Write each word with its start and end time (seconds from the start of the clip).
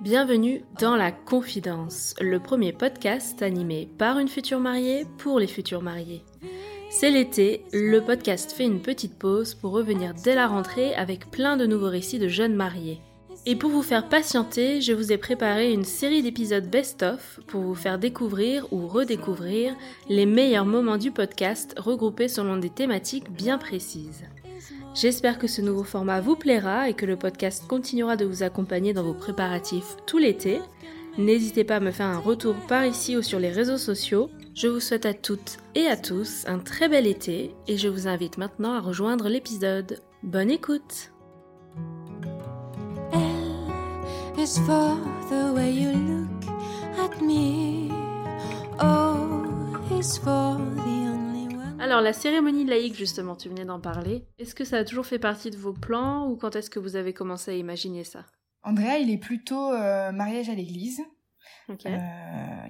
Bienvenue 0.00 0.62
dans 0.78 0.94
La 0.94 1.10
Confidence, 1.10 2.14
le 2.20 2.38
premier 2.38 2.72
podcast 2.72 3.42
animé 3.42 3.88
par 3.98 4.20
une 4.20 4.28
future 4.28 4.60
mariée 4.60 5.04
pour 5.18 5.40
les 5.40 5.48
futurs 5.48 5.82
mariés. 5.82 6.22
C'est 6.90 7.10
l'été, 7.10 7.64
le 7.72 7.98
podcast 7.98 8.52
fait 8.52 8.66
une 8.66 8.80
petite 8.80 9.18
pause 9.18 9.56
pour 9.56 9.72
revenir 9.72 10.14
dès 10.14 10.36
la 10.36 10.46
rentrée 10.46 10.94
avec 10.94 11.28
plein 11.28 11.56
de 11.56 11.66
nouveaux 11.66 11.90
récits 11.90 12.20
de 12.20 12.28
jeunes 12.28 12.54
mariés. 12.54 13.00
Et 13.44 13.56
pour 13.56 13.70
vous 13.70 13.82
faire 13.82 14.08
patienter, 14.08 14.80
je 14.80 14.92
vous 14.92 15.10
ai 15.10 15.18
préparé 15.18 15.72
une 15.72 15.84
série 15.84 16.22
d'épisodes 16.22 16.70
best-of 16.70 17.40
pour 17.48 17.62
vous 17.62 17.74
faire 17.74 17.98
découvrir 17.98 18.72
ou 18.72 18.86
redécouvrir 18.86 19.74
les 20.08 20.26
meilleurs 20.26 20.66
moments 20.66 20.98
du 20.98 21.10
podcast 21.10 21.74
regroupés 21.78 22.28
selon 22.28 22.58
des 22.58 22.70
thématiques 22.70 23.32
bien 23.32 23.58
précises. 23.58 24.22
J'espère 25.00 25.38
que 25.38 25.46
ce 25.46 25.62
nouveau 25.62 25.84
format 25.84 26.20
vous 26.20 26.34
plaira 26.34 26.88
et 26.88 26.94
que 26.94 27.06
le 27.06 27.14
podcast 27.14 27.64
continuera 27.68 28.16
de 28.16 28.24
vous 28.24 28.42
accompagner 28.42 28.92
dans 28.92 29.04
vos 29.04 29.14
préparatifs 29.14 29.96
tout 30.06 30.18
l'été. 30.18 30.60
N'hésitez 31.16 31.62
pas 31.62 31.76
à 31.76 31.80
me 31.80 31.92
faire 31.92 32.06
un 32.06 32.18
retour 32.18 32.56
par 32.66 32.84
ici 32.84 33.16
ou 33.16 33.22
sur 33.22 33.38
les 33.38 33.52
réseaux 33.52 33.78
sociaux. 33.78 34.28
Je 34.56 34.66
vous 34.66 34.80
souhaite 34.80 35.06
à 35.06 35.14
toutes 35.14 35.58
et 35.76 35.86
à 35.86 35.96
tous 35.96 36.42
un 36.48 36.58
très 36.58 36.88
bel 36.88 37.06
été 37.06 37.54
et 37.68 37.76
je 37.76 37.86
vous 37.86 38.08
invite 38.08 38.38
maintenant 38.38 38.72
à 38.72 38.80
rejoindre 38.80 39.28
l'épisode. 39.28 40.00
Bonne 40.24 40.50
écoute 40.50 41.12
L 43.12 43.20
is 44.36 44.58
for 44.66 44.96
the 45.30 45.54
way 45.54 45.72
you 45.74 45.92
look 45.92 46.50
at 46.98 47.22
me. 47.22 47.92
O 48.80 49.96
is 49.96 50.18
for. 50.18 50.47
Alors 51.88 52.02
la 52.02 52.12
cérémonie 52.12 52.66
laïque 52.66 52.96
justement, 52.96 53.34
tu 53.34 53.48
venais 53.48 53.64
d'en 53.64 53.80
parler. 53.80 54.26
Est-ce 54.38 54.54
que 54.54 54.66
ça 54.66 54.76
a 54.76 54.84
toujours 54.84 55.06
fait 55.06 55.18
partie 55.18 55.50
de 55.50 55.56
vos 55.56 55.72
plans 55.72 56.28
ou 56.28 56.36
quand 56.36 56.54
est-ce 56.54 56.68
que 56.68 56.78
vous 56.78 56.96
avez 56.96 57.14
commencé 57.14 57.50
à 57.50 57.54
imaginer 57.54 58.04
ça? 58.04 58.26
Andrea, 58.62 58.98
il 59.00 59.10
est 59.10 59.16
plutôt 59.16 59.72
euh, 59.72 60.12
mariage 60.12 60.50
à 60.50 60.54
l'église. 60.54 61.00
Euh, 61.70 61.98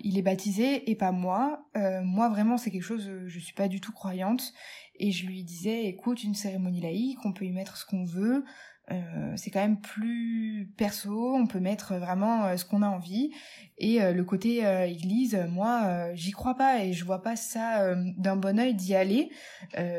il 0.03 0.19
est 0.19 0.23
baptisé 0.23 0.89
et 0.89 0.95
pas 0.95 1.11
moi. 1.11 1.67
Euh, 1.77 2.01
moi, 2.05 2.28
vraiment, 2.28 2.59
c'est 2.59 2.70
quelque 2.70 2.84
chose, 2.84 3.11
je 3.27 3.39
suis 3.41 3.55
pas 3.55 3.67
du 3.67 3.81
tout 3.81 3.91
croyante. 3.91 4.53
Et 4.95 5.11
je 5.11 5.27
lui 5.27 5.43
disais, 5.43 5.87
écoute, 5.87 6.23
une 6.23 6.37
cérémonie 6.37 6.81
laïque, 6.81 7.19
on 7.25 7.33
peut 7.33 7.45
y 7.45 7.50
mettre 7.50 7.77
ce 7.77 7.87
qu'on 7.87 8.05
veut. 8.05 8.45
Euh, 8.91 9.33
c'est 9.36 9.50
quand 9.50 9.61
même 9.61 9.81
plus 9.81 10.72
perso, 10.77 11.34
on 11.34 11.47
peut 11.47 11.61
mettre 11.61 11.94
vraiment 11.97 12.47
euh, 12.47 12.56
ce 12.56 12.64
qu'on 12.64 12.83
a 12.83 12.89
envie. 12.89 13.31
Et 13.77 14.03
euh, 14.03 14.12
le 14.12 14.25
côté 14.25 14.64
euh, 14.64 14.86
église, 14.86 15.39
moi, 15.50 15.83
euh, 15.84 16.12
j'y 16.14 16.31
crois 16.31 16.55
pas 16.56 16.83
et 16.84 16.92
je 16.92 17.05
vois 17.05 17.22
pas 17.22 17.36
ça 17.36 17.94
d'un 18.16 18.36
bon 18.36 18.59
œil 18.59 18.75
d'y 18.75 18.94
aller 18.94 19.31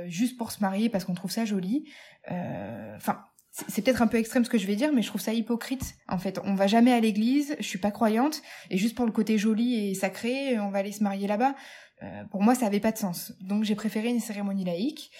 juste 0.08 0.38
pour 0.38 0.52
se 0.52 0.62
marier 0.62 0.90
parce 0.90 1.06
qu'on 1.06 1.14
trouve 1.14 1.32
ça 1.32 1.46
joli. 1.46 1.86
Enfin, 2.96 3.24
c'est 3.68 3.82
peut-être 3.82 4.02
un 4.02 4.08
peu 4.08 4.18
extrême 4.18 4.46
ce 4.46 4.50
que 4.50 4.58
je 4.58 4.68
vais 4.68 4.76
dire, 4.76 4.92
mais 4.94 5.02
je 5.02 5.08
trouve 5.08 5.22
ça 5.22 5.34
hypocrite. 5.34 5.96
En 6.08 6.18
fait, 6.18 6.40
on 6.44 6.56
va 6.56 6.68
jamais 6.68 6.94
à 6.94 7.00
l'église, 7.00 7.56
je 7.60 7.66
suis 7.66 7.80
pas 7.80 7.92
croyante, 7.92 8.42
et 8.70 8.78
juste 8.78 8.96
pour 8.96 9.06
le 9.06 9.12
côté 9.12 9.38
joli 9.38 9.76
et 9.76 9.94
sacré, 9.94 10.60
on 10.60 10.70
va 10.70 10.80
aller 10.80 10.92
se 10.92 11.04
marier 11.04 11.28
là-bas. 11.28 11.56
Euh, 12.02 12.24
pour 12.32 12.42
moi, 12.42 12.56
ça 12.56 12.66
avait 12.66 12.80
pas 12.80 12.92
de 12.92 12.98
sens. 12.98 13.34
Donc 13.42 13.64
j'ai 13.64 13.76
préféré 13.76 14.10
une 14.10 14.20
cérémonie 14.20 14.64
laïque. 14.64 15.12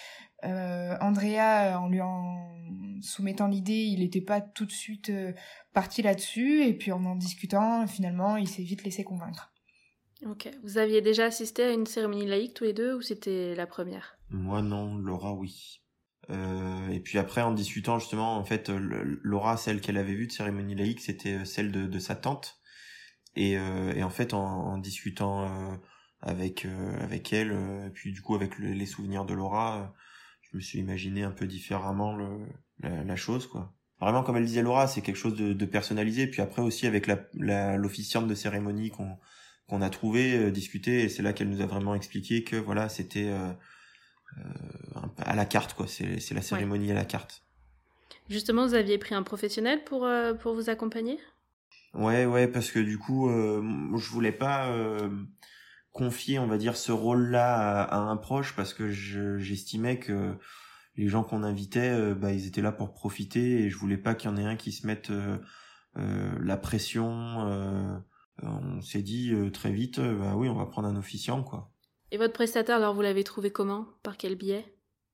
Euh, 0.44 0.96
Andrea, 1.02 1.78
en 1.80 1.90
lui 1.90 2.02
en 2.02 2.48
soumettant 3.02 3.48
l'idée, 3.48 3.84
il 3.86 4.00
n'était 4.00 4.22
pas 4.22 4.42
tout 4.42 4.66
de 4.66 4.72
suite 4.72 5.10
euh, 5.10 5.34
parti 5.74 6.02
là-dessus, 6.02 6.64
et 6.64 6.74
puis 6.74 6.92
en 6.92 7.04
en 7.06 7.16
discutant, 7.16 7.88
finalement, 7.88 8.38
il 8.38 8.48
s'est 8.48 8.64
vite 8.64 8.84
laissé 8.84 9.04
convaincre. 9.04 9.52
Ok. 10.26 10.50
Vous 10.64 10.78
aviez 10.78 11.02
déjà 11.02 11.26
assisté 11.26 11.64
à 11.64 11.72
une 11.72 11.86
cérémonie 11.86 12.26
laïque 12.28 12.54
tous 12.54 12.66
les 12.66 12.74
deux 12.74 12.94
ou 12.96 13.02
c'était 13.02 13.56
la 13.56 13.66
première? 13.68 14.18
Moi 14.30 14.62
non, 14.62 14.98
Laura 14.98 15.34
oui. 15.34 15.82
Euh, 16.30 16.90
et 16.90 17.00
puis 17.00 17.18
après 17.18 17.42
en 17.42 17.54
discutant 17.54 18.00
justement, 18.00 18.36
en 18.36 18.44
fait, 18.44 18.70
euh, 18.70 18.78
le- 18.78 19.20
Laura, 19.24 19.56
celle 19.58 19.80
qu'elle 19.82 19.98
avait 19.98 20.14
vue 20.14 20.28
de 20.28 20.32
cérémonie 20.32 20.76
laïque, 20.76 21.00
c'était 21.00 21.36
euh, 21.36 21.46
celle 21.46 21.72
de, 21.72 21.88
de 21.88 22.00
sa 22.00 22.16
tante. 22.16 22.60
Et, 23.36 23.58
euh, 23.58 23.94
et 23.96 24.04
en 24.04 24.10
fait, 24.10 24.34
en, 24.34 24.44
en 24.44 24.78
discutant 24.78 25.44
euh, 25.46 25.76
avec 26.22 26.66
euh, 26.66 27.00
avec 27.02 27.32
elle, 27.32 27.52
euh, 27.54 27.88
et 27.88 27.90
puis 27.90 28.12
du 28.12 28.22
coup 28.22 28.36
avec 28.36 28.60
le- 28.60 28.74
les 28.74 28.86
souvenirs 28.86 29.24
de 29.26 29.34
Laura, 29.34 29.78
euh, 29.78 29.86
je 30.52 30.58
me 30.58 30.62
suis 30.62 30.80
imaginé 30.80 31.24
un 31.24 31.32
peu 31.32 31.48
différemment 31.48 32.16
le, 32.16 32.28
la, 32.80 33.04
la 33.04 33.16
chose, 33.16 33.48
quoi. 33.48 33.74
Vraiment, 34.02 34.24
comme 34.24 34.38
elle 34.38 34.46
disait 34.46 34.62
Laura, 34.62 34.88
c'est 34.88 35.02
quelque 35.02 35.18
chose 35.18 35.36
de, 35.36 35.54
de 35.54 35.66
personnalisé. 35.66 36.28
Puis 36.28 36.42
après 36.42 36.62
aussi 36.62 36.88
avec 36.88 37.06
la 37.08 37.20
la- 37.34 37.78
l'officiante 37.78 38.28
de 38.28 38.36
cérémonie 38.36 38.92
qu'on 38.92 39.18
qu'on 39.68 39.82
a 39.82 39.90
trouvé, 39.90 40.36
euh, 40.36 40.52
discuté, 40.52 41.04
et 41.04 41.10
c'est 41.10 41.22
là 41.22 41.32
qu'elle 41.34 41.50
nous 41.50 41.62
a 41.62 41.68
vraiment 41.68 41.94
expliqué 41.94 42.44
que 42.44 42.56
voilà, 42.56 42.90
c'était 42.90 43.28
euh, 43.30 43.52
euh, 44.38 45.02
à 45.18 45.36
la 45.36 45.46
carte, 45.46 45.74
quoi. 45.74 45.88
C'est 45.88 46.34
la 46.34 46.42
cérémonie 46.42 46.92
à 46.92 46.96
la 46.96 47.06
carte. 47.06 47.44
Justement, 48.30 48.66
vous 48.66 48.74
aviez 48.74 48.98
pris 48.98 49.16
un 49.16 49.24
professionnel 49.24 49.84
pour, 49.84 50.06
euh, 50.06 50.34
pour 50.34 50.54
vous 50.56 50.70
accompagner? 50.70 51.20
Ouais, 51.94 52.26
ouais, 52.26 52.48
parce 52.48 52.72
que 52.72 52.80
du 52.80 52.98
coup, 52.98 53.30
je 53.30 54.10
voulais 54.10 54.32
pas 54.32 54.72
confier, 56.00 56.40
on 56.40 56.48
va 56.48 56.58
dire, 56.58 56.78
ce 56.78 56.92
rôle-là 56.94 57.82
à, 57.82 57.84
à 57.84 57.98
un 57.98 58.18
proche 58.18 58.56
parce 58.56 58.74
que 58.74 58.90
je- 58.90 59.38
j'estimais 59.38 60.00
que 60.00 60.38
les 60.96 61.08
gens 61.10 61.24
qu'on 61.24 61.44
invitait, 61.44 61.92
euh, 61.92 62.16
bah, 62.16 62.32
ils 62.32 62.48
étaient 62.48 62.62
là 62.62 62.72
pour 62.72 62.94
profiter 62.94 63.64
et 63.64 63.70
je 63.70 63.78
voulais 63.78 63.98
pas 63.98 64.16
qu'il 64.16 64.30
y 64.30 64.34
en 64.34 64.38
ait 64.38 64.46
un 64.46 64.56
qui 64.56 64.72
se 64.72 64.88
mette 64.88 65.10
euh, 65.12 65.38
euh, 65.98 66.32
la 66.42 66.58
pression. 66.58 67.12
euh, 67.48 67.98
on 68.42 68.82
s'est 68.82 69.02
dit 69.02 69.34
euh, 69.34 69.52
très 69.52 69.72
vite, 69.72 70.00
euh, 70.00 70.18
bah 70.18 70.34
oui, 70.38 70.48
on 70.48 70.56
va 70.56 70.66
prendre 70.66 70.88
un 70.88 70.96
officiant, 70.96 71.44
quoi. 71.44 71.74
Et 72.12 72.18
votre 72.18 72.34
prestataire, 72.34 72.78
alors 72.78 72.96
vous 72.96 73.02
l'avez 73.02 73.24
trouvé 73.26 73.52
comment? 73.52 73.86
Par 74.02 74.16
quel 74.16 74.36
biais? 74.36 74.66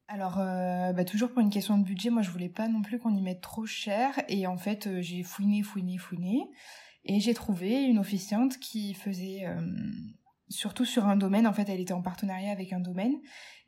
Alors, 0.08 0.38
euh, 0.40 0.94
bah, 0.94 1.04
toujours 1.04 1.30
pour 1.32 1.40
une 1.42 1.50
question 1.50 1.80
de 1.80 1.84
budget, 1.84 2.12
moi 2.12 2.22
je 2.22 2.30
voulais 2.30 2.50
pas 2.50 2.68
non 2.68 2.84
plus 2.84 3.00
qu'on 3.00 3.16
y 3.16 3.22
mette 3.22 3.42
trop 3.42 3.66
cher, 3.66 4.14
et 4.30 4.46
en 4.46 4.58
fait 4.58 4.86
euh, 4.86 5.02
j'ai 5.02 5.24
fouiné, 5.24 5.64
fouiné, 5.64 5.98
fouiné, 5.98 6.44
et 7.04 7.20
j'ai 7.20 7.34
trouvé 7.34 7.82
une 7.84 7.98
officiante 7.98 8.60
qui 8.60 8.94
faisait 8.94 9.46
euh, 9.48 9.60
surtout 10.56 10.86
sur 10.86 11.06
un 11.06 11.16
domaine, 11.18 11.48
en 11.48 11.54
fait 11.54 11.70
elle 11.70 11.80
était 11.80 11.94
en 11.94 12.02
partenariat 12.02 12.52
avec 12.52 12.74
un 12.74 12.80
domaine, 12.80 13.16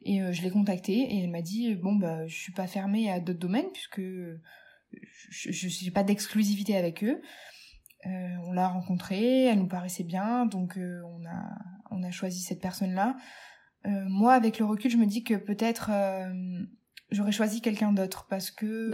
et 0.01 0.21
euh, 0.21 0.31
je 0.31 0.41
l'ai 0.41 0.51
contactée, 0.51 0.99
et 0.99 1.23
elle 1.23 1.29
m'a 1.29 1.41
dit, 1.41 1.75
bon 1.75 1.95
bah 1.95 2.25
je 2.27 2.35
suis 2.35 2.53
pas 2.53 2.67
fermée 2.67 3.11
à 3.11 3.19
d'autres 3.19 3.39
domaines, 3.39 3.71
puisque 3.73 4.01
je 4.01 5.51
je 5.51 5.67
suis 5.67 5.91
pas 5.91 6.03
d'exclusivité 6.03 6.77
avec 6.77 7.03
eux. 7.03 7.21
Euh, 8.05 8.35
on 8.45 8.51
l'a 8.53 8.67
rencontrée, 8.67 9.45
elle 9.45 9.59
nous 9.59 9.67
paraissait 9.67 10.03
bien, 10.03 10.45
donc 10.45 10.77
euh, 10.77 11.01
on, 11.05 11.25
a, 11.25 11.57
on 11.91 12.03
a 12.03 12.11
choisi 12.11 12.41
cette 12.41 12.61
personne-là. 12.61 13.17
Euh, 13.85 14.05
moi, 14.07 14.33
avec 14.33 14.59
le 14.59 14.65
recul, 14.65 14.91
je 14.91 14.97
me 14.97 15.05
dis 15.05 15.23
que 15.23 15.33
peut-être 15.33 15.89
euh, 15.91 16.63
j'aurais 17.11 17.31
choisi 17.31 17.59
quelqu'un 17.61 17.91
d'autre 17.91 18.27
parce 18.29 18.51
que 18.51 18.89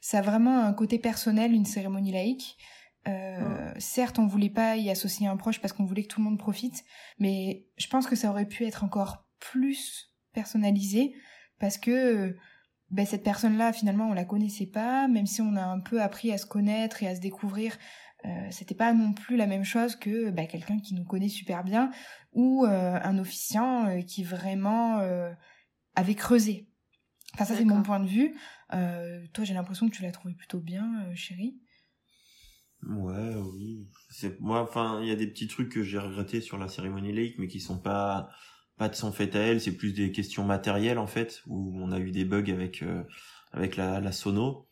ça 0.00 0.18
a 0.18 0.22
vraiment 0.22 0.64
un 0.64 0.72
côté 0.72 0.98
personnel, 0.98 1.52
une 1.52 1.64
cérémonie 1.64 2.12
laïque. 2.12 2.56
Euh, 3.08 3.72
Certes, 3.78 4.18
on 4.18 4.26
voulait 4.26 4.50
pas 4.50 4.76
y 4.76 4.90
associer 4.90 5.26
un 5.26 5.36
proche 5.36 5.60
parce 5.60 5.72
qu'on 5.72 5.84
voulait 5.84 6.02
que 6.02 6.08
tout 6.08 6.20
le 6.20 6.24
monde 6.24 6.38
profite, 6.38 6.84
mais 7.18 7.66
je 7.78 7.86
pense 7.86 8.06
que 8.06 8.16
ça 8.16 8.30
aurait 8.30 8.46
pu 8.46 8.66
être 8.66 8.84
encore 8.84 9.26
plus 9.38 10.14
personnalisé 10.32 11.14
parce 11.58 11.78
que 11.78 12.36
ben, 12.90 13.06
cette 13.06 13.22
personne-là, 13.22 13.72
finalement, 13.72 14.08
on 14.08 14.12
la 14.12 14.24
connaissait 14.24 14.66
pas, 14.66 15.08
même 15.08 15.26
si 15.26 15.40
on 15.40 15.56
a 15.56 15.64
un 15.64 15.80
peu 15.80 16.02
appris 16.02 16.32
à 16.32 16.38
se 16.38 16.46
connaître 16.46 17.02
et 17.02 17.08
à 17.08 17.14
se 17.14 17.20
découvrir. 17.20 17.76
Euh, 18.26 18.48
c'était 18.50 18.74
pas 18.74 18.92
non 18.92 19.14
plus 19.14 19.36
la 19.36 19.46
même 19.46 19.64
chose 19.64 19.96
que 19.96 20.28
ben, 20.30 20.46
quelqu'un 20.46 20.78
qui 20.78 20.94
nous 20.94 21.04
connaît 21.04 21.30
super 21.30 21.64
bien 21.64 21.90
ou 22.32 22.66
euh, 22.66 22.98
un 23.02 23.18
officiant 23.18 23.98
qui 24.02 24.24
vraiment 24.24 25.00
avait 25.94 26.14
creusé. 26.14 26.68
Enfin, 27.34 27.46
ça, 27.46 27.56
c'est 27.56 27.64
mon 27.64 27.82
point 27.82 28.00
de 28.00 28.08
vue. 28.08 28.36
Toi, 29.32 29.44
j'ai 29.44 29.54
l'impression 29.54 29.88
que 29.88 29.94
tu 29.94 30.02
l'as 30.02 30.12
trouvé 30.12 30.34
plutôt 30.34 30.60
bien, 30.60 31.14
chérie. 31.14 31.60
Ouais, 32.86 33.34
oui. 33.36 33.86
C'est 34.08 34.40
moi, 34.40 34.62
enfin, 34.62 35.00
il 35.02 35.08
y 35.08 35.10
a 35.10 35.16
des 35.16 35.26
petits 35.26 35.48
trucs 35.48 35.68
que 35.70 35.82
j'ai 35.82 35.98
regrettés 35.98 36.40
sur 36.40 36.56
la 36.58 36.68
cérémonie 36.68 37.12
laïque, 37.12 37.38
mais 37.38 37.46
qui 37.48 37.60
sont 37.60 37.78
pas 37.78 38.30
pas 38.78 38.88
de 38.88 38.94
son 38.94 39.12
fait 39.12 39.36
à 39.36 39.40
elle. 39.40 39.60
C'est 39.60 39.76
plus 39.76 39.92
des 39.92 40.12
questions 40.12 40.44
matérielles 40.44 40.98
en 40.98 41.06
fait, 41.06 41.42
où 41.46 41.72
on 41.82 41.92
a 41.92 41.98
eu 42.00 42.10
des 42.10 42.24
bugs 42.24 42.50
avec 42.50 42.82
euh, 42.82 43.04
avec 43.52 43.76
la, 43.76 44.00
la 44.00 44.12
sono. 44.12 44.68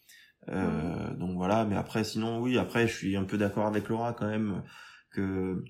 Euh, 0.49 1.15
Donc 1.17 1.37
voilà. 1.37 1.65
Mais 1.67 1.77
après, 1.77 2.05
sinon, 2.05 2.41
oui. 2.41 2.59
Après, 2.59 2.89
je 2.89 2.95
suis 2.97 3.17
un 3.17 3.25
peu 3.25 3.39
d'accord 3.39 3.67
avec 3.67 3.89
Laura 3.89 4.15
quand 4.15 4.29
même 4.29 4.63
que 5.13 5.63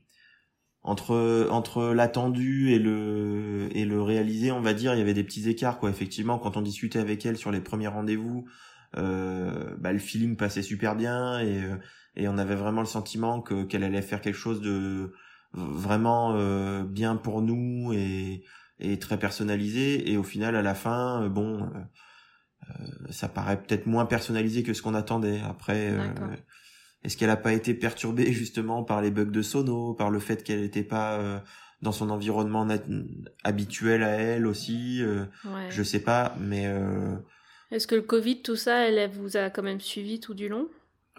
entre 0.83 1.49
entre 1.51 1.93
l'attendu 1.93 2.71
et 2.73 2.79
le 2.79 3.69
et 3.73 3.85
le 3.85 4.01
réalisé, 4.03 4.53
on 4.53 4.61
va 4.61 4.75
dire, 4.75 4.95
il 4.95 4.99
y 4.99 5.03
avait 5.03 5.15
des 5.15 5.25
petits 5.25 5.49
écarts 5.49 5.79
quoi. 5.79 5.91
Effectivement, 5.91 6.39
quand 6.39 6.57
on 6.57 6.63
discutait 6.63 6.99
avec 7.01 7.27
elle 7.27 7.37
sur 7.37 7.51
les 7.51 7.61
premiers 7.61 7.89
rendez-vous, 7.89 8.49
euh, 8.97 9.77
bah, 9.79 9.93
le 9.93 9.99
feeling 9.99 10.37
passait 10.37 10.63
super 10.63 10.97
bien 10.97 11.41
et 11.41 11.63
euh, 11.63 11.77
et 12.19 12.29
on 12.29 12.37
avait 12.39 12.55
vraiment 12.57 12.81
le 12.83 12.87
sentiment 12.87 13.41
que 13.41 13.65
qu'elle 13.65 13.85
allait 13.85 14.03
faire 14.03 14.21
quelque 14.21 14.37
chose 14.37 14.61
de 14.61 15.13
vraiment 15.55 16.35
euh, 16.37 16.85
bien 16.85 17.17
pour 17.17 17.41
nous 17.43 17.93
et 17.95 18.45
et 18.81 18.99
très 18.99 19.19
personnalisé. 19.19 20.11
Et 20.11 20.17
au 20.17 20.23
final 20.23 20.55
à 20.57 20.63
la 20.63 20.75
fin 20.75 21.23
euh, 21.23 21.29
bon 21.29 21.63
euh, 21.63 21.67
euh, 22.71 22.85
ça 23.11 23.29
paraît 23.29 23.61
peut-être 23.63 23.87
moins 23.87 24.07
personnalisé 24.07 24.63
que 24.63 24.75
ce 24.75 24.83
qu'on 24.83 24.95
attendait. 24.95 25.41
Après 25.49 25.91
euh, 25.91 26.05
est-ce 27.05 27.17
qu'elle 27.17 27.31
a 27.31 27.37
pas 27.37 27.53
été 27.53 27.75
perturbée 27.75 28.33
justement 28.33 28.85
par 28.85 29.01
les 29.01 29.11
bugs 29.11 29.25
de 29.25 29.43
sono 29.43 29.95
par 29.95 30.11
le 30.11 30.19
fait 30.19 30.43
qu'elle 30.45 30.61
n'était 30.61 30.83
pas 30.85 31.19
euh, 31.19 31.39
dans 31.81 31.93
son 31.93 32.11
environnement 32.11 32.67
habituel 33.45 34.03
à 34.03 34.11
elle 34.11 34.47
aussi 34.47 35.01
Ouais. 35.45 35.69
je 35.71 35.83
sais 35.83 36.01
pas 36.01 36.35
mais 36.41 36.67
euh, 36.67 37.15
Est-ce 37.71 37.87
que 37.87 37.95
le 37.95 38.03
Covid, 38.03 38.43
tout 38.43 38.57
ça, 38.57 38.89
elle 38.89 39.11
vous 39.11 39.37
a 39.37 39.51
quand 39.51 39.63
même 39.63 39.81
suivi 39.81 40.19
tout 40.21 40.35
du 40.35 40.49
long? 40.49 40.69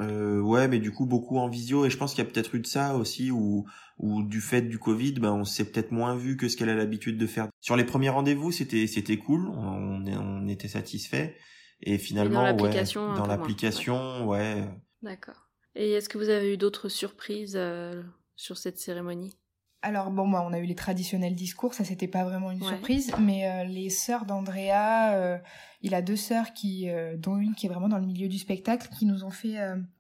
Euh, 0.01 0.39
ouais, 0.39 0.67
mais 0.67 0.79
du 0.79 0.91
coup 0.91 1.05
beaucoup 1.05 1.37
en 1.37 1.49
visio 1.49 1.85
et 1.85 1.89
je 1.89 1.97
pense 1.97 2.13
qu'il 2.13 2.23
y 2.23 2.27
a 2.27 2.29
peut-être 2.29 2.55
eu 2.55 2.59
de 2.59 2.67
ça 2.67 2.95
aussi 2.95 3.31
ou 3.31 3.65
ou 3.97 4.23
du 4.23 4.39
fait 4.39 4.61
du 4.61 4.79
Covid, 4.79 5.13
ben 5.13 5.33
on 5.33 5.43
s'est 5.43 5.65
peut-être 5.65 5.91
moins 5.91 6.15
vu 6.15 6.37
que 6.37 6.47
ce 6.47 6.55
qu'elle 6.55 6.69
a 6.69 6.75
l'habitude 6.75 7.17
de 7.17 7.27
faire. 7.27 7.49
Sur 7.59 7.75
les 7.75 7.83
premiers 7.83 8.09
rendez-vous, 8.09 8.51
c'était 8.51 8.87
c'était 8.87 9.17
cool, 9.17 9.47
on, 9.49 10.05
on 10.05 10.47
était 10.47 10.69
satisfait 10.69 11.35
et 11.81 11.97
finalement 11.97 12.41
dans 12.41 12.45
ouais, 12.45 12.51
l'application, 12.51 13.13
dans 13.13 13.25
l'application, 13.25 14.27
ouais. 14.27 14.63
D'accord. 15.01 15.49
Et 15.75 15.91
est-ce 15.91 16.09
que 16.09 16.17
vous 16.17 16.29
avez 16.29 16.53
eu 16.53 16.57
d'autres 16.57 16.89
surprises 16.89 17.55
euh, 17.55 18.03
sur 18.35 18.57
cette 18.57 18.77
cérémonie? 18.77 19.38
Alors 19.81 20.11
bon, 20.11 20.25
moi, 20.25 20.45
on 20.45 20.51
a 20.51 20.59
eu 20.59 20.65
les 20.65 20.75
traditionnels 20.75 21.35
discours, 21.35 21.73
ça 21.73 21.85
c'était 21.85 22.07
pas 22.07 22.23
vraiment 22.23 22.51
une 22.51 22.61
surprise, 22.61 23.13
mais 23.19 23.47
euh, 23.47 23.63
les 23.63 23.89
sœurs 23.89 24.25
d'Andrea, 24.25 25.13
euh, 25.13 25.37
il 25.81 25.95
a 25.95 26.01
deux 26.01 26.17
sœurs 26.17 26.53
qui, 26.53 26.89
euh, 26.89 27.15
dont 27.15 27.37
une 27.37 27.55
qui 27.55 27.65
est 27.65 27.69
vraiment 27.69 27.87
dans 27.87 27.97
le 27.97 28.05
milieu 28.05 28.27
du 28.27 28.37
spectacle, 28.37 28.89
qui 28.97 29.05
nous 29.05 29.23
ont 29.23 29.29
fait, 29.29 29.57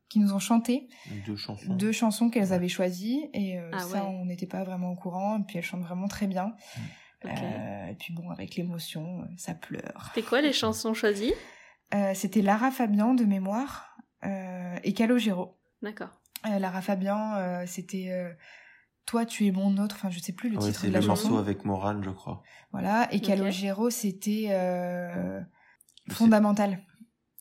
qui 0.09 0.19
nous 0.19 0.33
ont 0.33 0.39
chanté 0.39 0.89
deux 1.25 1.37
chansons, 1.37 1.73
deux 1.73 1.91
chansons 1.93 2.29
qu'elles 2.29 2.51
avaient 2.51 2.67
choisies, 2.67 3.29
et 3.33 3.57
ah 3.71 3.79
ça 3.79 4.05
on 4.05 4.25
n'était 4.25 4.47
pas 4.47 4.63
vraiment 4.63 4.91
au 4.91 4.95
courant, 4.95 5.39
et 5.39 5.43
puis 5.43 5.57
elles 5.57 5.63
chantent 5.63 5.83
vraiment 5.83 6.07
très 6.07 6.27
bien. 6.27 6.55
Mm. 7.23 7.29
et 7.89 7.95
puis 7.97 8.13
bon, 8.13 8.29
avec 8.31 8.55
l'émotion, 8.55 9.25
ça 9.37 9.53
pleure. 9.53 10.11
C'était 10.13 10.27
quoi 10.27 10.41
les 10.41 10.53
chansons 10.53 10.93
choisies? 10.93 11.33
C'était 12.15 12.41
Lara 12.41 12.69
Fabian 12.69 13.13
de 13.13 13.23
mémoire 13.23 13.95
et 14.23 14.93
Calogero. 14.93 15.57
D'accord. 15.81 16.19
Lara 16.43 16.81
Fabian, 16.81 17.65
c'était 17.65 18.11
toi, 19.05 19.25
tu 19.25 19.47
es 19.47 19.51
mon 19.51 19.77
autre. 19.77 19.95
Enfin, 19.95 20.09
je 20.09 20.19
sais 20.19 20.33
plus 20.33 20.49
le 20.49 20.57
titre 20.57 20.85
de 20.85 20.91
la 20.91 20.99
le 20.99 21.05
chanson. 21.05 21.29
morceau 21.29 21.39
avec 21.39 21.65
Morane, 21.65 22.03
je 22.03 22.09
crois. 22.09 22.43
Voilà. 22.71 23.07
Et 23.11 23.19
Calogero, 23.19 23.89
c'était 23.89 24.47
euh, 24.49 25.41
fondamental. 26.09 26.79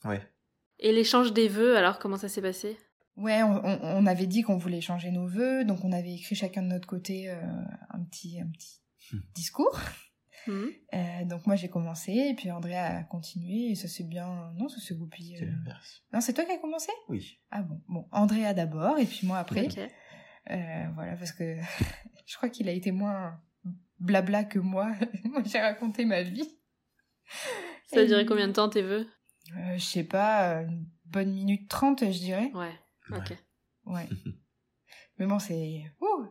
Ouais. 0.05 0.23
Et 0.79 0.93
l'échange 0.93 1.33
des 1.33 1.49
vœux, 1.49 1.77
alors 1.77 1.99
comment 1.99 2.17
ça 2.17 2.29
s'est 2.29 2.43
passé? 2.43 2.79
Ouais, 3.17 3.43
on, 3.43 4.07
avait 4.07 4.29
dit 4.29 4.43
qu'on 4.43 4.59
voulait 4.59 4.81
changer 4.81 5.11
nos 5.11 5.27
vœux, 5.27 5.65
donc 5.65 5.85
on 5.85 5.91
avait 5.91 6.15
écrit 6.15 6.37
chacun 6.37 6.63
de 6.63 6.69
notre 6.69 6.87
côté 6.87 7.29
euh, 7.29 7.41
un 7.91 8.05
petit, 8.05 8.41
un 8.41 8.49
petit 8.49 8.81
hmm. 9.13 9.19
discours. 9.35 9.79
Hmm. 10.47 10.67
Euh, 10.95 11.25
donc 11.27 11.47
moi 11.47 11.57
j'ai 11.57 11.69
commencé, 11.69 12.13
et 12.13 12.35
puis 12.35 12.51
Andrea 12.51 13.01
a 13.01 13.03
continué, 13.03 13.73
et 13.73 13.75
ça 13.75 13.87
s'est 13.87 14.05
bien... 14.05 14.51
Non, 14.57 14.71
ça 14.71 14.81
s'est 14.81 14.95
goupillé. 14.95 15.37
C'est 15.39 15.45
l'inverse. 15.45 16.03
Non, 16.15 16.23
c'est 16.23 16.33
toi 16.33 16.47
qui 16.47 16.53
as 16.53 16.59
commencé? 16.59 16.91
Oui. 17.11 17.39
Ah 17.51 17.61
bon, 17.61 17.83
bon. 17.89 18.09
Andrea 18.13 18.55
d'abord, 18.55 18.99
et 18.99 19.05
puis 19.05 19.27
moi 19.27 19.37
après. 19.37 19.67
Ok. 19.67 19.79
Euh, 20.51 20.85
voilà, 20.95 21.17
parce 21.17 21.33
que 21.33 21.57
je 22.27 22.37
crois 22.37 22.49
qu'il 22.49 22.69
a 22.69 22.73
été 22.73 22.93
moins 22.93 23.41
blabla 23.99 24.45
que 24.45 24.59
moi. 24.59 24.93
moi, 25.25 25.43
j'ai 25.45 25.61
raconté 25.61 26.05
ma 26.05 26.23
vie. 26.23 26.49
Ça 27.87 28.01
a 28.01 28.05
duré 28.05 28.25
combien 28.27 28.49
de 28.49 28.53
temps 28.53 28.69
tes 28.69 28.83
vœux? 28.83 29.07
Euh, 29.57 29.77
Je 29.77 29.85
sais 29.85 30.05
pas, 30.05 30.63
une 30.63 30.87
bonne 31.07 31.33
minute 31.33 31.69
trente, 31.69 32.01
je 32.01 32.19
dirais. 32.19 32.51
Ouais, 32.55 32.75
ok. 33.11 33.37
Ouais. 33.87 34.09
Mais 35.19 35.27
bon, 35.27 35.39
c'est. 35.39 35.85
Ouh 36.01 36.27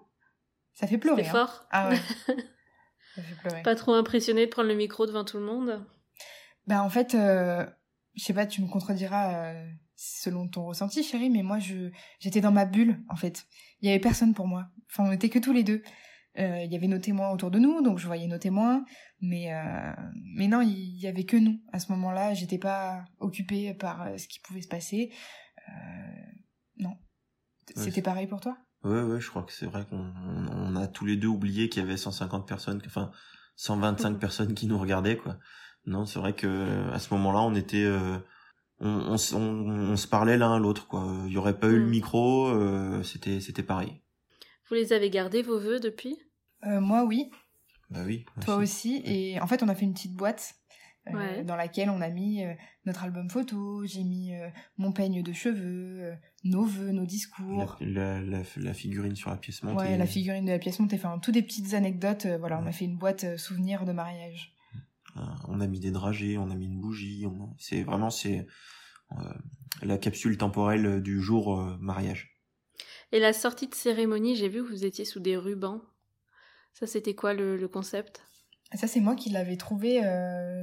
Ça 0.73 0.87
fait 0.87 0.97
pleurer. 0.97 1.23
C'est 1.23 1.29
hein. 1.29 1.45
fort. 1.45 1.67
Ah 1.71 1.89
ouais. 1.89 1.97
ça 3.15 3.21
fait 3.21 3.35
pleurer. 3.41 3.61
Pas 3.63 3.75
trop 3.75 3.93
impressionné 3.93 4.45
de 4.45 4.51
prendre 4.51 4.69
le 4.69 4.75
micro 4.75 5.05
devant 5.05 5.25
tout 5.25 5.37
le 5.37 5.43
monde? 5.43 5.85
Bah, 6.67 6.83
en 6.83 6.89
fait, 6.89 7.15
euh, 7.15 7.65
je 8.15 8.23
sais 8.23 8.33
pas, 8.33 8.45
tu 8.45 8.61
me 8.61 8.67
contrediras 8.67 9.53
selon 9.97 10.47
ton 10.47 10.63
ressenti, 10.63 11.03
chérie, 11.03 11.29
mais 11.29 11.43
moi, 11.43 11.59
je 11.59 11.89
j'étais 12.19 12.39
dans 12.39 12.51
ma 12.51 12.65
bulle, 12.65 13.03
en 13.09 13.15
fait. 13.15 13.47
Il 13.81 13.87
y 13.87 13.89
avait 13.89 13.99
personne 13.99 14.33
pour 14.33 14.47
moi. 14.47 14.67
Enfin, 14.89 15.09
on 15.09 15.11
était 15.11 15.29
que 15.29 15.39
tous 15.39 15.51
les 15.51 15.63
deux. 15.63 15.81
Euh, 16.39 16.63
il 16.63 16.71
y 16.71 16.75
avait 16.75 16.87
nos 16.87 16.99
témoins 16.99 17.31
autour 17.31 17.49
de 17.49 17.57
nous, 17.57 17.81
donc 17.81 17.97
je 17.97 18.05
voyais 18.05 18.27
nos 18.27 18.37
témoins, 18.37 18.85
mais 19.21 19.51
euh, 19.51 19.91
mais 20.35 20.47
non, 20.47 20.61
il 20.61 20.99
y 20.99 21.07
avait 21.07 21.23
que 21.23 21.35
nous 21.35 21.59
à 21.73 21.79
ce 21.79 21.91
moment-là. 21.93 22.35
J'étais 22.35 22.59
pas 22.59 23.05
occupée 23.19 23.73
par 23.73 24.03
euh, 24.03 24.17
ce 24.17 24.27
qui 24.27 24.39
pouvait 24.39 24.61
se 24.61 24.67
passer. 24.67 25.11
non, 26.77 26.95
c'était 27.75 28.03
pareil 28.03 28.27
pour 28.27 28.39
toi? 28.39 28.55
Ouais, 28.83 29.01
ouais, 29.01 29.19
je 29.19 29.29
crois 29.29 29.41
que 29.41 29.51
c'est 29.51 29.65
vrai 29.65 29.83
qu'on 29.89 30.13
on 30.51 30.75
a 30.75 30.87
tous 30.87 31.05
les 31.05 31.17
deux 31.17 31.27
oublié 31.27 31.69
qu'il 31.69 31.81
y 31.81 31.85
avait 31.85 31.97
150 31.97 32.47
personnes, 32.47 32.81
enfin 32.85 33.09
125 33.55 34.19
personnes 34.19 34.53
qui 34.53 34.67
nous 34.67 34.77
regardaient, 34.77 35.17
quoi. 35.17 35.39
Non, 35.87 36.05
c'est 36.05 36.19
vrai 36.19 36.33
que 36.33 36.91
à 36.91 36.99
ce 36.99 37.11
moment-là, 37.15 37.41
on 37.41 37.55
était 37.55 37.87
on, 38.79 39.15
on, 39.15 39.95
se 39.95 40.07
parlait 40.07 40.37
l'un 40.37 40.55
à 40.55 40.59
l'autre 40.59 40.87
quoi. 40.87 41.05
Il 41.25 41.31
y 41.31 41.37
aurait 41.37 41.59
pas 41.59 41.67
eu 41.67 41.79
le 41.79 41.85
mm. 41.85 41.89
micro, 41.89 42.47
euh, 42.47 43.03
c'était 43.03 43.39
c'était 43.39 43.63
pareil. 43.63 44.01
Vous 44.69 44.75
les 44.75 44.93
avez 44.93 45.09
gardés 45.09 45.41
vos 45.41 45.59
vœux 45.59 45.79
depuis? 45.79 46.17
Euh, 46.65 46.79
Moi 46.79 47.03
oui. 47.05 47.31
Bah 47.89 48.01
oui. 48.05 48.25
Toi 48.43 48.57
aussi. 48.57 49.01
Et 49.05 49.39
en 49.39 49.47
fait 49.47 49.63
on 49.63 49.69
a 49.69 49.75
fait 49.75 49.85
une 49.85 49.93
petite 49.93 50.15
boîte 50.15 50.55
euh, 51.07 51.43
dans 51.43 51.55
laquelle 51.55 51.89
on 51.89 52.01
a 52.01 52.09
mis 52.09 52.43
notre 52.85 53.05
album 53.05 53.29
photo, 53.29 53.85
j'ai 53.85 54.03
mis 54.03 54.33
mon 54.77 54.91
peigne 54.91 55.23
de 55.23 55.31
cheveux, 55.31 56.13
nos 56.43 56.65
vœux, 56.65 56.91
nos 56.91 57.05
discours. 57.05 57.77
La, 57.79 58.19
la, 58.21 58.73
figurine 58.73 59.15
sur 59.15 59.29
la 59.29 59.37
pièce 59.37 59.63
montée. 59.63 59.85
Ouais, 59.85 59.97
la 59.97 60.05
figurine 60.05 60.45
de 60.45 60.51
la 60.51 60.59
pièce 60.59 60.79
montée. 60.79 60.97
Enfin, 60.97 61.17
toutes 61.19 61.33
des 61.33 61.43
petites 61.43 61.73
anecdotes. 61.73 62.27
voilà, 62.39 62.59
on 62.61 62.67
a 62.67 62.71
fait 62.73 62.85
une 62.85 62.97
boîte 62.97 63.37
souvenir 63.37 63.85
de 63.85 63.93
mariage. 63.93 64.53
Euh, 65.17 65.21
on 65.57 65.61
a 65.61 65.67
mis 65.67 65.79
des 65.79 65.91
dragées, 65.91 66.37
on 66.37 66.49
a 66.49 66.55
mis 66.55 66.65
une 66.65 66.79
bougie. 66.79 67.25
C'est 67.57 67.83
vraiment 67.83 68.09
c'est 68.09 68.45
euh, 69.11 69.15
la 69.81 69.97
capsule 69.97 70.37
temporelle 70.37 71.01
du 71.01 71.21
jour 71.21 71.59
euh, 71.59 71.77
mariage. 71.79 72.35
Et 73.11 73.19
la 73.19 73.33
sortie 73.33 73.67
de 73.67 73.75
cérémonie, 73.75 74.35
j'ai 74.35 74.49
vu 74.49 74.63
que 74.63 74.69
vous 74.69 74.85
étiez 74.85 75.05
sous 75.05 75.19
des 75.19 75.37
rubans. 75.37 75.81
Ça, 76.73 76.85
c'était 76.85 77.15
quoi 77.15 77.33
le, 77.33 77.67
concept? 77.67 78.21
Ça, 78.73 78.87
c'est 78.87 78.99
moi 78.99 79.15
qui 79.15 79.29
l'avais 79.29 79.57
trouvé 79.57 80.01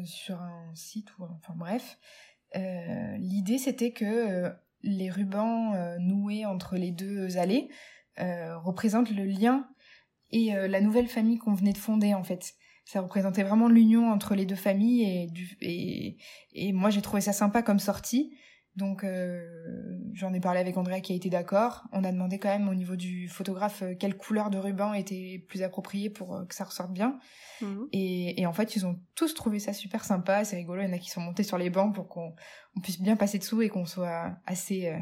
sur 0.04 0.40
un 0.40 0.74
site 0.74 1.08
ou 1.18 1.24
enfin 1.24 1.54
bref. 1.56 1.98
L'idée, 2.54 3.56
c'était 3.56 3.92
que 3.92 4.52
les 4.82 5.10
rubans 5.10 5.96
noués 5.98 6.44
entre 6.44 6.76
les 6.76 6.92
deux 6.92 7.38
allées 7.38 7.70
représentent 8.18 9.10
le 9.10 9.24
lien 9.24 9.66
et 10.30 10.52
la 10.68 10.82
nouvelle 10.82 11.08
famille 11.08 11.38
qu'on 11.38 11.54
venait 11.54 11.72
de 11.72 11.78
fonder 11.78 12.12
en 12.12 12.22
fait 12.22 12.54
ça 12.84 13.00
représentait 13.00 13.42
vraiment 13.42 13.68
l'union 13.68 14.10
entre 14.10 14.34
les 14.34 14.46
deux 14.46 14.56
familles 14.56 15.02
et, 15.02 15.26
du, 15.26 15.56
et, 15.60 16.16
et 16.52 16.72
moi 16.72 16.90
j'ai 16.90 17.02
trouvé 17.02 17.20
ça 17.20 17.32
sympa 17.32 17.62
comme 17.62 17.78
sortie. 17.78 18.36
Donc 18.76 19.04
euh, 19.04 19.46
j'en 20.14 20.32
ai 20.34 20.40
parlé 20.40 20.58
avec 20.58 20.76
Andrea 20.76 21.00
qui 21.00 21.12
a 21.12 21.16
été 21.16 21.30
d'accord. 21.30 21.84
On 21.92 22.02
a 22.02 22.10
demandé 22.10 22.38
quand 22.38 22.48
même 22.48 22.68
au 22.68 22.74
niveau 22.74 22.96
du 22.96 23.28
photographe 23.28 23.82
euh, 23.82 23.94
quelle 23.94 24.16
couleur 24.16 24.50
de 24.50 24.58
ruban 24.58 24.92
était 24.94 25.44
plus 25.48 25.62
appropriée 25.62 26.10
pour 26.10 26.34
euh, 26.34 26.44
que 26.44 26.54
ça 26.54 26.64
ressorte 26.64 26.92
bien. 26.92 27.18
Mhm. 27.60 27.88
Et, 27.92 28.40
et, 28.40 28.46
en 28.46 28.52
fait 28.52 28.74
ils 28.74 28.84
ont 28.84 28.98
tous 29.14 29.32
trouvé 29.34 29.60
ça 29.60 29.72
super 29.72 30.04
sympa, 30.04 30.44
c'est 30.44 30.56
rigolo. 30.56 30.82
Il 30.82 30.88
y 30.88 30.90
en 30.90 30.92
a 30.92 30.98
qui 30.98 31.10
sont 31.10 31.20
montés 31.20 31.44
sur 31.44 31.56
les 31.56 31.70
bancs 31.70 31.94
pour 31.94 32.08
qu'on 32.08 32.34
on 32.76 32.80
puisse 32.80 33.00
bien 33.00 33.16
passer 33.16 33.38
dessous 33.38 33.62
et 33.62 33.68
qu'on 33.68 33.86
soit 33.86 34.36
assez, 34.44 34.92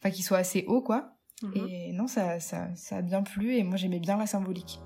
enfin 0.00 0.10
qu'il 0.10 0.24
soit 0.24 0.38
assez 0.38 0.64
haut 0.66 0.82
quoi. 0.82 1.16
Mhm. 1.42 1.66
Et 1.68 1.92
non 1.92 2.06
ça, 2.06 2.40
ça 2.40 2.68
ça 2.74 2.98
a 2.98 3.02
bien 3.02 3.22
plu 3.22 3.56
et 3.56 3.64
moi 3.64 3.76
j'aimais 3.76 4.00
bien 4.00 4.18
la 4.18 4.26
symbolique. 4.26 4.80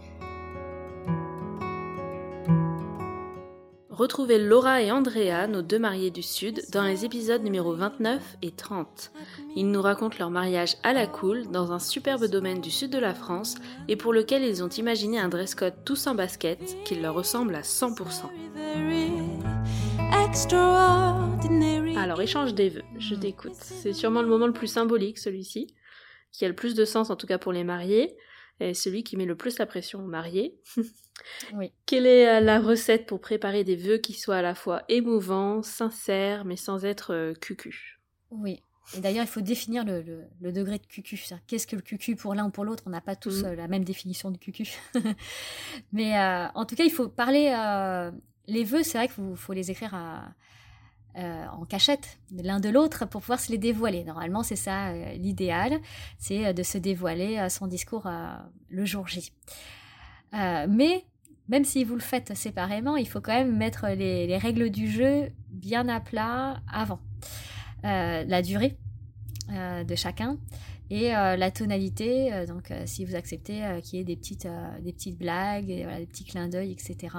Retrouvez 3.99 4.38
Laura 4.38 4.81
et 4.81 4.93
Andrea, 4.93 5.49
nos 5.49 5.61
deux 5.61 5.81
mariés 5.81 6.12
du 6.12 6.23
Sud, 6.23 6.62
dans 6.71 6.85
les 6.85 7.05
épisodes 7.05 7.43
numéro 7.43 7.75
29 7.75 8.37
et 8.43 8.52
30. 8.52 9.11
Ils 9.57 9.69
nous 9.69 9.83
racontent 9.83 10.19
leur 10.21 10.31
mariage 10.31 10.76
à 10.85 10.93
la 10.93 11.09
cool 11.09 11.49
dans 11.49 11.73
un 11.73 11.81
superbe 11.81 12.26
domaine 12.26 12.61
du 12.61 12.71
sud 12.71 12.93
de 12.93 12.99
la 13.00 13.12
France 13.12 13.57
et 13.88 13.97
pour 13.97 14.12
lequel 14.12 14.45
ils 14.45 14.62
ont 14.62 14.69
imaginé 14.69 15.19
un 15.19 15.28
dress 15.28 15.57
code 15.57 15.75
tous 15.85 16.07
en 16.07 16.14
basket 16.14 16.61
qui 16.85 16.95
leur 16.95 17.12
ressemble 17.12 17.57
à 17.57 17.62
100%. 17.62 18.26
Alors 21.99 22.23
échange 22.23 22.55
des 22.55 22.69
vœux, 22.69 22.85
je 23.00 23.17
t'écoute. 23.17 23.57
C'est 23.57 23.95
sûrement 23.95 24.23
le 24.23 24.28
moment 24.28 24.47
le 24.47 24.52
plus 24.52 24.69
symbolique 24.69 25.19
celui-ci, 25.19 25.75
qui 26.31 26.45
a 26.45 26.49
le 26.49 26.55
plus 26.55 26.76
de 26.76 26.85
sens 26.85 27.11
en 27.11 27.17
tout 27.17 27.26
cas 27.26 27.38
pour 27.38 27.50
les 27.50 27.64
mariés, 27.64 28.17
celui 28.75 29.05
qui 29.05 29.17
met 29.17 29.25
le 29.25 29.37
plus 29.37 29.59
la 29.59 29.67
pression 29.67 30.00
aux 30.05 30.09
mariés. 30.09 30.59
Oui. 31.55 31.73
Quelle 31.87 32.07
est 32.07 32.29
euh, 32.29 32.41
la 32.41 32.61
recette 32.61 33.07
pour 33.07 33.21
préparer 33.21 33.65
des 33.65 33.77
vœux 33.77 33.99
qui 33.99 34.12
soient 34.12 34.37
à 34.37 34.43
la 34.43 34.55
fois 34.55 34.83
émouvants, 34.88 35.62
sincères, 35.62 36.45
mais 36.45 36.57
sans 36.57 36.85
être 36.85 37.12
euh, 37.12 37.35
cucu? 37.35 38.00
Oui. 38.31 38.62
Et 38.97 39.00
d'ailleurs, 39.00 39.25
il 39.25 39.29
faut 39.29 39.43
définir 39.43 39.85
le, 39.85 40.27
degré 40.41 40.79
de 40.79 40.87
cucu. 40.87 41.23
Qu'est-ce 41.47 41.67
que 41.67 41.77
le 41.77 41.83
cucu 41.83 42.17
pour 42.17 42.35
l'un 42.35 42.47
ou 42.47 42.50
pour 42.50 42.65
l'autre? 42.65 42.85
On 42.87 42.91
n'a 42.91 43.03
pas 43.03 43.17
tous 43.17 43.43
mm. 43.43 43.47
euh, 43.47 43.55
la 43.55 43.69
même 43.69 43.85
définition 43.85 44.31
de 44.31 44.38
cucu. 44.38 44.67
mais 45.93 46.19
en 46.55 46.65
tout 46.65 46.75
cas, 46.75 46.85
il 46.85 46.91
faut 46.91 47.09
parler. 47.09 47.50
les 48.47 48.65
vœux, 48.65 48.83
c'est 48.83 48.97
vrai 48.97 49.09
qu'il 49.09 49.37
faut, 49.37 49.53
les 49.53 49.71
écrire 49.71 49.95
en 51.17 51.65
cachette 51.65 52.19
l'un 52.31 52.61
de 52.61 52.69
l'autre 52.69 53.05
pour 53.07 53.21
pouvoir 53.21 53.41
se 53.41 53.50
les 53.50 53.59
dévoiler. 53.59 54.05
Normalement, 54.05 54.43
c'est 54.43 54.57
ça 54.57 54.93
l'idéal, 55.15 55.81
c'est 56.19 56.55
de 56.55 56.62
se 56.62 56.79
dévoiler 56.79 57.49
son 57.49 57.67
discours 57.67 58.09
le 58.69 58.85
jour 58.85 59.09
J. 59.09 59.33
Euh, 60.35 60.67
mais 60.69 61.05
même 61.49 61.65
si 61.65 61.85
vous 61.85 61.95
le 61.95 62.00
faites 62.00 62.35
séparément, 62.35 62.97
il 62.97 63.09
faut 63.09 63.21
quand 63.21 63.33
même 63.33 63.57
mettre 63.57 63.88
les, 63.88 64.37
règles 64.37 64.71
du 64.71 64.91
jeu 64.91 65.31
bien 65.50 65.88
à 65.88 66.00
plat 66.00 66.61
avant. 66.71 67.00
Euh, 67.85 68.25
la 68.25 68.43
durée 68.43 68.77
euh, 69.50 69.85
de 69.85 69.95
chacun 69.95 70.37
et 70.91 71.11
la 71.11 71.50
tonalité. 71.50 72.47
donc, 72.47 72.73
si 72.87 73.05
vous 73.05 73.15
acceptez 73.15 73.62
qu'il 73.83 73.99
y 73.99 74.00
ait 74.00 74.07
des 74.07 74.17
petites, 74.17 74.49
des 74.81 74.95
petites 74.95 75.19
blagues, 75.19 75.67
des 75.67 76.07
petits 76.07 76.25
clins 76.25 76.49
d'œil, 76.49 76.73
etc. 76.73 77.15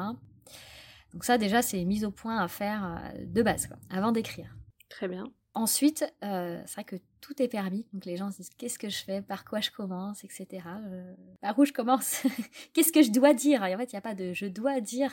Donc 1.13 1.23
ça, 1.23 1.37
déjà, 1.37 1.61
c'est 1.61 1.83
mise 1.85 2.05
au 2.05 2.11
point 2.11 2.37
à 2.37 2.47
faire 2.47 3.01
de 3.19 3.41
base, 3.41 3.69
avant 3.89 4.11
d'écrire. 4.11 4.55
Très 4.89 5.07
bien. 5.07 5.31
Ensuite, 5.55 6.05
euh, 6.23 6.61
c'est 6.65 6.73
vrai 6.75 6.83
que 6.83 6.95
tout 7.21 7.41
est 7.41 7.47
permis. 7.47 7.85
Donc 7.91 8.05
les 8.05 8.17
gens 8.17 8.31
se 8.31 8.37
disent 8.37 8.51
qu'est-ce 8.57 8.77
que 8.77 8.89
je 8.89 9.03
fais, 9.03 9.21
par 9.21 9.45
quoi 9.45 9.61
je 9.61 9.71
commence, 9.71 10.23
etc. 10.23 10.47
Euh, 10.67 11.13
par 11.41 11.57
où 11.57 11.65
je 11.65 11.73
commence? 11.73 12.21
Qu'est-ce 12.73 12.91
que 12.91 13.01
je 13.01 13.11
dois 13.11 13.33
dire? 13.33 13.65
Et 13.65 13.73
en 13.73 13.77
fait, 13.77 13.91
il 13.91 13.95
n'y 13.95 13.97
a 13.97 14.01
pas 14.01 14.13
de 14.13 14.31
je 14.33 14.45
dois 14.45 14.79
dire. 14.79 15.11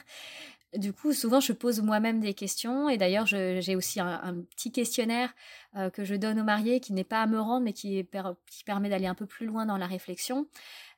Du 0.76 0.92
coup, 0.92 1.14
souvent, 1.14 1.40
je 1.40 1.52
pose 1.52 1.80
moi-même 1.80 2.20
des 2.20 2.34
questions. 2.34 2.88
Et 2.88 2.98
d'ailleurs, 2.98 3.24
j'ai 3.26 3.76
aussi 3.76 3.98
un, 3.98 4.36
petit 4.54 4.72
questionnaire 4.72 5.34
euh, 5.74 5.88
que 5.88 6.04
je 6.04 6.14
donne 6.14 6.38
aux 6.38 6.44
mariés 6.44 6.80
qui 6.80 6.92
n'est 6.92 7.04
pas 7.04 7.22
à 7.22 7.26
me 7.26 7.40
rendre, 7.40 7.64
mais 7.64 7.72
qui, 7.72 8.06
qui 8.46 8.64
permet 8.64 8.90
d'aller 8.90 9.06
un 9.06 9.14
peu 9.14 9.26
plus 9.26 9.46
loin 9.46 9.64
dans 9.64 9.78
la 9.78 9.86
réflexion. 9.86 10.46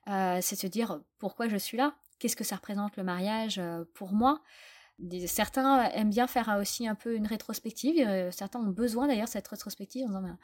c'est 0.05 0.55
se 0.55 0.67
dire 0.67 0.99
pourquoi 1.17 1.47
je 1.47 1.57
suis 1.57 1.77
là? 1.77 1.95
Qu'est-ce 2.19 2.35
que 2.35 2.43
ça 2.43 2.57
représente 2.57 2.97
le 2.97 3.03
mariage 3.03 3.61
pour 3.93 4.11
moi? 4.11 4.41
Certains 5.27 5.89
aiment 5.91 6.09
bien 6.09 6.27
faire 6.27 6.57
aussi 6.59 6.87
un 6.87 6.95
peu 6.95 7.15
une 7.15 7.27
rétrospective. 7.27 8.05
Euh, 8.05 8.31
certains 8.31 8.59
ont 8.59 8.71
besoin 8.71 9.07
d'ailleurs 9.07 9.25
de 9.25 9.31
cette 9.31 9.47
rétrospective 9.47 10.03
en 10.05 10.07
disant 10.07 10.21
ben, 10.21 10.37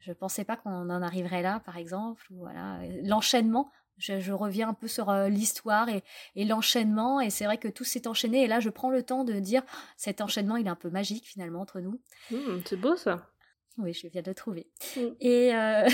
Je 0.00 0.10
ne 0.10 0.14
pensais 0.14 0.44
pas 0.44 0.56
qu'on 0.56 0.90
en 0.90 1.02
arriverait 1.02 1.42
là, 1.42 1.60
par 1.60 1.76
exemple. 1.76 2.24
voilà. 2.30 2.78
L'enchaînement, 3.02 3.72
je, 3.98 4.32
reviens 4.32 4.68
un 4.68 4.74
peu 4.74 4.88
sur 4.88 5.10
euh, 5.10 5.28
l'histoire 5.28 5.88
et, 5.88 6.44
l'enchaînement. 6.44 7.20
Et 7.20 7.30
c'est 7.30 7.44
vrai 7.44 7.58
que 7.58 7.68
tout 7.68 7.84
s'est 7.84 8.06
enchaîné. 8.06 8.44
Et 8.44 8.46
là, 8.46 8.60
je 8.60 8.68
prends 8.68 8.90
le 8.90 9.02
temps 9.02 9.24
de 9.24 9.34
dire 9.34 9.62
Cet 9.96 10.20
enchaînement, 10.20 10.56
il 10.56 10.66
est 10.66 10.70
un 10.70 10.76
peu 10.76 10.90
magique 10.90 11.26
finalement 11.26 11.60
entre 11.60 11.80
nous. 11.80 12.00
Mmh, 12.30 12.60
c'est 12.64 12.76
beau 12.76 12.96
ça. 12.96 13.30
Oui, 13.78 13.92
je 13.92 14.06
viens 14.08 14.22
de 14.22 14.30
le 14.30 14.34
trouver. 14.34 14.70
Mmh. 14.96 15.00
Et. 15.20 15.54
Euh, 15.54 15.88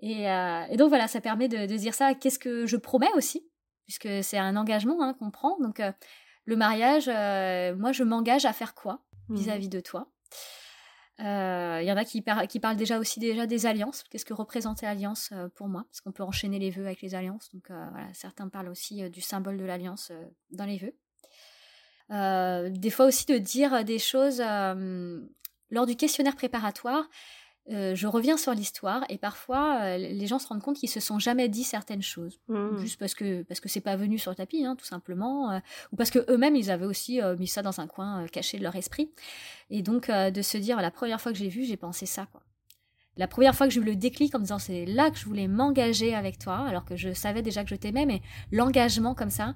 et, 0.00 0.76
donc 0.76 0.88
voilà, 0.88 1.08
ça 1.08 1.20
permet 1.20 1.48
de, 1.48 1.66
dire 1.76 1.94
ça. 1.94 2.14
Qu'est-ce 2.14 2.38
que 2.38 2.66
je 2.66 2.76
promets 2.76 3.12
aussi? 3.14 3.48
Puisque 3.86 4.08
c'est 4.22 4.38
un 4.38 4.56
engagement 4.56 5.02
hein, 5.02 5.14
qu'on 5.14 5.30
prend. 5.30 5.58
Donc, 5.60 5.80
le 6.44 6.56
mariage, 6.56 7.08
euh, 7.08 7.74
moi, 7.76 7.92
je 7.92 8.04
m'engage 8.04 8.44
à 8.44 8.52
faire 8.52 8.74
quoi 8.74 9.00
mmh. 9.28 9.36
vis-à-vis 9.36 9.68
de 9.68 9.80
toi? 9.80 10.10
Il 11.20 11.26
euh, 11.26 11.82
y 11.82 11.92
en 11.92 11.96
a 11.96 12.04
qui, 12.04 12.24
qui, 12.48 12.60
parlent 12.60 12.76
déjà 12.76 12.98
aussi 12.98 13.20
déjà 13.20 13.46
des 13.46 13.66
alliances. 13.66 14.02
Qu'est-ce 14.10 14.24
que 14.24 14.34
représente 14.34 14.82
l'alliance 14.82 15.30
euh, 15.32 15.48
pour 15.54 15.68
moi? 15.68 15.84
Parce 15.88 16.00
qu'on 16.00 16.10
peut 16.10 16.24
enchaîner 16.24 16.58
les 16.58 16.70
vœux 16.70 16.86
avec 16.86 17.02
les 17.02 17.14
alliances. 17.14 17.50
Donc 17.54 17.68
voilà, 17.68 18.12
certains 18.14 18.48
parlent 18.48 18.68
aussi 18.68 19.08
du 19.10 19.20
symbole 19.20 19.56
de 19.56 19.64
l'alliance 19.64 20.10
dans 20.50 20.64
les 20.64 20.78
vœux. 20.78 20.94
des 22.70 22.90
fois 22.90 23.06
aussi 23.06 23.26
de 23.26 23.38
dire 23.38 23.84
des 23.84 24.00
choses 24.00 24.42
lors 25.70 25.86
du 25.86 25.94
questionnaire 25.94 26.34
préparatoire. 26.34 27.08
Euh, 27.70 27.94
je 27.94 28.06
reviens 28.06 28.36
sur 28.36 28.52
l'histoire 28.52 29.04
et 29.08 29.16
parfois 29.16 29.78
euh, 29.80 29.96
les 29.96 30.26
gens 30.26 30.38
se 30.38 30.46
rendent 30.46 30.60
compte 30.60 30.76
qu'ils 30.76 30.90
se 30.90 31.00
sont 31.00 31.18
jamais 31.18 31.48
dit 31.48 31.64
certaines 31.64 32.02
choses. 32.02 32.38
Mmh. 32.48 32.76
juste 32.76 32.98
parce 32.98 33.14
que 33.14 33.42
parce 33.42 33.58
que 33.58 33.70
c'est 33.70 33.80
pas 33.80 33.96
venu 33.96 34.18
sur 34.18 34.30
le 34.30 34.36
tapis 34.36 34.66
hein, 34.66 34.76
tout 34.76 34.84
simplement 34.84 35.50
euh, 35.50 35.58
ou 35.90 35.96
parce 35.96 36.10
que 36.10 36.30
eux-mêmes 36.30 36.56
ils 36.56 36.70
avaient 36.70 36.84
aussi 36.84 37.20
mis 37.38 37.46
ça 37.46 37.62
dans 37.62 37.80
un 37.80 37.86
coin 37.86 38.26
caché 38.26 38.58
de 38.58 38.62
leur 38.62 38.76
esprit. 38.76 39.10
Et 39.70 39.80
donc 39.80 40.10
de 40.10 40.42
se 40.42 40.58
dire 40.58 40.80
la 40.82 40.90
première 40.90 41.20
fois 41.20 41.32
que 41.32 41.38
j'ai 41.38 41.48
vu 41.48 41.64
j'ai 41.64 41.78
pensé 41.78 42.04
ça 42.04 42.26
quoi. 42.30 42.42
La 43.16 43.28
première 43.28 43.54
fois 43.54 43.66
que 43.66 43.72
j'ai 43.72 43.80
eu 43.80 43.84
le 43.84 43.96
déclic 43.96 44.34
en 44.34 44.40
me 44.40 44.44
disant 44.44 44.58
c'est 44.58 44.84
là 44.84 45.10
que 45.10 45.16
je 45.16 45.24
voulais 45.24 45.48
m'engager 45.48 46.14
avec 46.14 46.38
toi 46.38 46.66
alors 46.68 46.84
que 46.84 46.96
je 46.96 47.14
savais 47.14 47.40
déjà 47.40 47.62
que 47.64 47.70
je 47.70 47.76
t'aimais 47.76 48.04
mais 48.04 48.20
l'engagement 48.52 49.14
comme 49.14 49.30
ça 49.30 49.54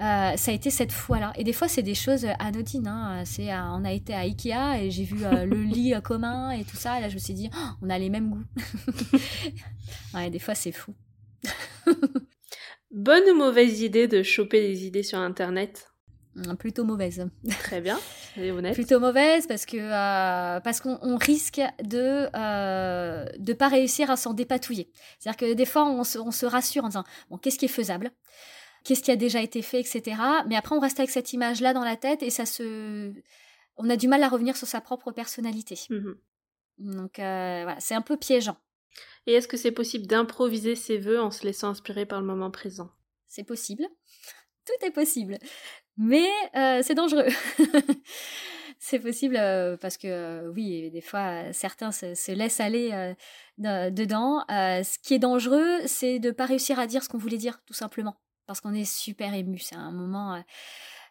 euh, 0.00 0.34
ça 0.36 0.50
a 0.50 0.54
été 0.54 0.70
cette 0.70 0.92
fois-là. 0.92 1.32
Et 1.36 1.44
des 1.44 1.52
fois, 1.52 1.68
c'est 1.68 1.82
des 1.82 1.94
choses 1.94 2.26
anodines. 2.38 2.86
Hein. 2.86 3.22
C'est, 3.26 3.52
euh, 3.52 3.60
on 3.72 3.84
a 3.84 3.92
été 3.92 4.14
à 4.14 4.20
Ikea 4.20 4.82
et 4.82 4.90
j'ai 4.90 5.04
vu 5.04 5.24
euh, 5.24 5.44
le 5.44 5.62
lit 5.62 5.94
commun 6.02 6.52
et 6.52 6.64
tout 6.64 6.76
ça. 6.76 6.98
Et 6.98 7.02
là, 7.02 7.10
je 7.10 7.14
me 7.14 7.18
suis 7.18 7.34
dit, 7.34 7.50
oh, 7.54 7.68
on 7.82 7.90
a 7.90 7.98
les 7.98 8.08
mêmes 8.08 8.30
goûts. 8.30 8.44
ouais, 10.14 10.30
des 10.30 10.38
fois, 10.38 10.54
c'est 10.54 10.72
fou. 10.72 10.94
Bonne 12.90 13.24
ou 13.30 13.36
mauvaise 13.36 13.82
idée 13.82 14.08
de 14.08 14.22
choper 14.22 14.60
des 14.60 14.86
idées 14.86 15.02
sur 15.02 15.18
Internet? 15.18 15.86
Hum, 16.36 16.56
Plutôt 16.56 16.84
mauvaise. 16.84 17.28
Très 17.60 17.82
bien, 17.82 17.98
c'est 18.34 18.50
honnête. 18.52 18.74
Plutôt 18.74 19.00
mauvaise 19.00 19.46
parce 19.46 19.66
que 19.66 19.90
parce 20.60 20.80
qu'on 20.80 21.16
risque 21.18 21.60
de 21.82 22.26
de 23.38 23.52
pas 23.52 23.68
réussir 23.68 24.10
à 24.10 24.16
s'en 24.16 24.32
dépatouiller. 24.32 24.90
C'est-à-dire 25.18 25.36
que 25.36 25.54
des 25.54 25.66
fois 25.66 25.86
on 25.86 26.04
se, 26.04 26.18
on 26.18 26.30
se 26.30 26.46
rassure 26.46 26.84
en 26.84 26.88
disant 26.88 27.04
bon 27.30 27.36
qu'est-ce 27.36 27.58
qui 27.58 27.64
est 27.64 27.68
faisable? 27.68 28.12
Qu'est-ce 28.84 29.02
qui 29.02 29.10
a 29.10 29.16
déjà 29.16 29.40
été 29.42 29.62
fait, 29.62 29.80
etc. 29.80 30.16
Mais 30.48 30.56
après, 30.56 30.74
on 30.74 30.80
reste 30.80 30.98
avec 30.98 31.10
cette 31.10 31.32
image-là 31.32 31.72
dans 31.72 31.84
la 31.84 31.96
tête 31.96 32.22
et 32.22 32.30
ça 32.30 32.46
se... 32.46 33.12
On 33.76 33.88
a 33.88 33.96
du 33.96 34.08
mal 34.08 34.22
à 34.22 34.28
revenir 34.28 34.56
sur 34.56 34.66
sa 34.66 34.80
propre 34.80 35.10
personnalité. 35.10 35.78
Mmh 35.88 36.12
Donc 36.78 37.18
euh, 37.18 37.62
voilà, 37.62 37.80
c'est 37.80 37.94
un 37.94 38.02
peu 38.02 38.16
piégeant. 38.16 38.56
Et 39.26 39.34
est-ce 39.34 39.48
que 39.48 39.56
c'est 39.56 39.72
possible 39.72 40.06
d'improviser 40.06 40.74
ses 40.74 40.98
voeux 40.98 41.20
en 41.20 41.30
se 41.30 41.44
laissant 41.44 41.68
inspirer 41.68 42.04
par 42.04 42.20
le 42.20 42.26
moment 42.26 42.50
présent? 42.50 42.90
C'est 43.26 43.44
possible. 43.44 43.86
Tout 44.66 44.86
est 44.86 44.90
possible. 44.90 45.38
Mais 45.96 46.28
euh, 46.56 46.80
c'est 46.82 46.94
dangereux. 46.94 47.28
c'est 48.78 48.98
possible 48.98 49.36
euh, 49.36 49.76
parce 49.76 49.96
que 49.96 50.48
oui, 50.50 50.90
des 50.90 51.00
fois, 51.00 51.52
certains 51.52 51.92
se, 51.92 52.32
laissent 52.32 52.60
aller 52.60 53.14
dedans. 53.58 54.44
ce 54.48 54.98
qui 54.98 55.14
est 55.14 55.18
dangereux, 55.18 55.80
c'est 55.86 56.18
de 56.18 56.28
ne 56.28 56.34
pas 56.34 56.46
réussir 56.46 56.78
à 56.78 56.86
dire 56.86 57.02
ce 57.02 57.08
qu'on 57.08 57.18
voulait 57.18 57.38
dire, 57.38 57.62
tout 57.66 57.74
simplement 57.74 58.16
parce 58.50 58.60
qu'on 58.60 58.74
est 58.74 58.84
super 58.84 59.32
ému. 59.32 59.60
C'est 59.60 59.76
un 59.76 59.92
moment, 59.92 60.34
euh, 60.34 60.38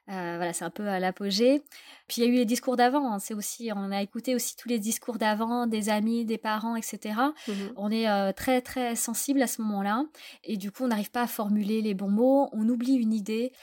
euh, 0.09 0.35
voilà, 0.35 0.51
c'est 0.51 0.65
un 0.65 0.69
peu 0.69 0.89
à 0.89 0.99
l'apogée. 0.99 1.61
Puis 2.09 2.21
il 2.21 2.25
y 2.25 2.27
a 2.27 2.29
eu 2.29 2.35
les 2.35 2.43
discours 2.43 2.75
d'avant. 2.75 3.13
Hein. 3.13 3.19
c'est 3.19 3.33
aussi, 3.33 3.71
on 3.73 3.91
a 3.91 4.01
écouté 4.01 4.35
aussi 4.35 4.57
tous 4.57 4.67
les 4.67 4.77
discours 4.77 5.17
d'avant, 5.17 5.65
des 5.65 5.87
amis, 5.87 6.25
des 6.25 6.37
parents, 6.37 6.75
etc. 6.75 7.15
Mmh 7.47 7.53
on 7.77 7.91
est 7.91 8.09
euh, 8.09 8.33
très 8.33 8.61
très 8.61 8.97
sensible 8.97 9.41
à 9.41 9.47
ce 9.47 9.61
moment-là, 9.61 10.03
et 10.43 10.57
du 10.57 10.69
coup, 10.69 10.83
on 10.83 10.87
n'arrive 10.89 11.11
pas 11.11 11.21
à 11.21 11.27
formuler 11.27 11.81
les 11.81 11.93
bons 11.93 12.09
mots. 12.09 12.49
On 12.51 12.67
oublie 12.67 12.95
une 12.95 13.13
idée. 13.13 13.53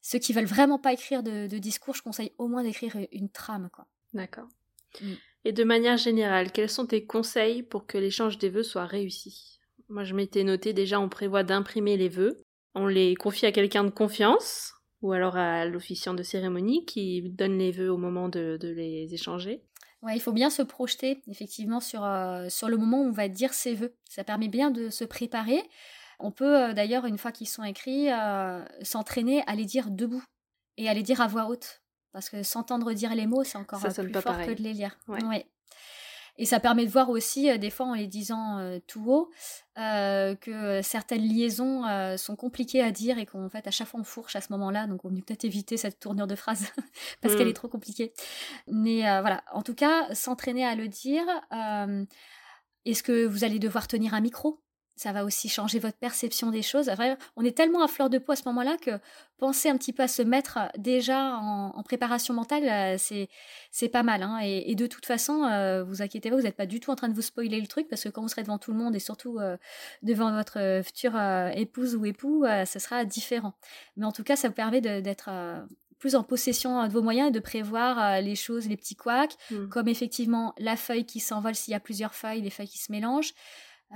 Ceux 0.00 0.18
qui 0.18 0.32
veulent 0.32 0.46
vraiment 0.46 0.78
pas 0.78 0.94
écrire 0.94 1.22
de, 1.22 1.58
discours, 1.58 1.94
je 1.94 2.02
conseille 2.02 2.32
au 2.38 2.48
moins 2.48 2.62
d'écrire 2.62 2.96
une 3.12 3.28
trame, 3.28 3.68
quoi. 3.70 3.86
D'accord. 4.14 4.48
Mmh. 5.02 5.12
Et 5.44 5.52
de 5.52 5.62
manière 5.62 5.98
générale, 5.98 6.52
quels 6.52 6.70
sont 6.70 6.86
tes 6.86 7.04
conseils 7.04 7.62
pour 7.62 7.86
que 7.86 7.98
l'échange 7.98 8.38
des 8.38 8.48
vœux 8.48 8.62
soit 8.62 8.86
réussi? 8.86 9.60
Moi, 9.90 10.04
je 10.04 10.14
m'étais 10.14 10.42
noté 10.42 10.72
déjà, 10.72 10.98
on 11.00 11.10
prévoit 11.10 11.42
d'imprimer 11.42 11.98
les 11.98 12.08
vœux 12.08 12.46
on 12.76 12.86
les 12.86 13.14
confie 13.14 13.46
à 13.46 13.52
quelqu'un 13.52 13.84
de 13.84 13.90
confiance 13.90 14.74
ou 15.02 15.12
alors 15.12 15.36
à 15.36 15.64
l'officiant 15.64 16.14
de 16.14 16.22
cérémonie 16.22 16.84
qui 16.84 17.22
donne 17.22 17.58
les 17.58 17.72
vœux 17.72 17.90
au 17.90 17.96
moment 17.96 18.28
de, 18.28 18.58
les 18.62 19.12
échanger. 19.12 19.62
Ouais, 20.02 20.14
il 20.14 20.20
faut 20.20 20.32
bien 20.32 20.50
se 20.50 20.62
projeter 20.62 21.22
effectivement 21.26 21.80
sur, 21.80 22.04
euh, 22.04 22.48
sur 22.48 22.68
le 22.68 22.76
moment 22.76 23.00
où 23.00 23.06
on 23.06 23.12
va 23.12 23.28
dire 23.28 23.54
ses 23.54 23.74
vœux. 23.74 23.94
Ça 24.08 24.24
permet 24.24 24.48
bien 24.48 24.70
de 24.70 24.90
se 24.90 25.04
préparer. 25.04 25.62
On 26.18 26.30
peut 26.30 26.64
euh, 26.64 26.72
d'ailleurs, 26.74 27.06
une 27.06 27.18
fois 27.18 27.32
qu'ils 27.32 27.48
sont 27.48 27.64
écrits, 27.64 28.12
euh, 28.12 28.64
s'entraîner 28.82 29.42
à 29.46 29.54
les 29.54 29.64
dire 29.64 29.90
debout 29.90 30.22
et 30.76 30.88
à 30.88 30.94
les 30.94 31.02
dire 31.02 31.20
à 31.20 31.26
voix 31.26 31.46
haute. 31.46 31.82
Parce 32.12 32.28
que 32.30 32.42
s'entendre 32.42 32.92
dire 32.92 33.14
les 33.14 33.26
mots, 33.26 33.44
c'est 33.44 33.58
encore 33.58 33.80
plus 33.80 34.12
fort 34.12 34.38
que 34.38 34.52
de 34.52 34.62
les 34.62 34.74
lire. 34.74 34.96
Ouais. 35.08 35.46
Et 36.38 36.44
ça 36.44 36.60
permet 36.60 36.84
de 36.84 36.90
voir 36.90 37.10
aussi, 37.10 37.50
euh, 37.50 37.58
des 37.58 37.70
fois 37.70 37.86
en 37.86 37.94
les 37.94 38.06
disant 38.06 38.58
euh, 38.58 38.78
tout 38.86 39.10
haut, 39.10 39.30
euh, 39.78 40.34
que 40.34 40.80
certaines 40.82 41.22
liaisons 41.22 41.82
sont 42.16 42.36
compliquées 42.36 42.82
à 42.82 42.90
dire 42.90 43.18
et 43.18 43.26
qu'en 43.26 43.48
fait, 43.48 43.66
à 43.66 43.70
chaque 43.70 43.88
fois, 43.88 44.00
on 44.00 44.04
fourche 44.04 44.36
à 44.36 44.40
ce 44.40 44.52
moment-là. 44.52 44.86
Donc, 44.86 45.04
on 45.04 45.10
peut 45.10 45.20
peut-être 45.20 45.44
éviter 45.44 45.76
cette 45.76 45.98
tournure 45.98 46.26
de 46.26 46.34
phrase 46.34 46.66
parce 47.20 47.34
qu'elle 47.36 47.46
mmh. 47.46 47.50
est 47.50 47.54
trop 47.54 47.68
compliquée. 47.68 48.12
Mais 48.68 49.00
voilà, 49.20 49.42
en 49.52 49.62
tout 49.62 49.74
cas, 49.74 50.14
s'entraîner 50.14 50.64
à 50.64 50.74
le 50.74 50.88
dire. 50.88 51.24
Est-ce 52.84 53.02
que 53.02 53.26
vous 53.26 53.44
allez 53.44 53.58
devoir 53.58 53.88
tenir 53.88 54.14
un 54.14 54.20
micro? 54.20 54.62
Ça 54.96 55.12
va 55.12 55.24
aussi 55.24 55.48
changer 55.48 55.78
votre 55.78 55.98
perception 55.98 56.50
des 56.50 56.62
choses. 56.62 56.90
on 57.36 57.44
est 57.44 57.56
tellement 57.56 57.82
à 57.82 57.88
fleur 57.88 58.08
de 58.08 58.18
peau 58.18 58.32
à 58.32 58.36
ce 58.36 58.44
moment-là 58.46 58.78
que 58.80 58.92
penser 59.38 59.68
un 59.68 59.76
petit 59.76 59.92
peu 59.92 60.02
à 60.02 60.08
se 60.08 60.22
mettre 60.22 60.58
déjà 60.78 61.36
en, 61.36 61.82
préparation 61.82 62.32
mentale, 62.32 62.64
euh, 62.64 62.96
c'est 62.98 63.28
c'est 63.70 63.90
pas 63.90 64.02
mal. 64.02 64.22
Hein. 64.22 64.38
Et, 64.42 64.74
de 64.74 64.86
toute 64.86 65.04
façon, 65.04 65.44
euh, 65.44 65.84
vous 65.84 66.00
inquiétez 66.00 66.30
pas, 66.30 66.36
vous 66.36 66.42
n'êtes 66.42 66.56
pas 66.56 66.66
du 66.66 66.80
tout 66.80 66.90
en 66.90 66.96
train 66.96 67.08
de 67.08 67.14
vous 67.14 67.22
spoiler 67.22 67.60
le 67.60 67.66
truc 67.66 67.88
parce 67.88 68.02
que 68.02 68.08
quand 68.08 68.22
vous 68.22 68.28
serez 68.28 68.42
devant 68.42 68.58
tout 68.58 68.72
le 68.72 68.78
monde 68.78 68.96
et 68.96 68.98
surtout 68.98 69.38
euh, 69.38 69.56
devant 70.02 70.32
votre 70.32 70.80
future 70.82 71.16
épouse 71.54 71.94
ou 71.94 72.06
époux, 72.06 72.44
ce 72.64 72.78
sera 72.78 73.04
différent. 73.04 73.52
Mais 73.96 74.06
en 74.06 74.12
tout 74.12 74.24
cas, 74.24 74.36
ça 74.36 74.48
vous 74.48 74.54
permet 74.54 74.80
d'être 74.80 75.30
plus 75.98 76.14
en 76.14 76.22
possession 76.22 76.86
de 76.86 76.92
vos 76.92 77.02
moyens 77.02 77.28
et 77.28 77.32
de 77.32 77.40
prévoir 77.40 78.20
les 78.20 78.34
choses, 78.34 78.68
les 78.68 78.76
petits 78.76 78.96
couacs, 78.96 79.36
mmh. 79.50 79.68
comme 79.68 79.88
effectivement 79.88 80.54
la 80.58 80.76
feuille 80.76 81.04
qui 81.04 81.20
s'envole 81.20 81.54
s'il 81.54 81.72
y 81.72 81.74
a 81.74 81.80
plusieurs 81.80 82.14
feuilles, 82.14 82.40
les 82.40 82.50
feuilles 82.50 82.68
qui 82.68 82.78
se 82.78 82.92
mélangent, 82.92 83.34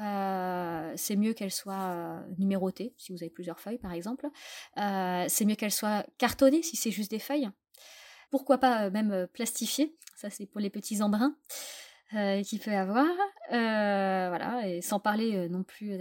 euh, 0.01 0.93
c'est 0.97 1.17
mieux 1.17 1.33
qu'elle 1.33 1.51
soit 1.51 1.93
euh, 1.93 2.21
numérotée, 2.39 2.95
si 2.97 3.13
vous 3.13 3.23
avez 3.23 3.31
plusieurs 3.31 3.61
feuilles 3.61 3.79
par 3.79 3.93
exemple. 3.93 4.27
Euh, 4.79 5.25
c'est 5.29 5.45
mieux 5.45 5.57
qu'elle 5.57 5.73
soit 5.73 6.07
cartonnée, 6.19 6.63
si 6.63 6.77
c'est 6.77 6.91
juste 6.91 7.11
des 7.11 7.19
feuilles. 7.19 7.51
Pourquoi 8.31 8.59
pas 8.59 8.91
même 8.91 9.27
plastifiée, 9.33 9.97
ça 10.15 10.31
c'est 10.31 10.47
pour 10.47 10.61
les 10.61 10.71
petits 10.71 11.03
embruns 11.03 11.35
euh, 12.17 12.43
qu'il 12.43 12.59
peut 12.59 12.73
avoir. 12.73 13.07
Euh, 13.52 14.26
voilà, 14.29 14.67
et 14.67 14.81
sans 14.81 14.99
parler 14.99 15.37
euh, 15.37 15.49
non 15.49 15.62
plus 15.62 15.97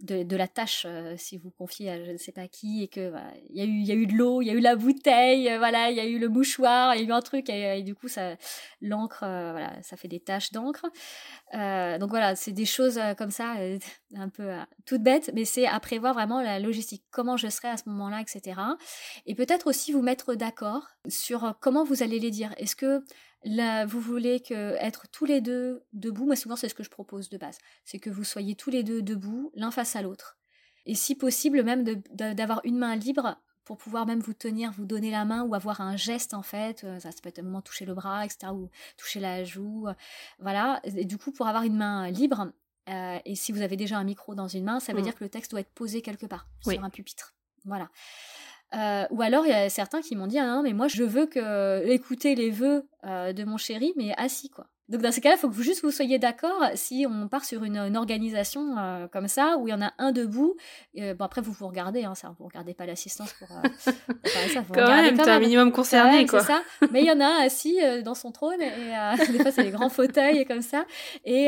de, 0.00 0.36
la 0.36 0.48
tâche 0.48 0.86
si 1.16 1.36
vous 1.36 1.50
confiez 1.50 1.90
à 1.90 2.04
je 2.04 2.10
ne 2.12 2.16
sais 2.16 2.32
pas 2.32 2.48
qui 2.48 2.82
et 2.82 2.88
que 2.88 3.12
il 3.50 3.56
y 3.56 3.60
a 3.60 3.64
eu 3.64 3.80
y 3.80 3.92
a 3.92 3.94
eu 3.94 4.06
de 4.06 4.14
l'eau, 4.14 4.42
il 4.42 4.46
y 4.46 4.50
a 4.50 4.54
eu 4.54 4.60
la 4.60 4.74
bouteille, 4.74 5.54
voilà, 5.58 5.90
il 5.90 5.96
y 5.96 6.00
a 6.00 6.06
eu 6.06 6.18
le 6.18 6.28
mouchoir, 6.28 6.96
il 6.96 7.02
y 7.02 7.04
a 7.04 7.08
eu 7.08 7.12
un 7.12 7.20
truc 7.20 7.48
et, 7.48 7.82
du 7.82 7.94
coup 7.94 8.08
ça 8.08 8.36
l'encre 8.80 9.20
voilà, 9.20 9.72
ça 9.82 9.96
fait 9.96 10.08
des 10.08 10.18
taches 10.18 10.50
d'encre. 10.50 10.86
donc 11.52 12.10
voilà, 12.10 12.34
c'est 12.34 12.52
des 12.52 12.66
choses 12.66 13.00
comme 13.16 13.30
ça 13.30 13.54
un 14.16 14.28
peu 14.28 14.50
toutes 14.84 15.02
bêtes, 15.02 15.30
mais 15.34 15.44
c'est 15.44 15.66
à 15.66 15.78
prévoir 15.78 16.14
vraiment 16.14 16.40
la 16.40 16.58
logistique, 16.58 17.04
comment 17.10 17.36
je 17.36 17.48
serai 17.48 17.68
à 17.68 17.76
ce 17.76 17.88
moment-là, 17.88 18.20
etc. 18.20 18.60
Et 19.26 19.34
peut-être 19.34 19.68
aussi 19.68 19.92
vous 19.92 20.02
mettre 20.02 20.34
d'accord 20.34 20.88
sur 21.08 21.54
comment 21.60 21.84
vous 21.84 22.02
allez 22.02 22.18
les 22.18 22.30
dire. 22.30 22.52
Est-ce 22.58 22.74
que 22.74 23.04
Là, 23.44 23.86
vous 23.86 24.00
voulez 24.00 24.40
que 24.40 24.76
être 24.76 25.08
tous 25.10 25.24
les 25.24 25.40
deux 25.40 25.82
debout. 25.92 26.26
Moi, 26.26 26.36
souvent, 26.36 26.56
c'est 26.56 26.68
ce 26.68 26.74
que 26.74 26.84
je 26.84 26.90
propose 26.90 27.28
de 27.28 27.38
base. 27.38 27.58
C'est 27.84 27.98
que 27.98 28.10
vous 28.10 28.24
soyez 28.24 28.54
tous 28.54 28.70
les 28.70 28.82
deux 28.82 29.02
debout, 29.02 29.50
l'un 29.54 29.70
face 29.70 29.96
à 29.96 30.02
l'autre. 30.02 30.38
Et 30.86 30.94
si 30.94 31.14
possible, 31.14 31.62
même 31.62 31.84
d'avoir 32.12 32.60
une 32.64 32.78
main 32.78 32.96
libre 32.96 33.36
pour 33.64 33.76
pouvoir 33.76 34.06
même 34.06 34.20
vous 34.20 34.34
tenir, 34.34 34.72
vous 34.72 34.84
donner 34.84 35.10
la 35.10 35.24
main 35.24 35.44
ou 35.44 35.54
avoir 35.54 35.80
un 35.80 35.96
geste 35.96 36.34
en 36.34 36.42
fait. 36.42 36.82
Euh, 36.84 36.98
ça, 36.98 37.10
peut 37.22 37.28
être 37.28 37.38
un 37.38 37.42
moment 37.42 37.62
toucher 37.62 37.84
le 37.84 37.94
bras, 37.94 38.24
etc. 38.24 38.52
ou 38.52 38.68
toucher 38.96 39.20
la 39.20 39.44
joue. 39.44 39.86
Euh, 39.88 39.94
voilà. 40.40 40.80
Et 40.84 41.04
du 41.04 41.18
coup, 41.18 41.32
pour 41.32 41.46
avoir 41.46 41.62
une 41.62 41.76
main 41.76 42.10
libre, 42.10 42.52
euh, 42.88 43.18
et 43.24 43.34
si 43.36 43.52
vous 43.52 43.62
avez 43.62 43.76
déjà 43.76 43.98
un 43.98 44.04
micro 44.04 44.34
dans 44.34 44.48
une 44.48 44.64
main, 44.64 44.80
ça 44.80 44.92
veut 44.92 45.00
mm. 45.00 45.04
dire 45.04 45.14
que 45.14 45.24
le 45.24 45.30
texte 45.30 45.52
doit 45.52 45.60
être 45.60 45.72
posé 45.72 46.02
quelque 46.02 46.26
part 46.26 46.48
sur 46.62 46.82
un 46.82 46.90
pupitre. 46.90 47.34
Voilà. 47.64 47.88
Ou 48.72 49.22
alors, 49.22 49.46
il 49.46 49.50
y 49.50 49.52
a 49.52 49.68
certains 49.70 50.00
qui 50.00 50.16
m'ont 50.16 50.26
dit 50.26 50.38
ah 50.38 50.46
non, 50.46 50.62
mais 50.62 50.72
moi, 50.72 50.88
je 50.88 51.04
veux 51.04 51.26
que 51.26 51.86
écouter 51.86 52.34
les 52.34 52.50
vœux 52.50 52.86
de 53.04 53.44
mon 53.44 53.56
chéri, 53.56 53.92
mais 53.96 54.14
assis, 54.16 54.50
quoi. 54.50 54.66
Donc 54.88 55.00
dans 55.00 55.12
ces 55.12 55.20
cas-là, 55.20 55.36
il 55.36 55.38
faut 55.38 55.48
que 55.48 55.54
vous, 55.54 55.62
juste 55.62 55.82
vous 55.82 55.90
soyez 55.90 56.18
d'accord 56.18 56.64
si 56.74 57.06
on 57.08 57.28
part 57.28 57.44
sur 57.44 57.64
une, 57.64 57.96
organisation 57.96 58.76
euh, 58.78 59.06
comme 59.08 59.28
ça, 59.28 59.56
où 59.58 59.68
il 59.68 59.70
y 59.70 59.74
en 59.74 59.80
a 59.80 59.92
un 59.98 60.12
debout. 60.12 60.56
Euh, 60.98 61.14
bon 61.14 61.24
après, 61.24 61.40
vous 61.40 61.52
vous 61.52 61.68
regardez, 61.68 62.04
hein, 62.04 62.14
ça, 62.14 62.34
vous 62.38 62.44
regardez 62.44 62.74
pas 62.74 62.84
l'assistance 62.84 63.32
pour... 63.34 63.48
Euh, 63.52 63.68
ça, 64.52 64.60
vous 64.60 64.74
quand 64.74 64.88
même, 64.88 65.16
t'es 65.16 65.30
un 65.30 65.38
minimum 65.38 65.72
concerné, 65.72 66.26
quoi. 66.26 66.40
Ça. 66.40 66.62
Mais 66.90 67.02
il 67.02 67.06
y 67.06 67.12
en 67.12 67.20
a 67.20 67.26
un 67.26 67.46
assis 67.46 67.78
dans 68.04 68.14
son 68.14 68.32
trône, 68.32 68.60
et 68.60 68.70
des 69.32 69.38
fois 69.38 69.52
c'est 69.52 69.64
des 69.64 69.70
grands 69.70 69.88
fauteuils 69.88 70.44
comme 70.46 70.62
ça. 70.62 70.84
Et 71.24 71.46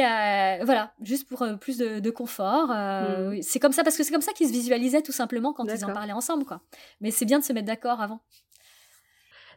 voilà, 0.62 0.95
juste 1.03 1.29
pour 1.29 1.45
plus 1.61 1.79
de, 1.79 2.11
confort. 2.11 2.69
Hmm. 2.69 3.43
C'est 3.43 3.59
comme 3.59 3.73
ça, 3.73 3.83
parce 3.83 3.97
que 3.97 4.05
c'est 4.05 4.12
comme 4.12 4.23
ça 4.23 4.33
qu'ils 4.33 4.49
se 4.49 4.53
visualisaient 4.53 5.03
tout 5.03 5.12
simplement 5.12 5.53
quand 5.53 5.64
ils 5.64 5.85
en 5.85 5.93
parlaient 5.93 6.12
ensemble, 6.12 6.45
quoi. 6.45 6.61
Mais 7.00 7.11
c'est 7.11 7.25
bien 7.25 7.41
de 7.41 7.45
se 7.45 7.53
mettre 7.53 7.67
d'accord 7.67 8.00
avant. 8.00 8.21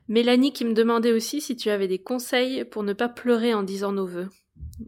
Mélanie 0.07 0.53
qui 0.53 0.65
me 0.65 0.73
demandait 0.73 1.11
aussi 1.11 1.41
si 1.41 1.55
tu 1.55 1.69
avais 1.69 1.87
des 1.87 1.99
conseils 1.99 2.63
pour 2.65 2.83
ne 2.83 2.93
pas 2.93 3.09
pleurer 3.09 3.53
en 3.53 3.63
disant 3.63 3.91
nos 3.91 4.05
voeux. 4.05 4.29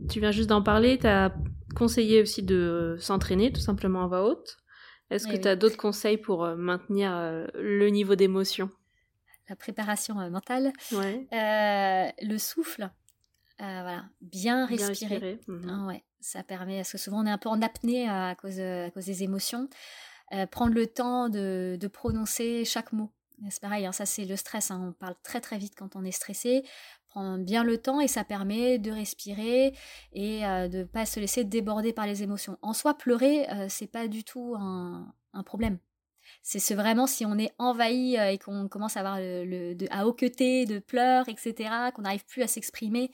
Tu 0.09 0.19
viens 0.19 0.31
juste 0.31 0.49
d'en 0.49 0.61
parler, 0.61 0.97
tu 0.97 1.07
as 1.07 1.33
conseillé 1.75 2.21
aussi 2.21 2.43
de 2.43 2.95
s'entraîner 2.99 3.51
tout 3.51 3.59
simplement 3.59 4.03
à 4.03 4.07
voix 4.07 4.23
haute. 4.23 4.57
Est-ce 5.09 5.27
que 5.27 5.37
tu 5.37 5.47
as 5.47 5.55
d'autres 5.55 5.77
conseils 5.77 6.17
pour 6.17 6.43
euh, 6.43 6.55
maintenir 6.55 7.15
euh, 7.15 7.47
le 7.55 7.89
niveau 7.89 8.15
d'émotion? 8.15 8.69
La 9.49 9.55
préparation 9.55 10.19
euh, 10.19 10.29
mentale. 10.29 10.71
Ouais. 10.91 11.27
le 12.21 12.37
souffle. 12.37 12.89
voilà, 13.57 14.05
bien 14.21 14.67
respirer. 14.67 15.39
Mhm. 15.47 15.69
Ah 15.69 15.87
ouais, 15.87 16.03
ça 16.19 16.43
permet, 16.43 16.77
parce 16.77 16.91
que 16.91 16.97
souvent 16.99 17.23
on 17.23 17.25
est 17.25 17.31
un 17.31 17.39
peu 17.39 17.49
en 17.49 17.61
apnée 17.61 18.07
à 18.07 18.35
cause, 18.35 18.59
à 18.59 18.91
cause 18.91 19.05
des 19.05 19.23
émotions. 19.23 19.67
prendre 20.51 20.75
le 20.75 20.85
temps 20.85 21.29
de, 21.29 21.77
de 21.79 21.87
prononcer 21.87 22.63
chaque 22.65 22.93
mot. 22.93 23.11
C'est 23.49 23.61
pareil, 23.61 23.85
hein, 23.85 23.91
ça 23.91 24.05
c'est 24.05 24.25
le 24.25 24.35
stress, 24.35 24.71
hein. 24.71 24.89
on 24.89 24.93
parle 24.93 25.15
très 25.23 25.39
très 25.39 25.57
vite 25.57 25.73
quand 25.77 25.95
on 25.95 26.03
est 26.03 26.11
stressé, 26.11 26.63
prendre 27.07 27.43
bien 27.43 27.63
le 27.63 27.77
temps 27.77 28.01
et 28.01 28.07
ça 28.07 28.23
permet 28.23 28.79
de 28.79 28.91
respirer 28.91 29.73
et 30.13 30.45
euh, 30.45 30.67
de 30.67 30.79
ne 30.79 30.83
pas 30.83 31.05
se 31.05 31.19
laisser 31.19 31.43
déborder 31.43 31.93
par 31.93 32.05
les 32.05 32.23
émotions. 32.23 32.57
En 32.61 32.73
soi, 32.73 32.97
pleurer, 32.97 33.49
euh, 33.49 33.67
c'est 33.69 33.87
pas 33.87 34.07
du 34.07 34.23
tout 34.23 34.55
un, 34.57 35.13
problème. 35.45 35.79
C'est 36.41 36.73
vraiment 36.75 37.05
si 37.05 37.25
on 37.25 37.37
est 37.37 37.51
envahi 37.57 38.17
euh, 38.17 38.31
et 38.31 38.37
qu'on 38.37 38.67
commence 38.67 38.97
à 38.97 39.01
avoir 39.01 39.17
le, 39.19 39.75
à 39.91 40.07
hoqueter 40.07 40.65
de 40.65 40.79
pleurs, 40.79 41.27
etc., 41.29 41.69
qu'on 41.93 42.03
n'arrive 42.03 42.25
plus 42.25 42.41
à 42.41 42.47
s'exprimer, 42.47 43.11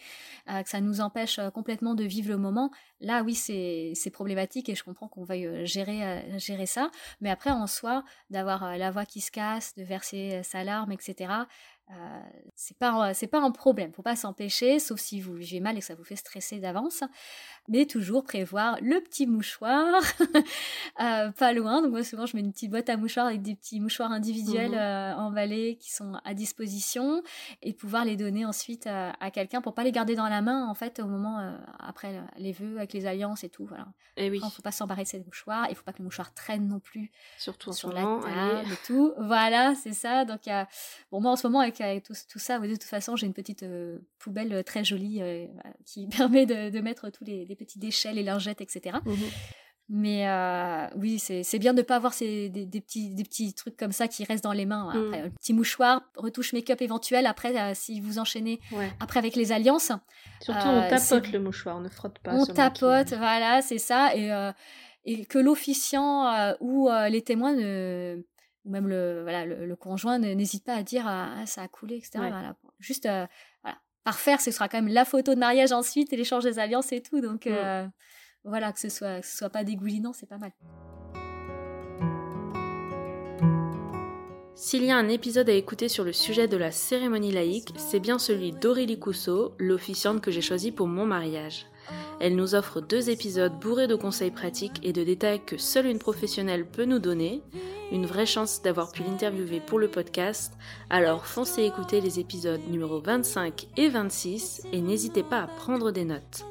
que 0.47 0.69
ça 0.69 0.79
nous 0.79 1.01
empêche 1.01 1.39
complètement 1.53 1.95
de 1.95 2.03
vivre 2.03 2.29
le 2.29 2.37
moment. 2.37 2.71
Là, 3.01 3.23
oui, 3.23 3.35
c'est 3.35 4.09
problématique 4.11 4.69
et 4.69 4.75
je 4.75 4.83
comprends 4.83 5.07
qu'on 5.07 5.23
veuille 5.23 5.65
gérer, 5.65 6.23
gérer 6.37 6.65
ça. 6.65 6.91
Mais 7.19 7.29
après, 7.29 7.49
en 7.49 7.67
soi, 7.67 8.03
d'avoir 8.29 8.77
la 8.77 8.91
voix 8.91 9.05
qui 9.05 9.21
se 9.21 9.31
casse, 9.31 9.75
de 9.75 9.83
verser 9.83 10.41
sa 10.43 10.63
larme, 10.63 10.91
etc., 10.91 11.45
euh, 11.91 12.19
c'est 12.55 12.77
pas 12.77 13.13
c'est 13.13 13.27
pas 13.27 13.39
un 13.39 13.51
problème, 13.51 13.93
faut 13.93 14.01
pas 14.01 14.15
s'empêcher, 14.15 14.79
sauf 14.79 14.99
si 14.99 15.21
vous 15.21 15.35
vivez 15.35 15.59
mal 15.59 15.77
et 15.77 15.81
que 15.81 15.85
ça 15.85 15.93
vous 15.93 16.03
fait 16.03 16.15
stresser 16.15 16.59
d'avance. 16.59 17.03
Mais 17.67 17.85
toujours 17.85 18.23
prévoir 18.23 18.77
le 18.81 19.01
petit 19.01 19.27
mouchoir, 19.27 20.01
euh, 21.01 21.31
pas 21.31 21.53
loin. 21.53 21.83
Donc 21.83 21.91
moi 21.91 22.03
souvent 22.03 22.25
je 22.25 22.35
mets 22.35 22.41
une 22.41 22.51
petite 22.51 22.71
boîte 22.71 22.89
à 22.89 22.97
mouchoirs 22.97 23.27
avec 23.27 23.43
des 23.43 23.55
petits 23.55 23.79
mouchoirs 23.79 24.11
individuels 24.11 24.71
mmh 24.71 24.75
euh, 24.75 25.15
emballés 25.15 25.77
qui 25.79 25.91
sont 25.91 26.13
à 26.23 26.33
disposition 26.33 27.21
et 27.61 27.73
pouvoir 27.73 28.03
les 28.03 28.15
donner 28.15 28.45
ensuite 28.45 28.87
à 28.87 29.31
quelqu'un 29.31 29.61
pour 29.61 29.73
pas 29.73 29.83
les 29.83 29.91
garder 29.91 30.15
dans 30.15 30.27
la 30.27 30.41
main 30.41 30.67
en 30.67 30.73
fait 30.73 30.99
au 30.99 31.05
moment 31.05 31.55
après 31.79 32.21
les 32.37 32.51
vœux 32.51 32.77
avec 32.77 32.93
les 32.93 33.05
alliances 33.05 33.43
et 33.43 33.49
tout. 33.49 33.65
Voilà. 33.65 33.87
Et 34.17 34.27
eh 34.27 34.29
oui. 34.29 34.39
faut 34.39 34.61
pas 34.61 34.71
s'embarrer 34.71 35.03
de 35.03 35.07
ces 35.07 35.19
mouchoirs. 35.19 35.67
Il 35.69 35.75
faut 35.75 35.83
pas 35.83 35.91
que 35.91 35.99
le 35.99 36.05
mouchoir 36.05 36.33
traîne 36.33 36.67
non 36.67 36.79
plus. 36.79 37.11
Surtout 37.37 37.73
sur 37.73 37.91
la 37.91 38.01
table 38.01 38.71
et 38.71 38.85
tout. 38.85 39.13
Voilà, 39.19 39.75
c'est 39.75 39.93
ça. 39.93 40.25
Donc 40.25 40.41
bon 41.11 41.21
moi 41.21 41.31
en 41.31 41.35
ce 41.35 41.47
moment 41.47 41.59
avec 41.59 41.74
avec, 41.81 42.03
tout, 42.03 42.39
ça, 42.39 42.59
de 42.59 42.67
toute 42.67 42.83
façon, 42.83 43.15
j'ai 43.15 43.27
une 43.27 43.33
petite 43.33 43.63
euh, 43.63 43.99
poubelle 44.19 44.53
euh, 44.53 44.63
très 44.63 44.83
jolie 44.83 45.21
euh, 45.21 45.45
qui 45.85 46.07
permet 46.17 46.45
de, 46.45 46.79
mettre 46.79 47.09
tous 47.09 47.23
les, 47.23 47.55
petits 47.55 47.79
déchets, 47.79 48.13
les 48.13 48.23
lingettes, 48.23 48.61
etc. 48.61 48.97
Mmh 49.05 49.13
Mais 49.89 50.27
oui, 50.95 51.19
c'est 51.19 51.59
bien 51.59 51.73
de 51.73 51.79
ne 51.79 51.83
pas 51.83 51.95
avoir 51.95 52.13
ces, 52.13 52.49
des, 52.49 52.81
petits, 52.81 53.13
des 53.13 53.23
petits 53.23 53.53
trucs 53.53 53.77
comme 53.77 53.91
ça 53.91 54.07
qui 54.07 54.23
restent 54.23 54.43
dans 54.43 54.53
les 54.53 54.65
mains. 54.65 54.93
Mmh. 54.93 55.05
Après, 55.05 55.21
un 55.21 55.29
petit 55.29 55.53
mouchoir, 55.53 56.01
retouche 56.15 56.53
make-up 56.53 56.81
éventuelle, 56.81 57.25
après, 57.27 57.75
si 57.75 57.99
vous 58.01 58.19
enchaînez, 58.19 58.59
après 58.99 59.19
avec 59.19 59.35
les 59.35 59.51
alliances. 59.51 59.91
Surtout, 60.41 60.67
on 60.67 60.89
tapote 60.89 61.31
le 61.31 61.39
mouchoir, 61.39 61.77
on 61.77 61.81
ne 61.81 61.89
frotte 61.89 62.19
pas. 62.19 62.33
On 62.33 62.45
tapote, 62.45 63.09
voilà, 63.09 63.61
c'est 63.61 63.77
ça. 63.77 64.15
Et, 64.15 64.31
et 65.05 65.25
que 65.25 65.37
l'officiant 65.37 66.55
ou 66.59 66.89
les 67.09 67.21
témoins 67.21 67.53
ne 67.53 68.23
ou 68.65 68.71
même 68.71 68.87
le, 68.87 69.21
voilà, 69.21 69.45
le, 69.45 69.75
conjoint 69.75 70.17
n'hésite 70.17 70.65
pas 70.65 70.73
à 70.73 70.83
dire 70.83 71.05
ah, 71.07 71.35
ah, 71.37 71.45
ça 71.45 71.61
a 71.61 71.67
coulé, 71.67 71.97
etc. 71.97 72.19
Juste 72.79 73.05
euh, 73.05 73.25
voilà. 73.63 73.77
parfaire, 74.03 74.41
ce 74.41 74.51
sera 74.51 74.67
quand 74.67 74.81
même 74.81 74.91
la 74.91 75.05
photo 75.05 75.35
de 75.35 75.39
mariage 75.39 75.71
ensuite 75.71 76.11
et 76.11 76.17
l'échange 76.17 76.43
des 76.43 76.59
alliances 76.59 76.91
et 76.91 77.01
tout. 77.01 77.21
Donc 77.21 77.45
mm. 77.45 77.51
euh, 77.51 77.87
voilà, 78.43 78.73
que 78.73 78.79
ce 78.79 78.89
soit, 78.89 79.21
que 79.21 79.27
ce 79.27 79.37
soit 79.37 79.49
pas 79.49 79.63
dégoulinant, 79.63 80.13
c'est 80.13 80.27
pas 80.27 80.39
mal. 80.39 80.51
S'il 84.55 84.85
y 84.85 84.91
a 84.91 84.97
un 84.97 85.09
épisode 85.09 85.49
à 85.49 85.53
écouter 85.53 85.89
sur 85.89 86.03
le 86.03 86.13
sujet 86.13 86.47
de 86.47 86.57
la 86.57 86.71
cérémonie 86.71 87.31
laïque, 87.31 87.73
c'est 87.77 87.99
bien 87.99 88.17
celui 88.17 88.51
d'Aurélie 88.51 88.99
Cousseau, 88.99 89.53
l'officiante 89.59 90.21
que 90.21 90.31
j'ai 90.31 90.41
choisie 90.41 90.71
pour 90.71 90.87
mon 90.87 91.05
mariage. 91.05 91.67
Elle 92.19 92.35
nous 92.35 92.55
offre 92.55 92.81
deux 92.81 93.09
épisodes 93.09 93.59
bourrés 93.59 93.87
de 93.87 93.95
conseils 93.95 94.31
pratiques 94.31 94.79
et 94.83 94.93
de 94.93 95.03
détails 95.03 95.41
que 95.45 95.57
seule 95.57 95.87
une 95.87 95.99
professionnelle 95.99 96.65
peut 96.65 96.85
nous 96.85 96.99
donner. 96.99 97.41
Une 97.91 98.05
vraie 98.05 98.25
chance 98.25 98.61
d'avoir 98.61 98.91
pu 98.91 99.03
l'interviewer 99.03 99.59
pour 99.59 99.79
le 99.79 99.87
podcast. 99.87 100.53
Alors 100.89 101.25
foncez 101.25 101.63
écouter 101.63 102.01
les 102.01 102.19
épisodes 102.19 102.61
numéro 102.69 102.99
25 102.99 103.67
et 103.77 103.89
26 103.89 104.63
et 104.71 104.81
n'hésitez 104.81 105.23
pas 105.23 105.41
à 105.41 105.47
prendre 105.47 105.91
des 105.91 106.05
notes. 106.05 106.45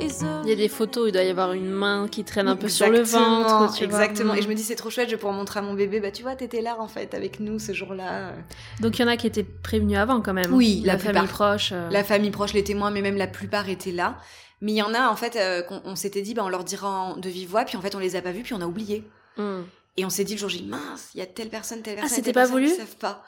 Il 0.00 0.48
y 0.48 0.52
a 0.52 0.56
des 0.56 0.68
photos, 0.68 1.08
il 1.08 1.12
doit 1.12 1.22
y 1.22 1.28
avoir 1.28 1.52
une 1.52 1.70
main 1.70 2.08
qui 2.10 2.24
traîne 2.24 2.48
un 2.48 2.56
peu 2.56 2.68
sur 2.68 2.88
le 2.88 3.00
ventre. 3.00 3.74
Tu 3.76 3.84
exactement. 3.84 4.34
Et 4.34 4.42
je 4.42 4.48
me 4.48 4.54
dis, 4.54 4.62
c'est 4.62 4.74
trop 4.74 4.90
chouette, 4.90 5.08
je 5.08 5.14
vais 5.14 5.20
pouvoir 5.20 5.34
montrer 5.34 5.60
à 5.60 5.62
mon 5.62 5.74
bébé, 5.74 6.00
bah 6.00 6.10
tu 6.10 6.22
vois, 6.22 6.34
t'étais 6.34 6.60
là 6.60 6.76
en 6.78 6.88
fait 6.88 7.14
avec 7.14 7.40
nous 7.40 7.58
ce 7.58 7.72
jour-là. 7.72 8.32
Donc 8.80 8.98
il 8.98 9.02
y 9.02 9.04
en 9.04 9.08
a 9.08 9.16
qui 9.16 9.26
étaient 9.26 9.44
prévenus 9.44 9.98
avant 9.98 10.20
quand 10.20 10.34
même. 10.34 10.52
Oui, 10.52 10.82
la, 10.84 10.98
famille 10.98 11.28
proche. 11.28 11.70
Euh. 11.72 11.88
La 11.90 12.04
famille 12.04 12.30
proche, 12.30 12.52
les 12.52 12.64
témoins, 12.64 12.90
mais 12.90 13.02
même 13.02 13.16
la 13.16 13.26
plupart 13.26 13.68
étaient 13.68 13.92
là. 13.92 14.18
Mais 14.60 14.72
il 14.72 14.76
y 14.76 14.82
en 14.82 14.94
a 14.94 15.08
en 15.08 15.16
fait, 15.16 15.36
euh, 15.36 15.62
on, 15.84 15.96
s'était 15.96 16.22
dit, 16.22 16.34
bah 16.34 16.42
on 16.44 16.48
leur 16.48 16.64
dira 16.64 17.14
de 17.16 17.28
vive 17.28 17.50
voix, 17.50 17.64
puis 17.64 17.76
en 17.76 17.80
fait 17.80 17.94
on 17.94 17.98
les 17.98 18.16
a 18.16 18.22
pas 18.22 18.32
vus, 18.32 18.42
puis 18.42 18.54
on 18.54 18.60
a 18.60 18.66
oublié. 18.66 19.04
Hmm. 19.36 19.62
Et 19.96 20.04
on 20.04 20.10
s'est 20.10 20.24
dit 20.24 20.34
le 20.34 20.38
jour 20.38 20.48
J, 20.48 20.64
mince, 20.64 21.10
il 21.14 21.18
y 21.18 21.22
a 21.22 21.26
telle 21.26 21.48
personne, 21.48 21.82
telle 21.82 21.94
ah, 21.98 22.02
personne. 22.02 22.14
Ah, 22.14 22.16
c'était 22.16 22.32
pas 22.32 22.46
voulu 22.46 22.68
Ils 22.68 22.74
savent 22.74 22.96
pas. 22.96 23.24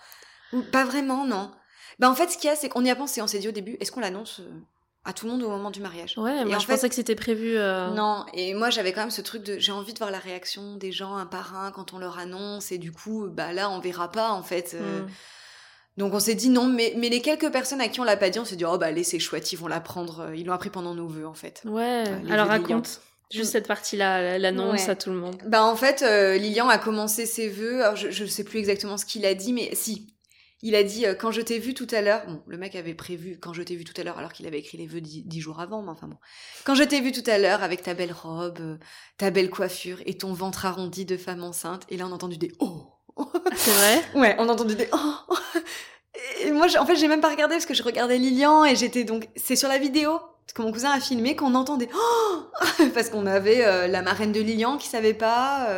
Pas 0.71 0.85
vraiment, 0.85 1.27
non. 1.27 1.51
Bah 1.99 2.11
en 2.11 2.15
fait, 2.15 2.29
ce 2.29 2.37
qu'il 2.37 2.49
y 2.49 2.53
a, 2.53 2.57
c'est 2.57 2.69
qu'on 2.69 2.85
y 2.85 2.91
a 2.91 2.97
pensé. 2.97 3.23
On 3.23 3.27
s'est 3.27 3.39
dit 3.39 3.49
au 3.49 3.53
début, 3.53 3.77
est-ce 3.81 3.93
qu'on 3.93 4.01
l'annonce 4.01 4.41
euh, 4.41 4.51
à 5.05 5.13
tout 5.13 5.27
le 5.27 5.33
monde 5.33 5.43
au 5.43 5.49
moment 5.49 5.71
du 5.71 5.81
mariage. 5.81 6.15
Ouais, 6.17 6.45
moi 6.45 6.59
je 6.59 6.67
pensais 6.67 6.89
que 6.89 6.95
c'était 6.95 7.17
prévu. 7.17 7.57
Euh, 7.57 7.91
non, 7.91 8.25
et 8.35 8.55
moi 8.55 8.71
j'avais 8.71 8.93
quand 8.93 9.01
même 9.01 9.11
ce 9.11 9.21
truc 9.21 9.43
de 9.43 9.59
j'ai 9.59 9.73
envie 9.73 9.93
de 9.93 9.99
voir 9.99 10.11
la 10.11 10.19
réaction 10.19 10.77
des 10.77 10.93
gens 10.93 11.17
un 11.17 11.27
par 11.27 11.59
un 11.59 11.73
quand 11.73 11.93
on 11.93 11.99
leur 11.99 12.19
annonce 12.19 12.71
et 12.71 12.79
du 12.79 12.93
coup 12.93 13.27
bah 13.29 13.53
là 13.53 13.69
on 13.71 13.81
verra 13.81 14.11
pas 14.11 14.31
en 14.31 14.43
fait. 14.43 14.75
Euh. 14.75 15.03
Hmm. 15.03 15.09
Donc 15.99 16.15
on 16.15 16.21
s'est 16.21 16.35
dit 16.35 16.49
non, 16.49 16.69
mais, 16.69 16.95
mais 16.97 17.09
les 17.09 17.21
quelques 17.21 17.51
personnes 17.51 17.81
à 17.81 17.89
qui 17.89 18.01
on 18.01 18.05
l'a 18.05 18.17
pas 18.17 18.31
dit, 18.31 18.39
on 18.39 18.45
s'est 18.45 18.57
dit 18.57 18.65
oh 18.65 18.79
bah 18.79 18.87
allez 18.87 19.05
c'est 19.05 19.19
chouette, 19.19 19.53
ils 19.53 19.57
vont 19.57 19.67
l'apprendre, 19.67 20.21
euh, 20.21 20.37
ils 20.37 20.47
l'ont 20.47 20.55
appris 20.55 20.71
pendant 20.71 20.95
nos 20.95 21.09
vœux 21.09 21.27
en 21.27 21.35
fait. 21.35 21.63
Ouais. 21.67 22.05
Alors 22.31 22.47
raconte. 22.47 23.01
Juste 23.31 23.53
cette 23.53 23.67
partie-là, 23.67 24.39
l'annonce 24.39 24.91
à 24.91 24.95
tout 24.95 25.09
le 25.09 25.17
monde. 25.17 25.37
Bah 25.47 25.65
en 25.65 25.75
fait, 25.75 26.03
Lilian 26.39 26.69
a 26.69 26.77
commencé 26.77 27.25
ses 27.25 27.49
vœux. 27.49 27.83
Alors 27.83 27.97
je, 27.97 28.11
je 28.11 28.27
sais 28.27 28.45
plus 28.45 28.59
exactement 28.59 28.99
ce 28.99 29.07
qu'il 29.07 29.25
a 29.25 29.33
dit, 29.33 29.55
mais 29.55 29.71
si, 29.73 30.12
il 30.63 30.77
a 30.77 30.85
dit 30.85 31.07
euh, 31.07 31.15
quand 31.15 31.33
je 31.33 31.41
t'ai 31.41 31.59
vu 31.59 31.75
tout 31.75 31.89
à 31.91 32.01
l'heure. 32.01 32.25
Bon, 32.27 32.43
le 32.47 32.57
mec 32.57 32.77
avait 32.77 32.95
prévu 32.95 33.39
quand 33.41 33.53
je 33.53 33.63
t'ai 33.63 33.75
vu 33.75 33.85
tout 33.85 34.01
à 34.01 34.05
l'heure 34.05 34.19
alors 34.19 34.33
qu'il 34.33 34.47
avait 34.47 34.61
écrit 34.61 34.79
les 34.79 34.87
vœux 34.87 35.01
dix, 35.01 35.41
jours 35.41 35.61
avant, 35.61 35.83
mais 35.83 35.91
enfin 35.91 36.07
bon. 36.07 36.17
Quand 36.65 36.77
je 36.77 36.85
t'ai 36.85 37.01
vu 37.01 37.11
tout 37.11 37.29
à 37.29 37.39
l'heure 37.39 37.63
avec 37.63 37.83
ta 37.83 37.95
belle 37.95 38.13
robe, 38.13 38.61
euh, 38.61 38.77
ta 39.19 39.31
belle 39.31 39.51
coiffure 39.51 39.99
et 40.07 40.17
ton 40.17 40.33
ventre 40.33 40.65
arrondi 40.65 41.05
de 41.05 41.17
femme 41.17 41.43
enceinte. 41.43 41.83
Et 41.89 41.97
là, 41.97 42.07
on 42.07 42.13
a 42.13 42.15
entendu 42.15 42.39
des 42.39 42.53
oh. 42.61 42.93
C'est 43.57 43.73
vrai? 43.73 44.03
ouais, 44.15 44.37
on 44.39 44.49
a 44.49 44.53
entendu 44.53 44.77
des 44.77 44.89
oh. 44.93 45.35
Et 46.45 46.53
moi, 46.53 46.67
en 46.79 46.87
fait, 46.87 46.97
j'ai 46.97 47.09
même 47.09 47.21
pas 47.21 47.31
regardé 47.31 47.57
parce 47.57 47.67
que 47.67 47.75
je 47.75 47.83
regardais 47.83 48.19
Lilian 48.19 48.65
et 48.65 48.77
j'étais 48.77 49.03
donc. 49.03 49.29
C'est 49.35 49.57
sur 49.57 49.69
la 49.69 49.79
vidéo 49.79 50.21
que 50.55 50.61
mon 50.61 50.71
cousin 50.71 50.91
a 50.91 51.01
filmé 51.01 51.35
qu'on 51.35 51.55
entendait 51.55 51.89
oh 51.95 52.43
parce 52.95 53.09
qu'on 53.09 53.25
avait 53.25 53.65
euh, 53.65 53.87
la 53.87 54.03
marraine 54.03 54.33
de 54.33 54.41
Lilian 54.41 54.77
qui 54.77 54.87
savait 54.87 55.15
pas, 55.15 55.69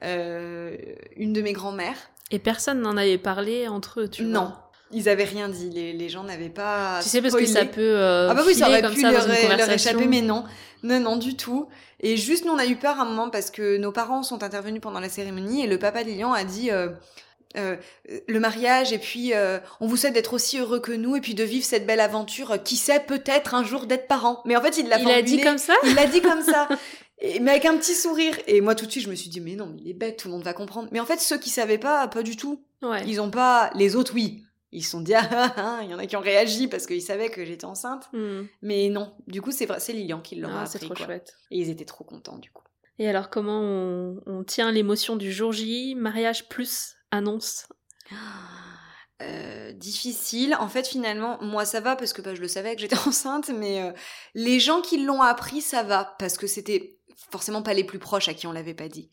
une 0.00 1.32
de 1.32 1.42
mes 1.42 1.52
grand-mères 1.52 1.98
Et 2.30 2.38
personne 2.38 2.80
n'en 2.80 2.96
avait 2.96 3.18
parlé 3.18 3.66
entre 3.68 4.00
eux, 4.02 4.08
tu 4.08 4.22
vois 4.24 4.32
Non, 4.32 4.52
ils 4.92 5.08
avaient 5.08 5.24
rien 5.24 5.48
dit. 5.48 5.68
Les, 5.70 5.92
les 5.92 6.08
gens 6.08 6.22
n'avaient 6.24 6.48
pas. 6.48 7.00
Tu 7.02 7.08
sais, 7.08 7.20
parce 7.22 7.34
que 7.34 7.46
ça 7.46 7.64
peut. 7.64 7.80
euh, 7.80 8.28
Ah 8.30 8.34
bah 8.34 8.42
oui, 8.46 8.54
ça 8.54 8.68
aurait 8.68 8.82
pu 8.82 9.00
ça 9.00 9.10
leur, 9.10 9.70
échapper, 9.70 10.06
mais 10.06 10.20
non. 10.22 10.44
Non, 10.82 11.00
non, 11.00 11.16
du 11.16 11.36
tout. 11.36 11.68
Et 12.00 12.16
juste, 12.16 12.44
nous, 12.46 12.52
on 12.52 12.58
a 12.58 12.66
eu 12.66 12.76
peur 12.76 12.98
à 12.98 13.02
un 13.02 13.04
moment 13.04 13.28
parce 13.30 13.50
que 13.50 13.76
nos 13.76 13.92
parents 13.92 14.22
sont 14.22 14.42
intervenus 14.42 14.80
pendant 14.80 15.00
la 15.00 15.08
cérémonie 15.10 15.62
et 15.62 15.66
le 15.66 15.78
papa 15.78 16.02
de 16.04 16.08
Lilian 16.08 16.32
a 16.32 16.44
dit 16.44 16.70
euh, 16.70 16.88
euh, 17.58 17.76
le 18.28 18.40
mariage 18.40 18.92
et 18.92 18.98
puis 18.98 19.34
euh, 19.34 19.58
on 19.80 19.86
vous 19.86 19.98
souhaite 19.98 20.14
d'être 20.14 20.32
aussi 20.32 20.58
heureux 20.58 20.80
que 20.80 20.92
nous 20.92 21.16
et 21.16 21.20
puis 21.20 21.34
de 21.34 21.44
vivre 21.44 21.66
cette 21.66 21.84
belle 21.86 22.00
aventure. 22.00 22.62
Qui 22.62 22.76
sait, 22.76 23.00
peut-être 23.00 23.54
un 23.54 23.64
jour 23.64 23.84
d'être 23.86 24.06
parents. 24.08 24.40
Mais 24.46 24.56
en 24.56 24.62
fait, 24.62 24.78
il 24.78 24.88
l'a 24.88 24.98
Il 24.98 25.10
a 25.10 25.20
dit 25.20 25.36
formulé- 25.38 25.42
comme 25.44 25.58
ça? 25.58 25.74
Il 25.84 25.94
l'a 25.94 26.06
dit 26.06 26.22
comme 26.22 26.42
ça. 26.42 26.68
Et, 27.20 27.40
mais 27.40 27.52
avec 27.52 27.64
un 27.66 27.76
petit 27.76 27.94
sourire. 27.94 28.36
Et 28.46 28.60
moi, 28.60 28.74
tout 28.74 28.86
de 28.86 28.90
suite, 28.90 29.04
je 29.04 29.10
me 29.10 29.14
suis 29.14 29.28
dit, 29.30 29.40
mais 29.40 29.54
non, 29.54 29.66
mais 29.66 29.78
il 29.80 29.88
est 29.90 29.94
bête, 29.94 30.18
tout 30.18 30.28
le 30.28 30.32
monde 30.34 30.42
va 30.42 30.52
comprendre. 30.52 30.88
Mais 30.92 31.00
en 31.00 31.06
fait, 31.06 31.20
ceux 31.20 31.38
qui 31.38 31.50
savaient 31.50 31.78
pas, 31.78 32.08
pas 32.08 32.22
du 32.22 32.36
tout. 32.36 32.64
Ouais. 32.82 33.02
Ils 33.06 33.20
ont 33.20 33.30
pas. 33.30 33.70
Les 33.74 33.94
autres, 33.96 34.14
oui. 34.14 34.42
Ils 34.72 34.84
se 34.84 34.90
sont 34.92 35.00
dit, 35.00 35.14
ah, 35.16 35.28
ah, 35.30 35.52
ah, 35.56 35.80
il 35.82 35.90
y 35.90 35.94
en 35.94 35.98
a 35.98 36.06
qui 36.06 36.16
ont 36.16 36.20
réagi 36.20 36.68
parce 36.68 36.86
qu'ils 36.86 37.02
savaient 37.02 37.28
que 37.30 37.44
j'étais 37.44 37.64
enceinte. 37.64 38.08
Hmm. 38.12 38.42
Mais 38.62 38.88
non, 38.88 39.14
du 39.26 39.42
coup, 39.42 39.50
c'est 39.50 39.66
vrai, 39.66 39.80
c'est 39.80 39.92
Lilian 39.92 40.20
qui 40.20 40.36
leur 40.36 40.54
a 40.54 40.62
Ah, 40.62 40.66
c'est 40.66 40.76
appris. 40.78 40.86
trop 40.88 40.94
quoi. 40.96 41.06
chouette. 41.06 41.34
Et 41.50 41.58
ils 41.58 41.68
étaient 41.70 41.84
trop 41.84 42.04
contents, 42.04 42.38
du 42.38 42.50
coup. 42.50 42.62
Et 42.98 43.08
alors, 43.08 43.30
comment 43.30 43.60
on, 43.60 44.20
on 44.26 44.44
tient 44.44 44.70
l'émotion 44.70 45.16
du 45.16 45.32
jour 45.32 45.52
J, 45.52 45.94
mariage 45.96 46.48
plus 46.48 46.96
annonce? 47.10 47.66
Euh, 49.22 49.72
difficile. 49.72 50.56
En 50.58 50.68
fait, 50.68 50.86
finalement, 50.86 51.38
moi, 51.42 51.66
ça 51.66 51.80
va 51.80 51.94
parce 51.94 52.12
que 52.14 52.22
bah, 52.22 52.34
je 52.34 52.40
le 52.40 52.48
savais 52.48 52.74
que 52.74 52.80
j'étais 52.80 52.96
enceinte, 53.06 53.50
mais 53.54 53.82
euh, 53.82 53.92
les 54.34 54.58
gens 54.60 54.80
qui 54.80 55.02
l'ont 55.04 55.20
appris, 55.20 55.60
ça 55.60 55.82
va 55.82 56.16
parce 56.18 56.38
que 56.38 56.46
c'était 56.46 56.98
forcément 57.30 57.62
pas 57.62 57.74
les 57.74 57.84
plus 57.84 57.98
proches 57.98 58.28
à 58.28 58.34
qui 58.34 58.46
on 58.46 58.52
l'avait 58.52 58.74
pas 58.74 58.88
dit. 58.88 59.10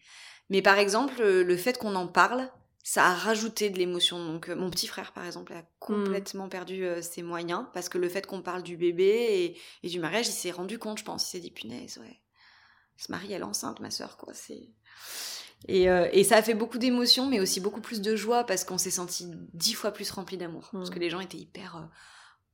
Mais 0.50 0.62
par 0.62 0.78
exemple, 0.78 1.16
euh, 1.22 1.44
le 1.44 1.58
fait 1.58 1.78
qu'on 1.78 1.96
en 1.96 2.08
parle, 2.08 2.50
ça 2.84 3.06
a 3.08 3.14
rajouté 3.14 3.70
de 3.70 3.78
l'émotion. 3.78 4.18
Donc, 4.26 4.48
euh, 4.50 4.56
mon 4.56 4.70
petit 4.70 4.88
frère, 4.88 5.12
par 5.12 5.26
exemple, 5.26 5.52
a 5.54 5.64
complètement 5.80 6.48
perdu 6.48 6.86
euh, 6.86 7.02
ses 7.02 7.22
moyens 7.22 7.66
parce 7.74 7.90
que 7.90 7.98
le 7.98 8.08
fait 8.08 8.26
qu'on 8.26 8.42
parle 8.42 8.64
du 8.64 8.78
bébé 8.78 9.06
et, 9.06 9.58
et 9.84 9.90
du 9.90 10.00
mariage, 10.00 10.28
il 10.28 10.32
s'est 10.32 10.52
rendu 10.52 10.80
compte, 10.80 11.00
je 11.00 11.04
pense. 11.04 11.28
Il 11.28 11.32
s'est 11.32 11.40
dit, 11.40 11.52
punaise, 11.52 11.98
ouais. 11.98 12.22
Se 12.96 13.12
marie, 13.12 13.34
elle 13.34 13.42
est 13.42 13.46
enceinte, 13.46 13.80
ma 13.82 13.92
sœur, 13.92 14.16
quoi. 14.18 14.34
C'est. 14.34 14.70
Et, 15.68 15.90
euh, 15.90 16.08
et 16.14 16.24
ça 16.24 16.38
a 16.38 16.42
fait 16.42 16.54
beaucoup 16.54 16.78
d'émotions, 16.78 17.26
mais 17.28 17.40
aussi 17.40 17.60
beaucoup 17.60 17.82
plus 17.82 18.00
de 18.02 18.16
joie 18.16 18.44
parce 18.46 18.64
qu'on 18.64 18.78
s'est 18.78 18.92
senti 18.92 19.28
dix 19.54 19.74
fois 19.74 19.92
plus 19.92 20.10
rempli 20.12 20.38
d'amour. 20.38 20.70
Parce 20.72 20.90
Mm. 20.90 20.94
que 20.94 21.00
les 21.00 21.10
gens 21.10 21.20
étaient 21.20 21.38
hyper. 21.38 21.76
euh, 21.76 21.82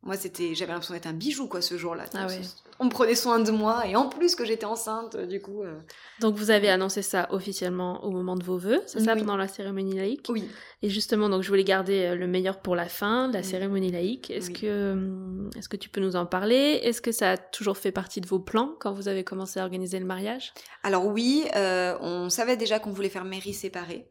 Moi, 0.06 0.18
c'était, 0.18 0.54
j'avais 0.54 0.72
l'impression 0.74 0.94
d'être 0.94 1.08
un 1.08 1.14
bijou, 1.14 1.48
quoi, 1.48 1.62
ce 1.62 1.78
jour-là. 1.78 2.04
Ah 2.14 2.28
ouais. 2.28 2.42
On 2.80 2.86
me 2.86 2.90
prenait 2.90 3.16
soin 3.16 3.40
de 3.40 3.52
moi, 3.52 3.88
et 3.88 3.96
en 3.96 4.10
plus 4.10 4.36
que 4.36 4.44
j'étais 4.44 4.66
enceinte, 4.66 5.16
du 5.16 5.40
coup. 5.42 5.64
euh, 5.64 5.80
Donc, 6.20 6.36
vous 6.36 6.52
avez 6.52 6.70
annoncé 6.70 7.02
ça 7.02 7.28
officiellement 7.32 8.04
au 8.04 8.12
moment 8.12 8.36
de 8.36 8.44
vos 8.44 8.58
vœux, 8.58 8.82
c'est 8.86 9.00
ça, 9.00 9.14
Oui. 9.14 9.20
pendant 9.20 9.38
la 9.38 9.48
cérémonie 9.48 9.96
laïque? 9.96 10.26
Oui. 10.30 10.44
Et 10.82 10.90
justement, 10.90 11.30
donc 11.30 11.44
je 11.44 11.48
voulais 11.48 11.64
garder 11.64 12.02
euh, 12.08 12.16
le 12.16 12.28
meilleur 12.28 12.60
pour 12.60 12.76
la 12.76 12.90
fin, 12.90 13.32
la 13.32 13.40
Oui. 13.40 13.46
cérémonie 13.46 13.92
laïque. 13.92 14.30
Est-ce 14.32 14.48
Oui. 14.48 14.54
que, 14.60 14.92
hum, 14.92 15.50
est-ce 15.56 15.70
que 15.70 15.78
tu 15.78 15.88
peux 15.88 16.02
nous 16.02 16.18
en 16.18 16.26
parler? 16.26 16.82
Est-ce 16.84 17.02
que 17.02 17.14
ça 17.14 17.32
a 17.32 17.38
toujours 17.38 17.78
fait 17.78 17.94
partie 17.94 18.20
de 18.20 18.28
vos 18.28 18.40
plans 18.40 18.74
quand 18.82 18.92
vous 18.92 19.08
avez 19.08 19.24
commencé 19.24 19.62
à 19.62 19.64
organiser 19.64 20.00
le 20.00 20.06
mariage? 20.06 20.54
Alors 20.84 21.06
oui, 21.06 21.46
euh, 21.56 21.96
on 22.02 22.30
savait 22.30 22.58
déjà 22.58 22.80
qu'on 22.80 22.92
voulait 22.92 23.08
faire 23.08 23.24
mairie 23.24 23.54
séparée. 23.54 24.08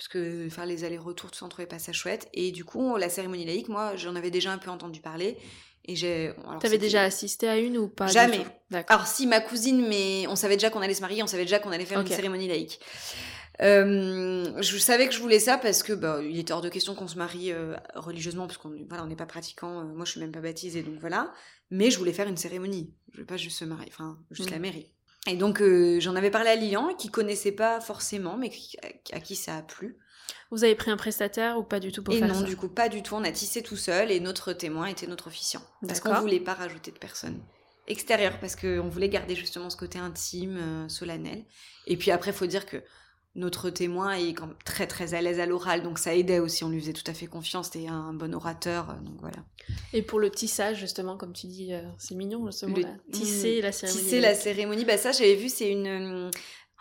Parce 0.00 0.08
que 0.08 0.48
faire 0.48 0.64
les 0.64 0.84
allers-retours, 0.84 1.30
tout 1.30 1.36
ça, 1.36 1.44
on 1.44 1.50
trouvait 1.50 1.66
pas 1.66 1.78
ça 1.78 1.92
chouette. 1.92 2.26
Et 2.32 2.52
du 2.52 2.64
coup, 2.64 2.96
la 2.96 3.10
cérémonie 3.10 3.44
laïque, 3.44 3.68
moi, 3.68 3.96
j'en 3.96 4.16
avais 4.16 4.30
déjà 4.30 4.50
un 4.50 4.56
peu 4.56 4.70
entendu 4.70 5.02
parler. 5.02 5.36
Et 5.84 5.94
j'ai. 5.94 6.32
T'avais 6.58 6.78
déjà 6.78 7.02
assisté 7.02 7.46
à 7.50 7.58
une 7.58 7.76
ou 7.76 7.86
pas 7.86 8.06
Jamais. 8.06 8.40
Alors 8.88 9.06
si 9.06 9.26
ma 9.26 9.40
cousine, 9.40 9.86
mais 9.86 10.24
on 10.28 10.36
savait 10.36 10.56
déjà 10.56 10.70
qu'on 10.70 10.80
allait 10.80 10.94
se 10.94 11.02
marier, 11.02 11.22
on 11.22 11.26
savait 11.26 11.44
déjà 11.44 11.58
qu'on 11.58 11.70
allait 11.70 11.84
faire 11.84 12.00
une 12.00 12.06
cérémonie 12.06 12.48
laïque. 12.48 12.80
Euh, 13.60 14.50
je 14.62 14.78
savais 14.78 15.06
que 15.06 15.12
je 15.12 15.20
voulais 15.20 15.38
ça 15.38 15.58
parce 15.58 15.82
que 15.82 15.92
bah, 15.92 16.20
il 16.22 16.38
était 16.38 16.52
hors 16.54 16.62
de 16.62 16.70
question 16.70 16.94
qu'on 16.94 17.08
se 17.08 17.18
marie 17.18 17.52
euh, 17.52 17.76
religieusement 17.94 18.46
parce 18.46 18.56
qu'on 18.56 18.72
voilà 18.88 19.04
on 19.04 19.06
n'est 19.06 19.16
pas 19.16 19.26
pratiquant. 19.26 19.80
euh, 19.80 19.84
moi 19.84 20.06
je 20.06 20.12
suis 20.12 20.20
même 20.20 20.32
pas 20.32 20.40
baptisée 20.40 20.82
donc 20.82 20.94
voilà. 20.98 21.30
Mais 21.70 21.90
je 21.90 21.98
voulais 21.98 22.14
faire 22.14 22.26
une 22.26 22.38
cérémonie. 22.38 22.94
Je 23.10 23.16
voulais 23.16 23.26
pas 23.26 23.36
juste 23.36 23.58
se 23.58 23.64
marier, 23.66 23.90
enfin 23.92 24.18
juste 24.30 24.48
Mm. 24.48 24.52
la 24.54 24.58
mairie. 24.60 24.86
Et 25.26 25.36
donc 25.36 25.60
euh, 25.60 26.00
j'en 26.00 26.16
avais 26.16 26.30
parlé 26.30 26.50
à 26.50 26.56
Lian 26.56 26.94
qui 26.98 27.10
connaissait 27.10 27.52
pas 27.52 27.80
forcément 27.80 28.36
mais 28.36 28.48
qui- 28.50 28.76
à 29.12 29.20
qui 29.20 29.36
ça 29.36 29.56
a 29.56 29.62
plu. 29.62 29.96
Vous 30.50 30.64
avez 30.64 30.74
pris 30.74 30.90
un 30.90 30.96
prestataire 30.96 31.58
ou 31.58 31.62
pas 31.62 31.78
du 31.78 31.92
tout 31.92 32.02
pour 32.02 32.14
Et 32.14 32.18
faire 32.18 32.28
non 32.28 32.34
ça 32.34 32.42
du 32.42 32.56
coup 32.56 32.68
pas 32.68 32.88
du 32.88 33.02
tout. 33.02 33.14
On 33.14 33.24
a 33.24 33.30
tissé 33.30 33.62
tout 33.62 33.76
seul 33.76 34.10
et 34.10 34.18
notre 34.20 34.52
témoin 34.52 34.86
était 34.86 35.06
notre 35.06 35.26
officiant 35.28 35.62
parce 35.86 36.00
qu'on 36.00 36.14
voulait 36.20 36.40
pas 36.40 36.54
rajouter 36.54 36.90
de 36.90 36.98
personne 36.98 37.40
extérieure 37.86 38.38
parce 38.40 38.56
qu'on 38.56 38.88
voulait 38.88 39.08
garder 39.08 39.34
justement 39.34 39.68
ce 39.68 39.76
côté 39.76 39.98
intime, 39.98 40.56
euh, 40.58 40.88
solennel. 40.88 41.44
Et 41.86 41.96
puis 41.96 42.10
après, 42.12 42.32
faut 42.32 42.46
dire 42.46 42.64
que 42.66 42.82
notre 43.36 43.70
témoin 43.70 44.12
est 44.12 44.34
quand 44.34 44.48
même 44.48 44.56
très 44.64 44.86
très 44.86 45.14
à 45.14 45.20
l'aise 45.22 45.38
à 45.38 45.46
l'oral, 45.46 45.82
donc 45.82 45.98
ça 45.98 46.14
aidait 46.16 46.40
aussi. 46.40 46.64
On 46.64 46.68
lui 46.68 46.80
faisait 46.80 46.92
tout 46.92 47.08
à 47.08 47.14
fait 47.14 47.26
confiance. 47.26 47.66
C'était 47.72 47.86
un 47.86 48.12
bon 48.12 48.34
orateur, 48.34 48.90
euh, 48.90 48.94
donc 49.04 49.20
voilà. 49.20 49.38
Et 49.92 50.02
pour 50.02 50.18
le 50.18 50.30
tissage, 50.30 50.78
justement, 50.78 51.16
comme 51.16 51.32
tu 51.32 51.46
dis, 51.46 51.72
euh, 51.72 51.82
c'est 51.98 52.14
mignon 52.16 52.50
ce 52.50 52.66
Le-. 52.66 52.82
Tisser 53.12 53.58
Mm. 53.60 53.62
la 53.62 53.72
cérémonie. 53.72 54.02
Tisser 54.04 54.20
la 54.20 54.34
cérémonie, 54.34 54.84
bah 54.84 54.98
ça 54.98 55.12
j'avais 55.12 55.36
vu, 55.36 55.48
c'est 55.48 55.70
une. 55.70 56.30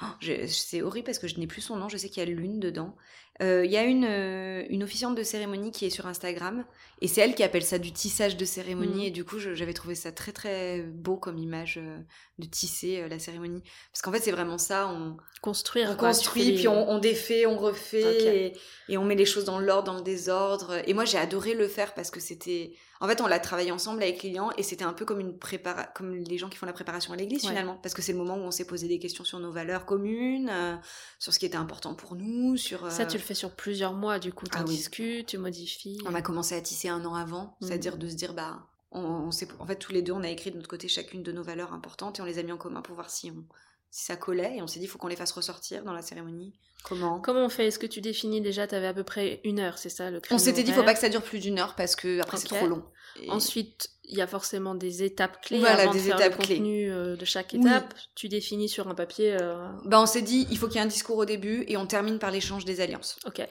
oh, 0.01 0.05
c'est 0.47 0.81
horrible 0.81 1.05
parce 1.05 1.19
que 1.19 1.27
je 1.27 1.39
n'ai 1.39 1.47
plus 1.47 1.61
son 1.61 1.75
nom. 1.75 1.87
Je 1.87 1.97
sais 1.97 2.09
qu'il 2.09 2.23
y 2.23 2.25
a 2.25 2.29
lune 2.29 2.59
dedans. 2.59 2.95
Euh, 3.41 3.63
Il 3.65 3.71
y 3.71 3.77
a 3.77 3.83
une 3.83 4.05
euh, 4.05 4.63
une 4.69 4.83
officiante 4.83 5.15
de 5.15 5.23
cérémonie 5.23 5.71
qui 5.71 5.85
est 5.85 5.89
sur 5.89 6.05
Instagram 6.07 6.65
et 7.01 7.07
c'est 7.07 7.21
elle 7.21 7.33
qui 7.35 7.43
appelle 7.43 7.63
ça 7.63 7.79
du 7.79 7.91
tissage 7.93 8.35
de 8.35 8.43
cérémonie 8.45 9.03
Mhm. 9.03 9.07
et 9.07 9.11
du 9.11 9.23
coup 9.23 9.39
j'avais 9.39 9.73
trouvé 9.73 9.95
ça 9.95 10.11
très 10.11 10.31
très 10.33 10.81
beau 10.81 11.15
comme 11.17 11.37
image 11.37 11.77
euh, 11.81 11.97
de 12.37 12.45
tisser 12.45 12.99
euh, 12.99 13.07
la 13.07 13.17
cérémonie 13.19 13.63
parce 13.93 14.01
qu'en 14.01 14.11
fait 14.11 14.19
c'est 14.19 14.31
vraiment 14.31 14.57
ça 14.57 14.87
on, 14.89 15.15
Construire. 15.41 15.91
on 15.91 15.95
quoi, 15.95 16.09
construit 16.09 16.55
puis 16.55 16.67
on, 16.67 16.89
on 16.89 16.99
défait 16.99 17.45
on 17.45 17.57
refait 17.57 18.47
et, 18.47 18.53
et 18.93 18.97
on 18.97 19.05
met 19.05 19.15
les 19.15 19.25
choses 19.25 19.45
dans 19.45 19.59
l'ordre 19.59 19.85
dans 19.93 19.97
le 19.97 20.03
désordre 20.03 20.81
et 20.85 20.93
moi 20.93 21.05
j'ai 21.05 21.17
adoré 21.17 21.53
le 21.53 21.67
faire 21.69 21.93
parce 21.93 22.11
que 22.11 22.19
c'était 22.19 22.73
en 22.99 23.07
fait 23.07 23.21
on 23.21 23.27
l'a 23.27 23.39
travaillé 23.39 23.71
ensemble 23.71 24.03
avec 24.03 24.21
Lilian 24.23 24.51
et 24.57 24.63
c'était 24.63 24.83
un 24.83 24.91
peu 24.91 25.05
comme 25.05 25.21
une 25.21 25.37
prépara 25.39 25.85
comme 25.85 26.13
les 26.13 26.37
gens 26.37 26.49
qui 26.49 26.57
font 26.57 26.65
la 26.65 26.73
préparation 26.73 27.13
à 27.13 27.15
l'église 27.15 27.43
Ouais. 27.45 27.49
finalement 27.51 27.79
parce 27.81 27.95
que 27.95 28.01
c'est 28.01 28.11
le 28.11 28.17
moment 28.17 28.35
où 28.35 28.41
on 28.41 28.51
s'est 28.51 28.65
posé 28.67 28.89
des 28.89 28.99
questions 28.99 29.23
sur 29.23 29.39
nos 29.39 29.51
valeurs 29.53 29.85
communes 29.85 30.49
euh, 30.51 30.75
sur 31.19 31.33
ce 31.33 31.39
qui 31.39 31.45
était 31.45 31.55
important 31.55 31.95
pour 31.95 32.15
nous 32.15 32.57
sur 32.57 32.83
euh, 32.85 32.89
Ça, 32.89 33.05
tu 33.05 33.15
le 33.17 33.23
sur 33.33 33.55
plusieurs 33.55 33.93
mois, 33.93 34.19
du 34.19 34.33
coup. 34.33 34.45
Tu 34.45 34.51
Ah 34.55 34.63
oui. 34.67 34.75
discutes, 34.75 35.27
tu 35.27 35.37
modifies. 35.37 35.99
on 36.05 36.13
a 36.15 36.21
commencé 36.21 36.55
à 36.55 36.61
tisser 36.61 36.89
un 36.89 37.03
an 37.05 37.15
avant, 37.15 37.57
c'est-à-dire 37.61 37.97
de 37.97 38.07
se 38.09 38.15
dire 38.15 38.33
bah 38.33 38.67
on, 38.91 39.01
on 39.01 39.27
en 39.59 39.65
fait 39.65 39.75
tous 39.75 39.91
les 39.91 40.01
deux 40.01 40.13
on 40.13 40.23
a 40.23 40.29
écrit 40.29 40.49
de 40.51 40.55
notre 40.57 40.69
côté 40.69 40.87
chacune 40.87 41.21
de 41.21 41.31
nos 41.31 41.43
valeurs 41.43 41.73
importantes 41.73 42.17
et 42.19 42.21
on 42.21 42.25
les 42.25 42.39
a 42.39 42.43
mis 42.43 42.51
en 42.51 42.57
commun 42.57 42.81
pour 42.81 42.95
voir 42.95 43.09
si 43.09 43.29
on 43.31 43.43
si 43.91 44.05
ça 44.05 44.15
collait 44.15 44.57
et 44.57 44.61
on 44.61 44.67
s'est 44.67 44.79
dit 44.79 44.85
il 44.85 44.89
faut 44.89 44.97
qu'on 44.99 45.07
les 45.07 45.15
fasse 45.15 45.31
ressortir 45.31 45.83
dans 45.83 45.93
la 45.93 46.01
cérémonie. 46.01 46.53
Comment? 46.83 47.19
Comment 47.19 47.45
on 47.45 47.49
fait? 47.49 47.67
Est-ce 47.67 47.79
que 47.79 47.87
tu 47.87 47.99
définis 48.01 48.39
déjà 48.41 48.65
Tu 48.67 48.73
avais 48.75 48.87
à 48.87 48.93
peu 48.93 49.03
près 49.03 49.41
une 49.43 49.59
heure, 49.59 49.77
c'est 49.77 49.89
ça 49.89 50.09
le 50.11 50.21
On 50.31 50.37
s'était 50.37 50.63
dit 50.63 50.71
faut 50.71 50.77
horaire 50.79 50.85
pas 50.91 50.93
que 50.93 50.99
ça 51.01 51.09
dure 51.09 51.21
plus 51.23 51.39
d'une 51.39 51.59
heure 51.59 51.75
parce 51.75 51.95
que 51.95 52.19
après 52.21 52.37
c'est 52.37 52.47
trop 52.47 52.67
long. 52.67 52.83
Et- 53.21 53.29
Ensuite, 53.29 53.89
il 54.05 54.17
y 54.17 54.21
a 54.21 54.27
forcément 54.27 54.75
des 54.75 55.03
étapes 55.03 55.41
clés 55.43 55.59
Voilà, 55.59 55.81
avant 55.83 55.91
des 55.91 55.99
de 55.99 56.03
faire 56.05 56.15
étapes 56.21 56.37
le 56.39 56.45
clés. 56.45 56.55
contenu 56.57 56.91
euh, 56.91 57.15
de 57.17 57.25
chaque 57.25 57.49
Oui. 57.53 57.59
étape. 57.61 57.93
Tu 58.15 58.29
définis 58.29 58.69
sur 58.69 58.87
un 58.87 58.95
papier. 58.95 59.35
euh, 59.41 59.67
bah 59.85 59.99
on 59.99 60.05
s'est 60.05 60.21
dit 60.21 60.47
il 60.51 60.57
faut 60.57 60.67
qu'il 60.67 60.75
y 60.75 60.79
ait 60.79 60.83
un 60.83 60.87
discours 60.87 61.17
au 61.17 61.25
début 61.25 61.65
et 61.67 61.75
on 61.75 61.85
termine 61.85 62.17
par 62.19 62.31
l'échange 62.31 62.63
des 62.65 62.79
alliances. 62.81 63.17
Ok. 63.25 63.41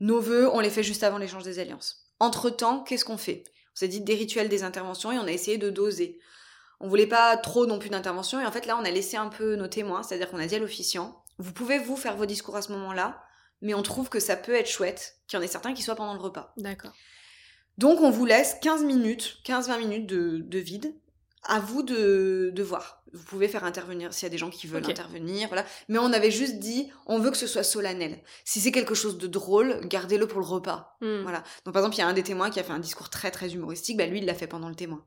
Nos 0.00 0.20
vœux, 0.20 0.48
on 0.52 0.60
les 0.60 0.70
fait 0.70 0.82
juste 0.82 1.02
avant 1.02 1.18
l'échange 1.18 1.42
des 1.42 1.58
alliances. 1.58 2.06
Entre-temps, 2.20 2.80
qu'est-ce 2.84 3.04
qu'on 3.04 3.18
fait? 3.18 3.44
On 3.74 3.76
s'est 3.80 3.88
dit 3.88 4.00
des 4.00 4.14
rituels, 4.14 4.48
des 4.48 4.62
interventions 4.62 5.12
et 5.12 5.18
on 5.18 5.24
a 5.26 5.32
essayé 5.32 5.58
de 5.58 5.68
doser. 5.70 6.18
On 6.80 6.88
voulait 6.88 7.06
pas 7.06 7.36
trop 7.36 7.66
non 7.66 7.78
plus 7.78 7.90
d'interventions 7.90 8.40
et 8.40 8.46
en 8.46 8.52
fait 8.52 8.66
là 8.66 8.78
on 8.80 8.84
a 8.84 8.90
laissé 8.90 9.16
un 9.16 9.28
peu 9.28 9.56
nos 9.56 9.68
témoins, 9.68 10.02
c'est-à-dire 10.02 10.30
qu'on 10.30 10.38
a 10.38 10.46
dit 10.46 10.54
à 10.54 10.58
l'officiant, 10.58 11.22
vous 11.38 11.52
pouvez 11.52 11.78
vous 11.78 11.96
faire 11.96 12.16
vos 12.16 12.26
discours 12.26 12.56
à 12.56 12.62
ce 12.62 12.72
moment-là, 12.72 13.22
mais 13.62 13.74
on 13.74 13.82
trouve 13.82 14.08
que 14.08 14.20
ça 14.20 14.36
peut 14.36 14.54
être 14.54 14.68
chouette 14.68 15.16
qu'il 15.26 15.38
y 15.38 15.40
en 15.40 15.44
ait 15.44 15.48
certains 15.48 15.74
qui 15.74 15.82
soient 15.82 15.96
pendant 15.96 16.14
le 16.14 16.20
repas. 16.20 16.52
D'accord. 16.56 16.92
Donc 17.78 18.00
on 18.00 18.10
vous 18.10 18.26
laisse 18.26 18.56
15 18.62 18.84
minutes, 18.84 19.38
15-20 19.44 19.78
minutes 19.78 20.06
de, 20.06 20.38
de 20.38 20.58
vide. 20.58 20.94
À 21.44 21.58
vous 21.58 21.82
de, 21.82 22.50
de 22.54 22.62
voir. 22.62 22.99
Vous 23.12 23.24
pouvez 23.24 23.48
faire 23.48 23.64
intervenir 23.64 24.12
s'il 24.14 24.24
y 24.24 24.26
a 24.26 24.30
des 24.30 24.38
gens 24.38 24.50
qui 24.50 24.66
veulent 24.66 24.82
intervenir, 24.90 25.48
voilà. 25.48 25.64
Mais 25.88 25.98
on 25.98 26.12
avait 26.12 26.30
juste 26.30 26.58
dit, 26.58 26.90
on 27.06 27.18
veut 27.18 27.30
que 27.30 27.36
ce 27.36 27.46
soit 27.48 27.62
solennel. 27.64 28.18
Si 28.44 28.60
c'est 28.60 28.70
quelque 28.72 28.94
chose 28.94 29.18
de 29.18 29.26
drôle, 29.26 29.80
gardez-le 29.86 30.26
pour 30.28 30.40
le 30.40 30.46
repas. 30.46 30.96
Hmm. 31.00 31.22
Voilà. 31.22 31.42
Donc 31.64 31.74
par 31.74 31.82
exemple, 31.82 31.96
il 31.96 31.98
y 31.98 32.02
a 32.02 32.06
un 32.06 32.12
des 32.12 32.22
témoins 32.22 32.50
qui 32.50 32.60
a 32.60 32.62
fait 32.62 32.72
un 32.72 32.78
discours 32.78 33.10
très 33.10 33.30
très 33.30 33.52
humoristique. 33.54 33.96
Bah 33.96 34.06
lui, 34.06 34.18
il 34.18 34.24
l'a 34.26 34.34
fait 34.34 34.46
pendant 34.46 34.68
le 34.68 34.74
témoin, 34.76 35.04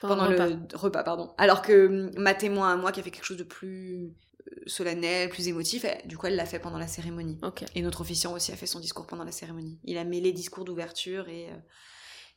Pendant, 0.00 0.16
pendant 0.26 0.30
le 0.30 0.36
repas. 0.54 0.76
repas, 0.78 1.02
pardon. 1.04 1.32
Alors 1.38 1.62
que 1.62 1.86
hum, 1.86 2.10
ma 2.16 2.34
témoin 2.34 2.72
à 2.72 2.76
moi, 2.76 2.90
qui 2.92 3.00
a 3.00 3.02
fait 3.02 3.10
quelque 3.12 3.24
chose 3.26 3.36
de 3.36 3.44
plus 3.44 4.12
euh, 4.48 4.50
solennel, 4.66 5.28
plus 5.30 5.46
émotif, 5.48 5.84
elle- 5.84 6.06
du 6.08 6.18
coup, 6.18 6.26
elle 6.26 6.36
l'a 6.36 6.46
fait 6.46 6.58
pendant 6.58 6.78
la 6.78 6.86
cérémonie. 6.88 7.38
Et 7.76 7.82
notre 7.82 8.00
officiant 8.00 8.32
aussi 8.32 8.50
a 8.52 8.56
fait 8.56 8.66
son 8.66 8.80
discours 8.80 9.06
pendant 9.06 9.24
la 9.24 9.32
cérémonie. 9.32 9.78
Il 9.84 9.96
a 9.96 10.04
mêlé 10.04 10.32
discours 10.32 10.64
d'ouverture 10.64 11.28
et 11.28 11.50
euh, 11.50 11.56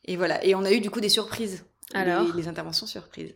et 0.04 0.16
voilà. 0.16 0.42
Et 0.44 0.54
on 0.54 0.64
a 0.64 0.70
eu 0.72 0.80
du 0.80 0.90
coup 0.90 1.00
des 1.00 1.08
surprises. 1.08 1.64
Alors 1.94 2.24
les, 2.34 2.42
les 2.42 2.48
interventions 2.48 2.86
surprises. 2.86 3.34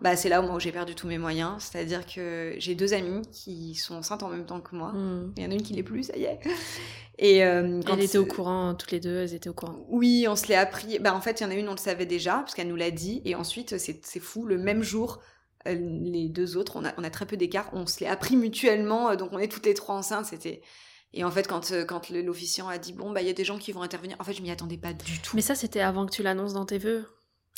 Bah 0.00 0.16
c'est 0.16 0.28
là 0.28 0.42
où 0.42 0.46
moi 0.46 0.58
j'ai 0.58 0.72
perdu 0.72 0.94
tous 0.94 1.06
mes 1.06 1.18
moyens. 1.18 1.54
C'est-à-dire 1.62 2.04
que 2.06 2.54
j'ai 2.58 2.74
deux 2.74 2.92
amies 2.92 3.22
qui 3.30 3.74
sont 3.76 3.94
enceintes 3.94 4.22
en 4.24 4.28
même 4.28 4.46
temps 4.46 4.60
que 4.60 4.74
moi. 4.74 4.92
Hmm. 4.92 5.32
Il 5.36 5.42
y 5.44 5.46
en 5.46 5.50
a 5.50 5.54
une 5.54 5.62
qui 5.62 5.74
l'est 5.74 5.82
plus, 5.84 6.04
ça 6.04 6.16
y 6.16 6.24
est. 6.24 6.40
Et 7.18 7.44
euh, 7.44 7.80
quand 7.86 7.96
Elles 7.96 8.04
étaient 8.04 8.18
au 8.18 8.26
courant, 8.26 8.74
toutes 8.74 8.90
les 8.90 8.98
deux, 8.98 9.18
elles 9.18 9.34
étaient 9.34 9.48
au 9.48 9.54
courant. 9.54 9.86
oui, 9.88 10.26
on 10.28 10.34
se 10.34 10.48
l'est 10.48 10.56
appris. 10.56 10.98
Bah, 10.98 11.14
en 11.14 11.20
fait, 11.20 11.40
il 11.40 11.44
y 11.44 11.46
en 11.46 11.50
a 11.50 11.54
une, 11.54 11.68
on 11.68 11.72
le 11.72 11.76
savait 11.78 12.06
déjà, 12.06 12.38
parce 12.38 12.54
qu'elle 12.54 12.66
nous 12.66 12.74
l'a 12.74 12.90
dit. 12.90 13.22
Et 13.24 13.36
ensuite, 13.36 13.78
c'est 13.78 14.18
fou, 14.20 14.44
le 14.46 14.58
même 14.58 14.82
jour, 14.82 15.20
euh, 15.68 15.74
les 15.76 16.28
deux 16.28 16.56
autres, 16.56 16.74
on 16.74 16.84
a, 16.84 16.92
on 16.98 17.04
a 17.04 17.10
très 17.10 17.24
peu 17.26 17.36
d'écart, 17.36 17.70
on 17.72 17.86
se 17.86 18.00
l'est 18.00 18.08
appris 18.08 18.34
mutuellement. 18.36 19.10
euh, 19.10 19.16
Donc, 19.16 19.28
on 19.32 19.38
est 19.38 19.46
toutes 19.46 19.66
les 19.66 19.74
trois 19.74 19.94
enceintes. 19.94 20.26
C'était. 20.26 20.62
Et 21.12 21.22
en 21.22 21.30
fait, 21.30 21.46
quand, 21.46 21.72
quand 21.86 22.10
l'officiant 22.10 22.66
a 22.66 22.78
dit 22.78 22.92
bon, 22.92 23.12
bah 23.12 23.20
il 23.22 23.28
y 23.28 23.30
a 23.30 23.34
des 23.34 23.44
gens 23.44 23.58
qui 23.58 23.70
vont 23.70 23.82
intervenir, 23.82 24.16
en 24.18 24.24
fait, 24.24 24.32
je 24.32 24.42
m'y 24.42 24.50
attendais 24.50 24.78
pas 24.78 24.92
du 24.92 25.20
tout. 25.20 25.36
Mais 25.36 25.42
ça, 25.42 25.54
c'était 25.54 25.78
avant 25.80 26.06
que 26.06 26.10
tu 26.10 26.24
l'annonces 26.24 26.54
dans 26.54 26.66
tes 26.66 26.78
vœux. 26.78 27.06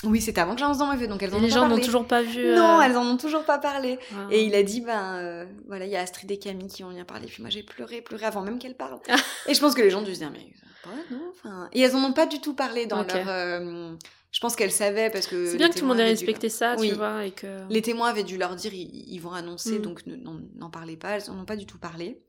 Oui, 0.04 0.20
c'était 0.20 0.40
avant 0.42 0.54
que 0.54 0.60
je 0.60 0.64
lance 0.66 0.78
dans 0.78 0.90
mes 0.92 0.96
vœux, 0.98 1.06
donc 1.08 1.22
elles 1.22 1.32
en 1.34 1.38
ont 1.38 1.40
les 1.40 1.48
pas 1.48 1.54
gens 1.54 1.68
n'ont 1.68 1.80
toujours 1.80 2.06
pas 2.06 2.22
vu. 2.22 2.54
Non, 2.54 2.78
euh, 2.78 2.82
elles 2.82 2.96
en 2.98 3.04
ont 3.06 3.16
toujours 3.16 3.44
pas 3.44 3.58
parlé. 3.58 3.98
ah. 4.14 4.28
Et 4.30 4.44
il 4.44 4.54
a 4.54 4.62
dit, 4.62 4.82
ben 4.82 5.14
euh, 5.16 5.46
voilà, 5.66 5.86
il 5.86 5.90
y 5.90 5.96
a 5.96 6.00
Astrid 6.02 6.30
et 6.30 6.38
Camille 6.38 6.68
qui 6.68 6.84
ont 6.84 6.90
bien 6.90 7.06
parlé. 7.06 7.26
Puis 7.26 7.40
moi, 7.42 7.48
j'ai 7.50 7.62
pleuré, 7.62 8.02
pleuré 8.02 8.26
avant 8.26 8.42
même 8.42 8.58
qu'elles 8.58 8.76
parlent. 8.76 9.00
Ah. 9.08 9.16
et 9.48 9.54
je 9.54 9.60
pense 9.60 9.74
que 9.74 9.80
les 9.80 9.88
gens 9.88 10.00
ont 10.00 10.04
dû 10.04 10.12
se 10.14 10.18
dire, 10.18 10.30
mais 10.30 10.38
ouais, 10.40 11.02
non, 11.10 11.22
enfin. 11.30 11.70
Et 11.72 11.80
elles 11.80 11.96
en 11.96 12.04
ont 12.04 12.12
pas 12.12 12.26
du 12.26 12.40
tout 12.42 12.54
parlé 12.54 12.84
dans 12.86 13.02
leur. 13.04 13.28
euh, 13.28 13.94
je 14.32 14.40
pense 14.40 14.54
qu'elles 14.54 14.70
savaient 14.70 15.08
parce 15.08 15.26
que. 15.26 15.46
C'est 15.46 15.56
bien 15.56 15.70
que 15.70 15.74
tout 15.74 15.80
le 15.80 15.88
monde 15.88 16.00
ait 16.00 16.04
respecté 16.04 16.50
ça, 16.50 16.76
Oui. 16.78 16.90
tu 16.90 16.94
vois, 16.94 17.24
et 17.24 17.30
que. 17.30 17.66
Les 17.70 17.80
témoins 17.80 18.08
avaient 18.10 18.22
dû 18.24 18.36
leur 18.36 18.54
dire, 18.54 18.74
ils, 18.74 19.04
ils 19.08 19.18
vont 19.18 19.32
annoncer, 19.32 19.78
Mm. 19.78 19.82
donc 19.82 20.06
ne- 20.06 20.16
n'en 20.16 20.68
parlez 20.70 20.98
pas. 20.98 21.12
Elles 21.16 21.30
en 21.30 21.38
ont 21.40 21.46
pas 21.46 21.56
du 21.56 21.64
tout 21.64 21.78
parlé. 21.78 22.20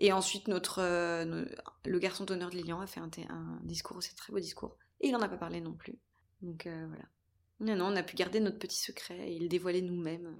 Et 0.00 0.12
ensuite, 0.12 0.48
notre, 0.48 0.80
euh, 0.82 1.24
no- 1.24 1.46
le 1.86 1.98
garçon 2.00 2.24
d'honneur 2.24 2.50
de 2.50 2.56
Lilian 2.56 2.80
a 2.80 2.86
fait 2.88 3.00
un, 3.00 3.08
un 3.30 3.60
discours 3.62 3.96
aussi, 3.96 4.12
très 4.16 4.32
beau 4.32 4.40
discours. 4.40 4.76
Et 5.00 5.08
il 5.08 5.14
en 5.16 5.20
a 5.22 5.28
pas 5.28 5.36
parlé 5.36 5.60
non 5.60 5.72
plus. 5.72 5.94
Donc 6.42 6.66
euh, 6.66 6.86
voilà. 6.88 7.04
Non, 7.60 7.76
non, 7.76 7.92
on 7.92 7.96
a 7.96 8.02
pu 8.02 8.16
garder 8.16 8.40
notre 8.40 8.58
petit 8.58 8.78
secret 8.78 9.32
et 9.32 9.38
le 9.38 9.48
dévoiler 9.48 9.80
nous-mêmes. 9.82 10.36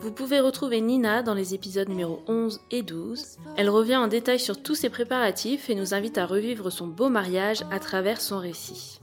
Vous 0.00 0.12
pouvez 0.12 0.40
retrouver 0.40 0.80
Nina 0.80 1.22
dans 1.22 1.34
les 1.34 1.54
épisodes 1.54 1.88
numéro 1.88 2.22
11 2.26 2.60
et 2.70 2.82
12. 2.82 3.38
Elle 3.56 3.70
revient 3.70 3.96
en 3.96 4.08
détail 4.08 4.40
sur 4.40 4.62
tous 4.62 4.74
ses 4.74 4.90
préparatifs 4.90 5.68
et 5.68 5.74
nous 5.74 5.94
invite 5.94 6.18
à 6.18 6.26
revivre 6.26 6.70
son 6.70 6.86
beau 6.86 7.08
mariage 7.08 7.64
à 7.70 7.78
travers 7.78 8.20
son 8.20 8.38
récit. 8.38 9.00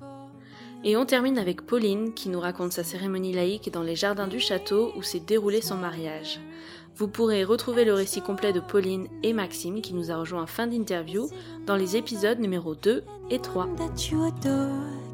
Et 0.84 0.96
on 0.96 1.06
termine 1.06 1.38
avec 1.38 1.62
Pauline 1.66 2.14
qui 2.14 2.30
nous 2.30 2.40
raconte 2.40 2.72
sa 2.72 2.84
cérémonie 2.84 3.34
laïque 3.34 3.72
dans 3.72 3.84
les 3.84 3.96
jardins 3.96 4.28
du 4.28 4.40
château 4.40 4.92
où 4.96 5.02
s'est 5.02 5.20
déroulé 5.20 5.62
son 5.62 5.76
mariage. 5.76 6.40
Vous 6.98 7.08
pourrez 7.08 7.44
retrouver 7.44 7.86
le 7.86 7.94
récit 7.94 8.22
complet 8.22 8.54
de 8.54 8.60
Pauline 8.60 9.08
et 9.22 9.32
Maxime 9.32 9.82
qui 9.82 9.94
nous 9.94 10.10
a 10.10 10.18
rejoint 10.18 10.42
en 10.42 10.48
fin 10.48 10.66
d'interview 10.66 11.30
dans 11.68 11.76
les 11.76 11.96
épisodes 11.96 12.40
numéro 12.40 12.74
2 12.74 13.04
et 13.30 13.40
3. 13.40 13.68
that 13.78 14.10
you 14.10 14.24
adore 14.26 14.72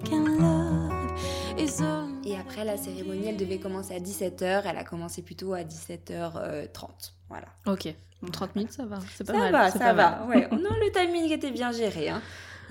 can 0.09 0.23
love 0.39 1.11
is 1.59 1.81
all 1.83 2.07
Et 2.25 2.37
après, 2.37 2.63
la 2.63 2.77
cérémonie, 2.77 3.27
elle 3.27 3.35
devait 3.37 3.57
commencer 3.59 3.93
à 3.93 3.99
17h. 3.99 4.61
Elle 4.65 4.77
a 4.77 4.85
commencé 4.85 5.21
plutôt 5.21 5.53
à 5.53 5.63
17h30. 5.63 7.11
Voilà. 7.27 7.47
Ok, 7.65 7.93
bon, 8.21 8.31
30 8.31 8.55
minutes 8.55 8.71
ça 8.71 8.85
va, 8.85 8.99
c'est 9.13 9.27
pas 9.27 9.33
ça 9.33 9.39
mal. 9.39 9.51
va, 9.51 9.71
ça 9.71 9.79
pas 9.79 9.93
va. 9.93 10.25
Ouais. 10.25 10.47
Non, 10.51 10.69
le 10.79 10.89
timing 10.91 11.29
était 11.33 11.51
bien 11.51 11.73
géré. 11.73 12.07
Hein. 12.07 12.21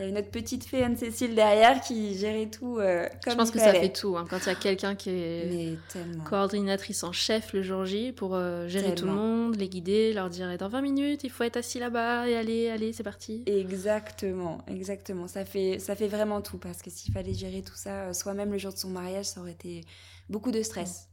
Il 0.02 0.08
y 0.08 0.10
avait 0.10 0.20
notre 0.20 0.30
petite 0.32 0.64
fée 0.64 0.82
Anne-Cécile 0.82 1.34
derrière 1.34 1.80
qui 1.80 2.16
gérait 2.18 2.46
tout 2.50 2.78
euh, 2.78 3.08
comme 3.22 3.32
Je 3.32 3.36
pense 3.38 3.48
il 3.50 3.52
que 3.52 3.58
ça 3.60 3.72
fait 3.72 3.92
tout 3.92 4.16
hein, 4.16 4.26
quand 4.28 4.38
il 4.38 4.46
y 4.46 4.50
a 4.50 4.54
quelqu'un 4.56 4.94
qui 4.96 5.10
est 5.10 5.78
coordinatrice 6.24 7.04
en 7.04 7.12
chef 7.12 7.52
le 7.52 7.62
jour 7.62 7.84
J 7.84 8.12
pour 8.12 8.34
euh, 8.34 8.66
gérer 8.68 8.94
tout 8.94 9.06
le 9.06 9.12
monde, 9.12 9.56
les 9.56 9.68
guider, 9.68 10.12
leur 10.12 10.28
dire 10.28 10.56
dans 10.58 10.68
20 10.68 10.80
minutes 10.80 11.24
il 11.24 11.30
faut 11.30 11.44
être 11.44 11.56
assis 11.56 11.78
là-bas 11.78 12.28
et 12.28 12.36
allez, 12.36 12.68
allez, 12.68 12.92
c'est 12.92 13.02
parti. 13.02 13.42
Exactement, 13.46 14.58
exactement. 14.66 15.28
Ça 15.28 15.44
fait, 15.44 15.78
ça 15.78 15.94
fait 15.94 16.08
vraiment 16.08 16.40
tout 16.40 16.58
parce 16.58 16.82
que 16.82 16.90
s'il 16.90 17.12
fallait 17.12 17.34
gérer 17.34 17.62
tout 17.62 17.76
ça 17.76 18.08
euh, 18.08 18.12
soi-même 18.12 18.50
le 18.52 18.58
jour 18.58 18.72
de 18.72 18.78
son 18.78 18.88
mariage, 18.88 19.26
ça 19.26 19.40
aurait 19.40 19.52
été 19.52 19.82
beaucoup 20.28 20.50
de 20.50 20.62
stress. 20.62 21.08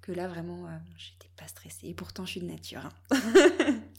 Que 0.00 0.12
là, 0.12 0.28
vraiment, 0.28 0.66
euh, 0.66 0.70
j'étais 0.96 1.30
pas 1.36 1.46
stressée. 1.48 1.88
Et 1.88 1.94
pourtant, 1.94 2.24
je 2.24 2.30
suis 2.32 2.40
de 2.40 2.46
nature. 2.46 2.80
hein. 3.10 3.16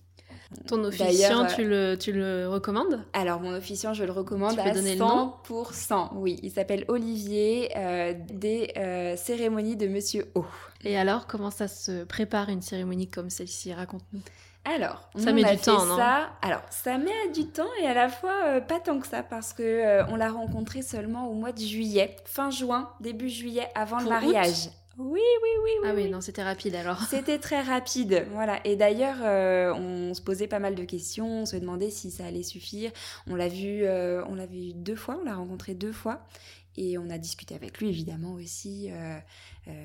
Ton 0.67 0.83
officiant, 0.83 1.43
euh, 1.43 1.47
tu, 1.55 1.63
le, 1.63 1.95
tu 1.95 2.11
le 2.11 2.47
recommandes 2.47 3.03
Alors, 3.13 3.39
mon 3.39 3.53
officiant, 3.53 3.93
je 3.93 4.03
le 4.03 4.11
recommande 4.11 4.55
Tu 4.55 4.59
à 4.59 4.71
donner 4.73 4.93
le 4.93 4.99
nom 4.99 5.33
100%. 5.47 6.09
Oui, 6.15 6.39
il 6.41 6.51
s'appelle 6.51 6.85
Olivier 6.87 7.69
euh, 7.77 8.13
des 8.31 8.73
euh, 8.77 9.15
cérémonies 9.15 9.75
de 9.75 9.87
Monsieur 9.87 10.25
O. 10.33 10.43
Et 10.83 10.97
alors, 10.97 11.27
comment 11.27 11.51
ça 11.51 11.67
se 11.67 12.03
prépare 12.03 12.49
une 12.49 12.61
cérémonie 12.63 13.07
comme 13.07 13.29
celle-ci? 13.29 13.73
Raconte-nous. 13.73 14.21
Alors, 14.65 15.09
Ça 15.15 15.31
met 15.31 15.43
a 15.45 15.51
du 15.51 15.57
fait 15.57 15.71
temps, 15.71 15.85
non? 15.85 15.95
ça. 15.97 16.31
Alors, 16.41 16.61
ça 16.69 16.97
met 16.97 17.29
du 17.33 17.47
temps 17.47 17.69
et 17.81 17.87
à 17.87 17.93
la 17.93 18.09
fois 18.09 18.33
euh, 18.45 18.61
pas 18.61 18.79
tant 18.79 18.99
que 18.99 19.07
ça 19.07 19.23
parce 19.23 19.53
que 19.53 19.63
euh, 19.63 20.05
on 20.09 20.15
l'a 20.15 20.29
rencontré 20.29 20.81
seulement 20.81 21.27
au 21.29 21.33
mois 21.33 21.53
de 21.53 21.59
juillet, 21.61 22.15
fin 22.25 22.51
juin, 22.51 22.89
début 22.99 23.29
juillet, 23.29 23.67
avant 23.73 23.97
Pour 23.97 24.05
le 24.05 24.09
mariage. 24.09 24.69
Oui, 24.99 25.21
oui, 25.21 25.49
oui, 25.63 25.71
oui. 25.81 25.87
Ah 25.89 25.93
oui, 25.95 26.03
oui. 26.03 26.09
non, 26.09 26.19
c'était 26.19 26.43
rapide 26.43 26.75
alors. 26.75 27.01
C'était 27.09 27.39
très 27.39 27.61
rapide, 27.61 28.27
voilà. 28.33 28.59
Et 28.67 28.75
d'ailleurs, 28.75 29.15
euh, 29.21 29.73
on 29.73 30.13
se 30.13 30.21
posait 30.21 30.47
pas 30.47 30.59
mal 30.59 30.75
de 30.75 30.83
questions, 30.83 31.43
on 31.43 31.45
se 31.45 31.55
demandait 31.55 31.89
si 31.89 32.11
ça 32.11 32.25
allait 32.25 32.43
suffire. 32.43 32.91
On 33.25 33.35
l'a 33.35 33.47
vu, 33.47 33.85
euh, 33.85 34.21
on 34.27 34.35
l'a 34.35 34.45
vu 34.45 34.73
deux 34.73 34.97
fois, 34.97 35.17
on 35.21 35.23
l'a 35.23 35.35
rencontré 35.35 35.73
deux 35.73 35.93
fois, 35.93 36.27
et 36.75 36.97
on 36.97 37.09
a 37.09 37.17
discuté 37.17 37.55
avec 37.55 37.79
lui 37.79 37.87
évidemment 37.87 38.33
aussi 38.33 38.89
euh, 38.91 39.19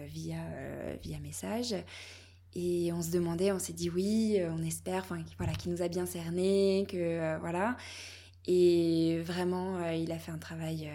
via 0.08 0.40
via 1.00 1.20
message. 1.20 1.76
Et 2.56 2.92
on 2.92 3.00
se 3.00 3.12
demandait, 3.12 3.52
on 3.52 3.60
s'est 3.60 3.72
dit 3.72 3.90
oui, 3.90 4.40
on 4.50 4.64
espère, 4.64 5.04
enfin 5.04 5.22
voilà, 5.38 5.52
qu'il 5.52 5.70
nous 5.70 5.82
a 5.82 5.88
bien 5.88 6.06
cerné, 6.06 6.86
que 6.88 7.38
voilà. 7.38 7.76
Et 8.46 9.20
vraiment, 9.24 9.90
il 9.90 10.10
a 10.10 10.18
fait 10.18 10.32
un 10.32 10.38
travail, 10.38 10.90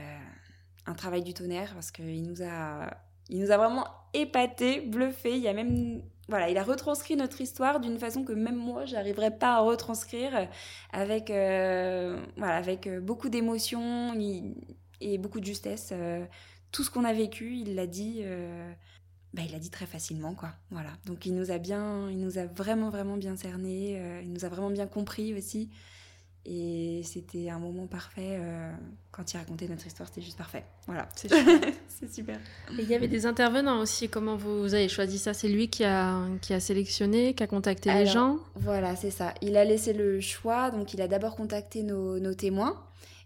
un 0.85 0.93
travail 0.93 1.23
du 1.23 1.33
tonnerre 1.33 1.73
parce 1.73 1.91
qu'il 1.91 2.23
nous 2.23 2.43
a, 2.43 2.89
il 3.29 3.39
nous 3.39 3.51
a 3.51 3.57
vraiment 3.57 3.85
épaté, 4.13 4.81
bluffé. 4.81 5.37
Il 5.37 5.47
a 5.47 5.53
même, 5.53 6.01
voilà, 6.27 6.49
il 6.49 6.57
a 6.57 6.63
retranscrit 6.63 7.15
notre 7.15 7.41
histoire 7.41 7.79
d'une 7.79 7.99
façon 7.99 8.23
que 8.23 8.33
même 8.33 8.55
moi, 8.57 8.85
j'arriverais 8.85 9.31
pas 9.37 9.55
à 9.55 9.59
retranscrire 9.59 10.47
avec, 10.91 11.29
euh, 11.29 12.19
voilà, 12.37 12.55
avec 12.55 12.87
euh, 12.87 12.99
beaucoup 13.01 13.29
d'émotion 13.29 14.13
et 15.01 15.17
beaucoup 15.17 15.39
de 15.39 15.45
justesse. 15.45 15.89
euh, 15.91 16.25
tout 16.71 16.83
ce 16.83 16.91
qu'on 16.91 17.03
a 17.05 17.13
vécu, 17.13 17.55
il 17.57 17.75
l'a 17.75 17.87
dit. 17.87 18.21
euh, 18.23 18.71
bah, 19.33 19.43
il 19.45 19.51
l'a 19.51 19.59
dit 19.59 19.69
très 19.69 19.85
facilement, 19.85 20.33
quoi. 20.33 20.53
Voilà. 20.71 20.89
Donc 21.05 21.25
il 21.25 21.35
nous 21.35 21.51
a 21.51 21.59
bien, 21.59 22.09
il 22.09 22.19
nous 22.19 22.37
a 22.39 22.45
vraiment, 22.45 22.89
vraiment 22.89 23.17
bien 23.17 23.35
cerné. 23.35 23.99
euh, 23.99 24.21
il 24.23 24.31
nous 24.33 24.45
a 24.45 24.49
vraiment 24.49 24.71
bien 24.71 24.87
compris 24.87 25.33
aussi. 25.35 25.69
Et 26.51 27.01
c'était 27.03 27.49
un 27.51 27.59
moment 27.59 27.85
parfait. 27.85 28.39
euh, 28.39 28.71
quand 29.11 29.31
il 29.33 29.37
racontait 29.37 29.67
notre 29.67 29.85
histoire, 29.85 30.07
c'était 30.09 30.21
juste 30.21 30.37
parfait. 30.37 30.63
Voilà. 30.87 31.07
C'est 31.15 31.27
super. 31.31 31.59
C'est 31.87 32.11
super. 32.11 32.37
Et 32.77 32.81
il 32.81 32.89
y 32.89 32.95
avait 32.95 33.07
des 33.07 33.25
intervenants 33.27 33.79
aussi. 33.79 34.09
Comment 34.09 34.35
vous 34.35 34.73
avez 34.73 34.89
choisi 34.89 35.19
ça? 35.19 35.35
C'est 35.35 35.47
lui 35.49 35.69
qui 35.69 35.83
a, 35.83 36.17
qui 36.41 36.53
a 36.55 36.59
sélectionné, 36.59 37.35
qui 37.35 37.43
a 37.43 37.47
contacté 37.47 37.93
les 37.93 38.07
gens? 38.07 38.37
Voilà, 38.55 38.95
c'est 38.95 39.11
ça. 39.11 39.33
Il 39.41 39.57
a 39.57 39.63
laissé 39.65 39.93
le 39.93 40.21
choix, 40.21 40.71
donc 40.71 40.93
il 40.95 41.01
a 41.01 41.07
d'abord 41.07 41.35
contacté 41.35 41.83
nos, 41.83 42.17
nos 42.19 42.33
témoins. 42.33 42.81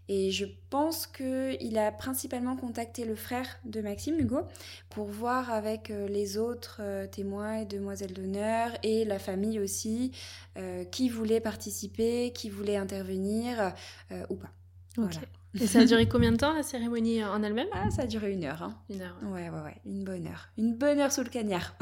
Et 0.08 0.30
je 0.30 0.44
pense 0.68 1.06
qu'il 1.06 1.78
a 1.78 1.90
principalement 1.90 2.56
contacté 2.56 3.04
le 3.04 3.14
frère 3.14 3.46
de 3.64 3.80
Maxime, 3.80 4.18
Hugo, 4.18 4.42
pour 4.90 5.06
voir 5.06 5.50
avec 5.50 5.90
euh, 5.90 6.06
les 6.08 6.36
autres 6.36 6.78
euh, 6.80 7.06
témoins 7.06 7.60
et 7.60 7.64
demoiselles 7.64 8.12
d'honneur 8.12 8.70
et 8.82 9.04
la 9.04 9.18
famille 9.18 9.58
aussi, 9.60 10.12
euh, 10.58 10.84
qui 10.84 11.08
voulait 11.08 11.40
participer, 11.40 12.32
qui 12.34 12.50
voulait 12.50 12.76
intervenir 12.76 13.72
euh, 14.12 14.24
ou 14.28 14.36
pas. 14.36 14.50
Ok. 14.98 15.04
Voilà. 15.04 15.20
Et 15.60 15.66
ça 15.66 15.80
a 15.80 15.84
duré 15.84 16.06
combien 16.08 16.32
de 16.32 16.36
temps 16.36 16.52
la 16.52 16.62
cérémonie 16.62 17.24
en 17.24 17.42
elle-même? 17.42 17.68
Ah, 17.72 17.90
ça 17.90 18.02
a 18.02 18.06
duré 18.06 18.32
une 18.32 18.44
heure. 18.44 18.62
Hein. 18.62 18.76
Une 18.90 19.00
heure. 19.00 19.16
Ouais, 19.24 19.48
ouais, 19.48 19.60
ouais. 19.64 19.76
Une 19.86 20.04
bonne 20.04 20.26
heure. 20.26 20.48
Une 20.58 20.74
bonne 20.74 20.98
heure 21.00 21.12
sous 21.12 21.22
le 21.22 21.30
cagnard. 21.30 21.74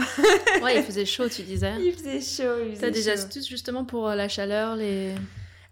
Ouais, 0.63 0.77
il 0.77 0.83
faisait 0.85 1.07
chaud, 1.07 1.29
tu 1.29 1.43
disais. 1.43 1.73
il 1.85 1.93
faisait 1.93 2.21
chaud. 2.21 2.69
il 2.71 2.79
T'as 2.79 2.93
faisait 2.93 3.11
astuces 3.13 3.49
justement 3.49 3.85
pour 3.85 4.09
la 4.11 4.29
chaleur, 4.29 4.77
les. 4.77 5.13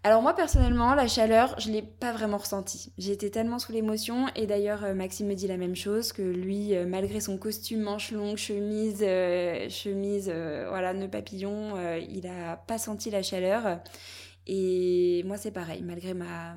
Alors 0.03 0.23
moi 0.23 0.33
personnellement, 0.33 0.95
la 0.95 1.07
chaleur, 1.07 1.53
je 1.59 1.69
l'ai 1.69 1.83
pas 1.83 2.11
vraiment 2.11 2.37
ressentie. 2.37 2.91
Été 2.97 3.29
tellement 3.29 3.59
sous 3.59 3.71
l'émotion 3.71 4.27
et 4.35 4.47
d'ailleurs 4.47 4.83
euh, 4.83 4.95
Maxime 4.95 5.27
me 5.27 5.35
dit 5.35 5.47
la 5.47 5.57
même 5.57 5.75
chose 5.75 6.11
que 6.11 6.23
lui, 6.23 6.75
euh, 6.75 6.87
malgré 6.87 7.19
son 7.19 7.37
costume 7.37 7.81
manche 7.81 8.11
longue, 8.11 8.37
chemise, 8.37 9.01
euh, 9.03 9.69
chemise, 9.69 10.31
euh, 10.33 10.65
voilà, 10.69 10.93
nœud 10.93 11.07
papillon, 11.07 11.75
euh, 11.75 11.99
il 11.99 12.25
a 12.25 12.57
pas 12.57 12.79
senti 12.79 13.11
la 13.11 13.21
chaleur. 13.21 13.79
Et 14.47 15.23
moi 15.27 15.37
c'est 15.37 15.51
pareil, 15.51 15.83
malgré 15.83 16.15
ma 16.15 16.55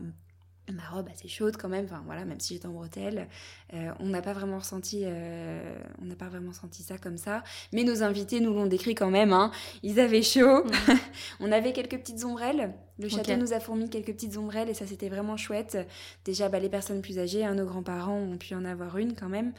ma 0.73 0.89
robe 0.89 1.09
assez 1.13 1.29
chaude 1.29 1.57
quand 1.59 1.69
même, 1.69 1.85
enfin 1.85 2.03
voilà, 2.07 2.25
même 2.25 2.41
si 2.41 2.55
j'étais 2.55 2.67
en 2.67 2.73
bretelles, 2.73 3.29
euh, 3.75 3.93
on 4.01 4.07
n'a 4.07 4.23
pas 4.23 4.33
vraiment 4.33 4.59
ressenti, 4.59 5.03
euh, 5.05 5.77
on 6.01 6.07
n'a 6.07 6.17
pas 6.17 6.29
vraiment 6.29 6.53
senti 6.55 6.83
ça 6.83 6.97
comme 6.97 7.19
ça. 7.19 7.43
Mais 7.73 7.85
nos 7.85 8.03
invités 8.03 8.41
nous 8.41 8.55
l'ont 8.55 8.67
décrit 8.67 8.95
quand 8.95 9.11
même, 9.11 9.33
hein. 9.35 9.51
Ils 9.83 10.01
avaient 10.01 10.23
chaud. 10.23 10.65
on 11.41 11.53
avait 11.53 11.73
quelques 11.75 11.99
petites 11.99 12.25
ombrelles. 12.25 12.73
Le 12.99 13.09
château 13.09 13.37
nous 13.37 13.53
a 13.53 13.61
fourni 13.61 13.91
quelques 13.91 14.13
petites 14.13 14.37
ombrelles 14.37 14.69
et 14.69 14.75
ça 14.75 14.87
c'était 14.87 15.09
vraiment 15.09 15.37
chouette. 15.37 15.77
Déjà, 16.25 16.49
bah, 16.49 16.61
les 16.61 16.69
personnes 16.69 17.03
plus 17.03 17.19
âgées, 17.19 17.45
hein, 17.45 17.55
nos 17.55 17.65
grands-parents 17.67 18.19
ont 18.19 18.37
pu 18.39 18.55
en 18.55 18.65
avoir 18.65 18.99
une 18.99 19.15
quand 19.15 19.29
même. 19.29 19.53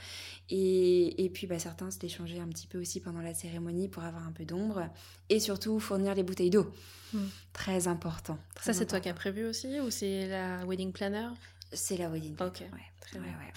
Et, 0.49 1.25
et 1.25 1.29
puis 1.29 1.45
bah, 1.45 1.59
certains 1.59 1.91
s'étaient 1.91 2.07
changés 2.07 2.39
un 2.39 2.47
petit 2.47 2.67
peu 2.67 2.79
aussi 2.79 3.01
pendant 3.01 3.21
la 3.21 3.33
cérémonie 3.33 3.89
pour 3.89 4.03
avoir 4.03 4.25
un 4.25 4.31
peu 4.31 4.45
d'ombre. 4.45 4.87
Et 5.29 5.39
surtout 5.39 5.79
fournir 5.79 6.15
les 6.15 6.23
bouteilles 6.23 6.49
d'eau. 6.49 6.71
Mm. 7.13 7.19
Très 7.53 7.87
important. 7.87 8.37
très 8.55 8.65
Ça, 8.65 8.73
c'est 8.79 8.85
toi 8.85 8.99
qui 8.99 9.09
as 9.09 9.13
prévu 9.13 9.45
aussi 9.45 9.79
ou 9.81 9.89
c'est 9.89 10.27
la 10.27 10.65
wedding 10.65 10.91
planner? 10.91 11.27
C'est 11.73 11.97
la 11.97 12.09
wedding. 12.09 12.33
Ok. 12.39 12.61
Ouais, 12.61 12.67
Très 13.01 13.19
ouais, 13.19 13.25
bien. 13.25 13.33
ouais. 13.33 13.51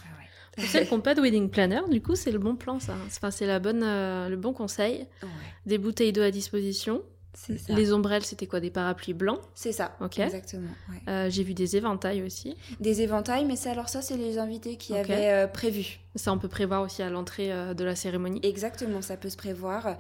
Pour 0.57 0.65
celles 0.67 0.89
qui 0.89 0.95
n'ont 0.95 1.01
pas 1.01 1.15
de 1.15 1.21
wedding 1.21 1.51
planner, 1.51 1.83
du 1.89 2.03
coup, 2.03 2.17
c'est 2.17 2.33
le 2.33 2.41
bon 2.41 2.57
plan, 2.57 2.81
ça. 2.81 2.95
Enfin, 3.07 3.31
c'est 3.31 3.47
la 3.47 3.61
bonne, 3.61 3.85
euh, 3.85 4.29
le 4.29 4.37
bon 4.37 4.53
conseil. 4.53 5.07
Ouais. 5.23 5.29
Des 5.67 5.79
bouteilles 5.79 6.13
d'eau 6.13 6.23
à 6.23 6.33
disposition. 6.33 7.03
Ça. 7.35 7.53
Les 7.69 7.93
ombrelles, 7.93 8.25
c'était 8.25 8.47
quoi 8.47 8.59
Des 8.59 8.71
parapluies 8.71 9.15
blancs 9.15 9.41
C'est 9.55 9.73
ça. 9.73 9.97
Ok. 10.01 10.19
Exactement. 10.19 10.71
ouais. 10.91 11.01
Euh, 11.09 11.31
J'ai 11.31 11.43
vu 11.45 11.55
des 11.55 11.77
éventails 11.77 12.23
aussi. 12.23 12.57
Des 12.81 13.03
éventails, 13.03 13.45
mais 13.45 13.55
c'est 13.55 13.71
alors 13.71 13.89
ça, 13.89 14.03
c'est 14.03 14.17
les 14.17 14.39
invités 14.39 14.77
qui 14.77 14.97
avaient 14.97 15.31
euh, 15.31 15.47
prévu. 15.47 16.01
Ça, 16.17 16.33
on 16.33 16.39
peut 16.39 16.49
prévoir 16.49 16.83
aussi 16.83 17.03
à 17.03 17.11
l'entrée 17.11 17.53
euh, 17.53 17.75
de 17.75 17.85
la 17.85 17.95
cérémonie. 17.95 18.41
Exactement, 18.43 19.03
ça 19.03 19.17
peut 19.17 19.29
se 19.29 19.37
prévoir. 19.37 19.97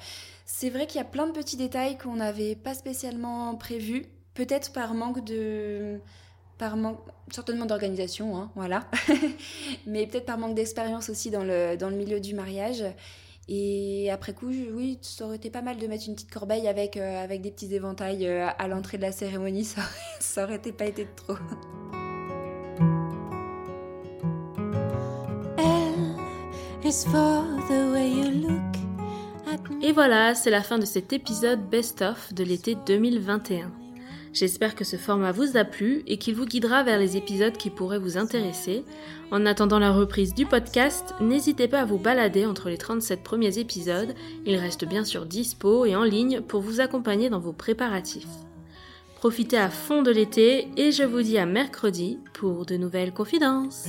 C'est 0.46 0.70
vrai 0.70 0.86
qu'il 0.86 0.98
y 0.98 1.02
a 1.02 1.06
plein 1.06 1.26
de 1.26 1.32
petits 1.32 1.56
détails 1.56 1.96
qu'on 1.98 2.16
n'avait 2.16 2.56
pas 2.56 2.74
spécialement 2.74 3.54
prévus, 3.56 4.06
peut-être 4.34 4.72
par 4.72 4.94
manque 4.94 5.24
de. 5.24 6.00
Par 6.56 6.76
manque, 6.76 6.98
certainement 7.30 7.66
d'organisation, 7.66 8.36
hein, 8.36 8.50
voilà. 8.56 8.88
Mais 9.86 10.08
peut-être 10.08 10.26
par 10.26 10.38
manque 10.38 10.56
d'expérience 10.56 11.08
aussi 11.08 11.30
dans 11.30 11.44
le, 11.44 11.76
dans 11.76 11.88
le 11.88 11.94
milieu 11.94 12.18
du 12.18 12.34
mariage. 12.34 12.82
Et 13.50 14.10
après 14.10 14.34
coup, 14.34 14.52
je- 14.52 14.70
oui, 14.72 14.98
ça 15.00 15.24
aurait 15.26 15.36
été 15.36 15.48
pas 15.50 15.62
mal 15.62 15.78
de 15.78 15.86
mettre 15.86 16.04
une 16.06 16.14
petite 16.14 16.30
corbeille 16.30 16.68
avec, 16.68 16.96
euh, 16.98 17.24
avec 17.24 17.40
des 17.40 17.50
petits 17.50 17.74
éventails 17.74 18.26
euh, 18.26 18.46
à 18.58 18.68
l'entrée 18.68 18.98
de 18.98 19.02
la 19.02 19.12
cérémonie, 19.12 19.64
ça, 19.64 19.80
aurait- 19.80 20.20
ça 20.20 20.44
aurait 20.44 20.56
été 20.56 20.72
pas 20.72 20.86
été 20.86 21.04
de 21.04 21.10
trop. 21.16 21.34
Et 29.82 29.92
voilà, 29.92 30.34
c'est 30.34 30.50
la 30.50 30.62
fin 30.62 30.78
de 30.78 30.84
cet 30.84 31.12
épisode 31.12 31.60
best-of 31.68 32.32
de 32.34 32.44
l'été 32.44 32.76
2021. 32.86 33.70
J'espère 34.32 34.74
que 34.74 34.84
ce 34.84 34.96
format 34.96 35.32
vous 35.32 35.56
a 35.56 35.64
plu 35.64 36.02
et 36.06 36.18
qu'il 36.18 36.34
vous 36.34 36.46
guidera 36.46 36.82
vers 36.82 36.98
les 36.98 37.16
épisodes 37.16 37.56
qui 37.56 37.70
pourraient 37.70 37.98
vous 37.98 38.18
intéresser. 38.18 38.84
En 39.30 39.46
attendant 39.46 39.78
la 39.78 39.92
reprise 39.92 40.34
du 40.34 40.46
podcast, 40.46 41.14
n'hésitez 41.20 41.68
pas 41.68 41.80
à 41.80 41.84
vous 41.84 41.98
balader 41.98 42.46
entre 42.46 42.68
les 42.68 42.78
37 42.78 43.22
premiers 43.22 43.58
épisodes. 43.58 44.14
Ils 44.46 44.56
restent 44.56 44.86
bien 44.86 45.04
sûr 45.04 45.26
dispo 45.26 45.84
et 45.84 45.96
en 45.96 46.04
ligne 46.04 46.40
pour 46.40 46.60
vous 46.60 46.80
accompagner 46.80 47.30
dans 47.30 47.40
vos 47.40 47.52
préparatifs. 47.52 48.26
Profitez 49.16 49.58
à 49.58 49.68
fond 49.68 50.02
de 50.02 50.12
l'été 50.12 50.68
et 50.76 50.92
je 50.92 51.02
vous 51.02 51.22
dis 51.22 51.38
à 51.38 51.46
mercredi 51.46 52.20
pour 52.34 52.64
de 52.66 52.76
nouvelles 52.76 53.12
confidences. 53.12 53.88